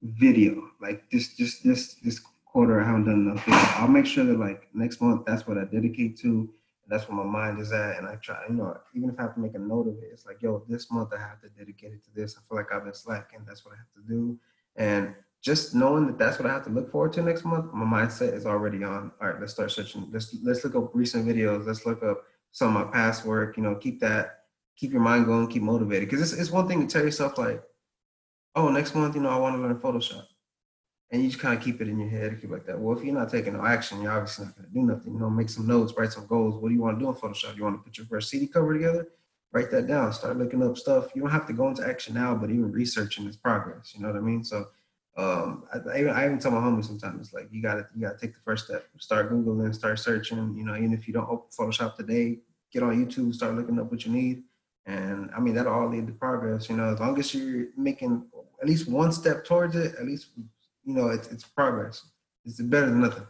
video. 0.00 0.70
Like 0.80 1.10
this, 1.10 1.36
just 1.36 1.62
this, 1.62 1.96
this 1.96 2.22
quarter, 2.46 2.80
I 2.80 2.86
haven't 2.86 3.04
done 3.04 3.28
enough 3.28 3.44
video. 3.44 3.60
I'll 3.74 3.88
make 3.88 4.06
sure 4.06 4.24
that 4.24 4.38
like 4.38 4.68
next 4.72 5.02
month, 5.02 5.26
that's 5.26 5.46
what 5.46 5.58
I 5.58 5.64
dedicate 5.64 6.18
to. 6.20 6.48
That's 6.88 7.06
where 7.06 7.22
my 7.22 7.24
mind 7.24 7.60
is 7.60 7.72
at, 7.72 7.98
and 7.98 8.06
I 8.06 8.14
try, 8.14 8.38
you 8.48 8.54
know, 8.54 8.78
even 8.94 9.10
if 9.10 9.18
I 9.18 9.24
have 9.24 9.34
to 9.34 9.40
make 9.40 9.56
a 9.56 9.58
note 9.58 9.88
of 9.88 9.94
it, 9.98 10.08
it's 10.10 10.24
like, 10.24 10.40
yo, 10.40 10.64
this 10.68 10.90
month 10.90 11.10
I 11.12 11.18
have 11.18 11.42
to 11.42 11.50
dedicate 11.50 11.92
it 11.92 12.04
to 12.04 12.10
this. 12.14 12.36
I 12.38 12.40
feel 12.48 12.56
like 12.56 12.72
I've 12.72 12.84
been 12.84 12.94
slacking. 12.94 13.40
That's 13.46 13.62
what 13.62 13.74
I 13.74 13.76
have 13.76 13.92
to 13.96 14.08
do, 14.08 14.38
and 14.76 15.14
just 15.46 15.76
knowing 15.76 16.08
that 16.08 16.18
that's 16.18 16.40
what 16.40 16.50
I 16.50 16.52
have 16.52 16.64
to 16.64 16.70
look 16.70 16.90
forward 16.90 17.12
to 17.12 17.22
next 17.22 17.44
month, 17.44 17.72
my 17.72 17.84
mindset 17.84 18.34
is 18.34 18.46
already 18.46 18.82
on. 18.82 19.12
All 19.20 19.28
right, 19.28 19.40
let's 19.40 19.52
start 19.52 19.70
searching. 19.70 20.08
Let's 20.10 20.34
let's 20.42 20.64
look 20.64 20.74
up 20.74 20.90
recent 20.92 21.24
videos. 21.24 21.64
Let's 21.64 21.86
look 21.86 22.02
up 22.02 22.24
some 22.50 22.76
of 22.76 22.84
my 22.84 22.92
past 22.92 23.24
work. 23.24 23.56
You 23.56 23.62
know, 23.62 23.76
keep 23.76 24.00
that, 24.00 24.40
keep 24.76 24.90
your 24.90 25.02
mind 25.02 25.26
going, 25.26 25.46
keep 25.46 25.62
motivated. 25.62 26.10
Because 26.10 26.20
it's 26.20 26.40
it's 26.40 26.50
one 26.50 26.66
thing 26.66 26.80
to 26.84 26.92
tell 26.92 27.04
yourself 27.04 27.38
like, 27.38 27.62
oh, 28.56 28.70
next 28.70 28.96
month, 28.96 29.14
you 29.14 29.20
know, 29.20 29.28
I 29.28 29.36
want 29.38 29.54
to 29.54 29.62
learn 29.62 29.76
Photoshop, 29.76 30.24
and 31.12 31.22
you 31.22 31.28
just 31.28 31.40
kind 31.40 31.56
of 31.56 31.62
keep 31.62 31.80
it 31.80 31.86
in 31.86 32.00
your 32.00 32.08
head, 32.08 32.40
keep 32.40 32.50
like 32.50 32.66
that. 32.66 32.80
Well, 32.80 32.98
if 32.98 33.04
you're 33.04 33.14
not 33.14 33.30
taking 33.30 33.52
no 33.52 33.64
action, 33.64 34.02
you're 34.02 34.10
obviously 34.10 34.46
not 34.46 34.56
going 34.56 34.68
to 34.68 34.74
do 34.74 34.82
nothing. 34.82 35.12
You 35.12 35.20
know, 35.20 35.30
make 35.30 35.48
some 35.48 35.68
notes, 35.68 35.94
write 35.96 36.12
some 36.12 36.26
goals. 36.26 36.60
What 36.60 36.70
do 36.70 36.74
you 36.74 36.82
want 36.82 36.98
to 36.98 37.04
do 37.04 37.08
in 37.08 37.14
Photoshop? 37.14 37.56
You 37.56 37.62
want 37.62 37.76
to 37.76 37.84
put 37.84 37.96
your 37.96 38.08
first 38.08 38.30
CD 38.30 38.48
cover 38.48 38.74
together? 38.74 39.06
Write 39.52 39.70
that 39.70 39.86
down. 39.86 40.12
Start 40.12 40.38
looking 40.38 40.64
up 40.64 40.76
stuff. 40.76 41.10
You 41.14 41.22
don't 41.22 41.30
have 41.30 41.46
to 41.46 41.52
go 41.52 41.68
into 41.68 41.86
action 41.86 42.14
now, 42.14 42.34
but 42.34 42.50
even 42.50 42.72
researching 42.72 43.28
is 43.28 43.36
progress. 43.36 43.94
You 43.94 44.02
know 44.02 44.08
what 44.08 44.16
I 44.16 44.20
mean? 44.20 44.42
So 44.42 44.66
um, 45.16 45.64
I, 45.72 45.98
even 45.98 46.10
I 46.10 46.26
even 46.26 46.38
tell 46.38 46.50
my 46.50 46.58
homies 46.58 46.84
sometimes 46.84 47.32
like 47.32 47.48
you 47.50 47.62
gotta 47.62 47.86
you 47.94 48.02
gotta 48.02 48.18
take 48.18 48.34
the 48.34 48.40
first 48.40 48.66
step. 48.66 48.86
Start 48.98 49.32
googling, 49.32 49.74
start 49.74 49.98
searching. 49.98 50.54
You 50.56 50.64
know, 50.64 50.76
even 50.76 50.92
if 50.92 51.06
you 51.06 51.14
don't 51.14 51.28
open 51.28 51.48
Photoshop 51.58 51.96
today, 51.96 52.38
get 52.72 52.82
on 52.82 53.04
YouTube, 53.04 53.34
start 53.34 53.54
looking 53.54 53.78
up 53.78 53.90
what 53.90 54.04
you 54.04 54.12
need, 54.12 54.42
and 54.84 55.30
I 55.34 55.40
mean 55.40 55.54
that'll 55.54 55.72
all 55.72 55.88
lead 55.88 56.06
to 56.06 56.12
progress. 56.12 56.68
You 56.68 56.76
know, 56.76 56.92
as 56.92 57.00
long 57.00 57.18
as 57.18 57.34
you're 57.34 57.68
making 57.78 58.26
at 58.60 58.68
least 58.68 58.88
one 58.88 59.10
step 59.10 59.44
towards 59.44 59.74
it, 59.74 59.94
at 59.98 60.04
least 60.04 60.28
you 60.36 60.94
know 60.94 61.08
it's 61.08 61.28
it's 61.28 61.44
progress. 61.44 62.04
It's 62.44 62.60
better 62.60 62.86
than 62.86 63.00
nothing. 63.00 63.26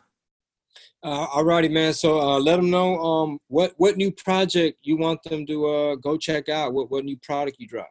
Uh, 1.04 1.28
alrighty, 1.28 1.70
man. 1.70 1.94
So 1.94 2.20
uh, 2.20 2.40
let 2.40 2.56
them 2.56 2.68
know 2.68 2.98
um, 2.98 3.38
what 3.46 3.74
what 3.76 3.96
new 3.96 4.10
project 4.10 4.78
you 4.82 4.96
want 4.96 5.22
them 5.22 5.46
to 5.46 5.66
uh, 5.66 5.94
go 5.94 6.16
check 6.16 6.48
out. 6.48 6.74
What 6.74 6.90
what 6.90 7.04
new 7.04 7.16
product 7.18 7.58
you 7.60 7.68
drop? 7.68 7.90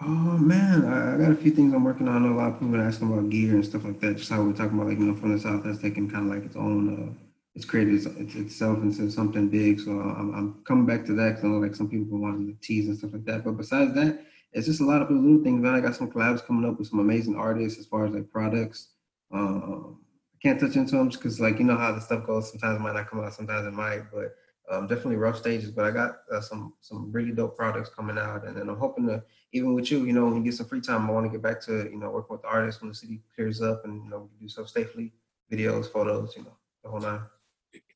Oh 0.00 0.38
man, 0.38 0.84
I, 0.86 1.14
I 1.14 1.18
got 1.18 1.32
a 1.32 1.36
few 1.36 1.50
things 1.50 1.74
I'm 1.74 1.84
working 1.84 2.08
on. 2.08 2.16
I 2.24 2.26
know 2.26 2.34
a 2.34 2.38
lot 2.38 2.52
of 2.52 2.60
people 2.60 2.76
are 2.76 2.82
asking 2.82 3.12
about 3.12 3.28
gear 3.30 3.54
and 3.54 3.64
stuff 3.64 3.84
like 3.84 4.00
that. 4.00 4.16
Just 4.16 4.30
how 4.30 4.42
we're 4.42 4.52
talking 4.52 4.74
about, 4.78 4.88
like 4.88 4.98
you 4.98 5.04
know, 5.04 5.14
from 5.14 5.32
the 5.32 5.38
south 5.40 5.64
that's 5.64 5.78
taken 5.80 6.10
kind 6.10 6.26
of 6.28 6.34
like 6.34 6.44
its 6.46 6.56
own. 6.56 6.88
Uh, 6.88 7.12
it's 7.54 7.66
created 7.66 7.94
its, 7.94 8.06
its, 8.06 8.34
itself 8.34 8.78
into 8.78 9.10
something 9.10 9.48
big. 9.48 9.78
So 9.80 9.90
I'm, 9.90 10.34
I'm 10.34 10.64
coming 10.64 10.86
back 10.86 11.04
to 11.06 11.14
that 11.14 11.30
because 11.30 11.44
I 11.44 11.48
know 11.48 11.58
like 11.58 11.74
some 11.74 11.90
people 11.90 12.18
want 12.18 12.48
to 12.48 12.66
tease 12.66 12.88
and 12.88 12.96
stuff 12.96 13.12
like 13.12 13.26
that. 13.26 13.44
But 13.44 13.58
besides 13.58 13.94
that, 13.94 14.24
it's 14.54 14.66
just 14.66 14.80
a 14.80 14.84
lot 14.84 15.02
of 15.02 15.10
little 15.10 15.42
things. 15.44 15.62
Man, 15.62 15.74
I 15.74 15.80
got 15.80 15.94
some 15.94 16.10
collabs 16.10 16.44
coming 16.44 16.68
up 16.68 16.78
with 16.78 16.88
some 16.88 16.98
amazing 17.00 17.36
artists 17.36 17.78
as 17.78 17.86
far 17.86 18.06
as 18.06 18.12
like 18.14 18.30
products. 18.30 18.88
Um, 19.30 20.00
I 20.34 20.38
can't 20.42 20.58
touch 20.58 20.76
into 20.76 20.96
them 20.96 21.10
because 21.10 21.38
like 21.38 21.58
you 21.58 21.64
know 21.64 21.76
how 21.76 21.92
the 21.92 22.00
stuff 22.00 22.26
goes. 22.26 22.50
Sometimes 22.50 22.80
it 22.80 22.82
might 22.82 22.94
not 22.94 23.10
come 23.10 23.20
out, 23.20 23.34
sometimes 23.34 23.66
it 23.66 23.74
might. 23.74 24.10
But 24.10 24.34
um, 24.70 24.86
definitely 24.86 25.16
rough 25.16 25.38
stages. 25.38 25.70
But 25.70 25.84
I 25.84 25.90
got 25.90 26.18
uh, 26.32 26.40
some 26.40 26.74
some 26.80 27.10
really 27.12 27.32
dope 27.32 27.56
products 27.56 27.90
coming 27.90 28.18
out, 28.18 28.46
and 28.46 28.56
then 28.56 28.68
I'm 28.68 28.78
hoping 28.78 29.06
to 29.06 29.22
even 29.52 29.74
with 29.74 29.90
you, 29.90 30.04
you 30.04 30.12
know, 30.12 30.26
when 30.26 30.36
you 30.36 30.42
get 30.42 30.54
some 30.54 30.66
free 30.66 30.80
time, 30.80 31.08
I 31.08 31.12
want 31.12 31.26
to 31.26 31.30
get 31.30 31.42
back 31.42 31.60
to 31.62 31.88
you 31.90 31.98
know 31.98 32.10
working 32.10 32.34
with 32.34 32.42
the 32.42 32.48
artists 32.48 32.80
when 32.80 32.88
the 32.88 32.94
city 32.94 33.20
clears 33.34 33.60
up, 33.60 33.84
and 33.84 34.02
you 34.04 34.10
know 34.10 34.20
we 34.20 34.28
can 34.28 34.38
do 34.40 34.48
stuff 34.48 34.68
safely, 34.68 35.12
videos, 35.50 35.90
photos, 35.90 36.34
you 36.36 36.44
know, 36.44 36.56
the 36.82 36.90
whole 36.90 37.00
nine. 37.00 37.20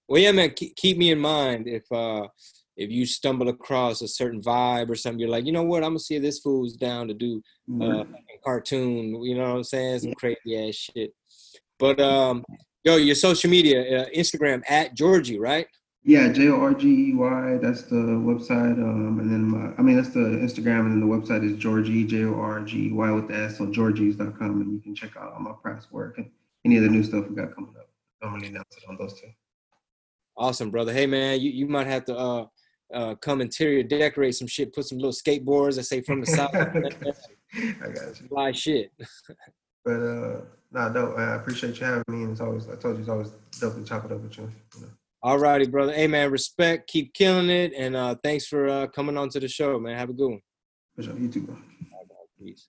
Well, 0.09 0.23
yeah, 0.23 0.33
man. 0.33 0.51
Keep, 0.51 0.77
keep 0.77 0.99
me 0.99 1.11
in 1.11 1.19
mind 1.19 1.67
if 1.67 1.91
uh, 1.91 2.27
if 2.77 2.91
you 2.91 3.07
stumble 3.07 3.49
across 3.49 4.03
a 4.03 4.09
certain 4.09 4.41
vibe 4.41 4.91
or 4.91 4.95
something. 4.95 5.19
You're 5.19 5.31
like, 5.31 5.47
you 5.47 5.53
know 5.53 5.65
what? 5.65 5.83
I'm 5.83 5.91
gonna 5.91 6.01
see 6.01 6.17
if 6.17 6.23
this 6.23 6.41
fool's 6.41 6.75
down 6.75 7.09
to 7.09 7.15
do 7.15 7.43
uh, 7.81 8.03
a 8.03 8.07
cartoon. 8.45 9.23
You 9.23 9.37
know 9.37 9.49
what 9.49 9.57
I'm 9.57 9.65
saying? 9.65 10.01
Some 10.01 10.15
crazy 10.15 10.69
ass 10.69 10.75
shit. 10.75 11.13
But 11.79 12.01
um, 12.01 12.45
yo, 12.85 12.97
your 12.97 13.15
social 13.15 13.51
media, 13.51 14.03
uh, 14.03 14.07
Instagram 14.17 14.63
at 14.69 14.97
Jorgey, 14.97 15.39
right? 15.41 15.67
Yeah, 16.07 16.29
J 16.29 16.51
O 16.51 16.61
R 16.61 16.73
G 16.73 17.11
E 17.11 17.15
Y. 17.15 17.59
That's 17.61 17.83
the 17.83 17.97
website. 17.97 18.79
Um, 18.79 19.19
and 19.19 19.29
then 19.29 19.43
my, 19.43 19.75
I 19.77 19.83
mean, 19.83 19.97
that's 19.97 20.11
the 20.11 20.21
Instagram, 20.21 20.83
and 20.87 20.93
then 20.93 21.01
the 21.01 21.07
website 21.07 21.45
is 21.45 21.57
Jorgey 21.59 22.07
J 22.07 22.27
O 22.27 22.35
R 22.35 22.61
G 22.61 22.87
E 22.87 22.93
Y 22.93 23.11
with 23.11 23.27
the 23.27 23.35
S. 23.35 23.59
So 23.59 23.67
Jorgeys.com, 23.67 24.61
and 24.61 24.73
you 24.73 24.79
can 24.79 24.95
check 24.95 25.17
out 25.17 25.33
all 25.33 25.41
my 25.41 25.51
past 25.65 25.91
work 25.93 26.19
and 26.19 26.31
any 26.65 26.77
of 26.77 26.85
the 26.85 26.89
new 26.89 27.03
stuff 27.03 27.29
we 27.29 27.35
got 27.35 27.53
coming 27.57 27.75
up. 27.77 27.89
normally 28.23 28.47
announce 28.47 28.77
it 28.77 28.85
on 28.89 28.97
those 28.97 29.21
two. 29.21 29.27
Awesome, 30.37 30.71
brother. 30.71 30.93
Hey, 30.93 31.07
man, 31.07 31.41
you, 31.41 31.51
you 31.51 31.67
might 31.67 31.89
have 31.89 32.05
to 32.05 32.17
uh, 32.17 32.47
uh, 32.95 33.17
come 33.17 33.41
interior 33.41 33.83
decorate 33.83 34.37
some 34.37 34.47
shit, 34.47 34.73
put 34.73 34.87
some 34.87 34.99
little 34.99 35.11
skateboards 35.11 35.75
that 35.75 35.85
say 35.85 36.03
from 36.03 36.21
the 36.21 36.27
south. 36.27 36.55
I 36.55 37.89
got 37.89 38.21
you. 38.21 38.29
Fly 38.29 38.53
shit. 38.53 38.93
But 39.85 40.03
uh, 40.03 40.41
nah, 40.71 40.89
dope. 40.91 41.19
I 41.19 41.35
appreciate 41.35 41.81
you 41.81 41.87
having 41.87 42.05
me, 42.09 42.23
and 42.23 42.31
it's 42.31 42.41
always 42.41 42.69
I 42.69 42.77
told 42.77 42.95
you 42.95 43.01
it's 43.01 43.09
always 43.09 43.31
dope 43.61 43.75
to 43.75 43.83
chop 43.83 44.05
it 44.05 44.13
up 44.13 44.21
with 44.21 44.39
you. 44.39 44.49
you 44.77 44.83
know. 44.83 44.89
All 45.27 45.41
righty, 45.41 45.67
brother. 45.67 45.93
Hey, 45.93 46.07
man, 46.07 46.31
respect. 46.31 46.89
Keep 46.89 47.13
killing 47.13 47.51
it. 47.51 47.73
And 47.77 47.97
uh, 47.97 48.15
thanks 48.23 48.47
for 48.47 48.69
uh, 48.69 48.87
coming 48.87 49.17
on 49.17 49.29
to 49.31 49.41
the 49.41 49.49
show, 49.49 49.77
man. 49.81 49.99
Have 49.99 50.11
a 50.11 50.13
good 50.13 50.29
one. 50.31 50.41
For 50.95 51.03
sure. 51.03 51.19
You 51.19 51.29
too, 51.29 51.41
bro. 51.41 51.57
Peace. 52.39 52.69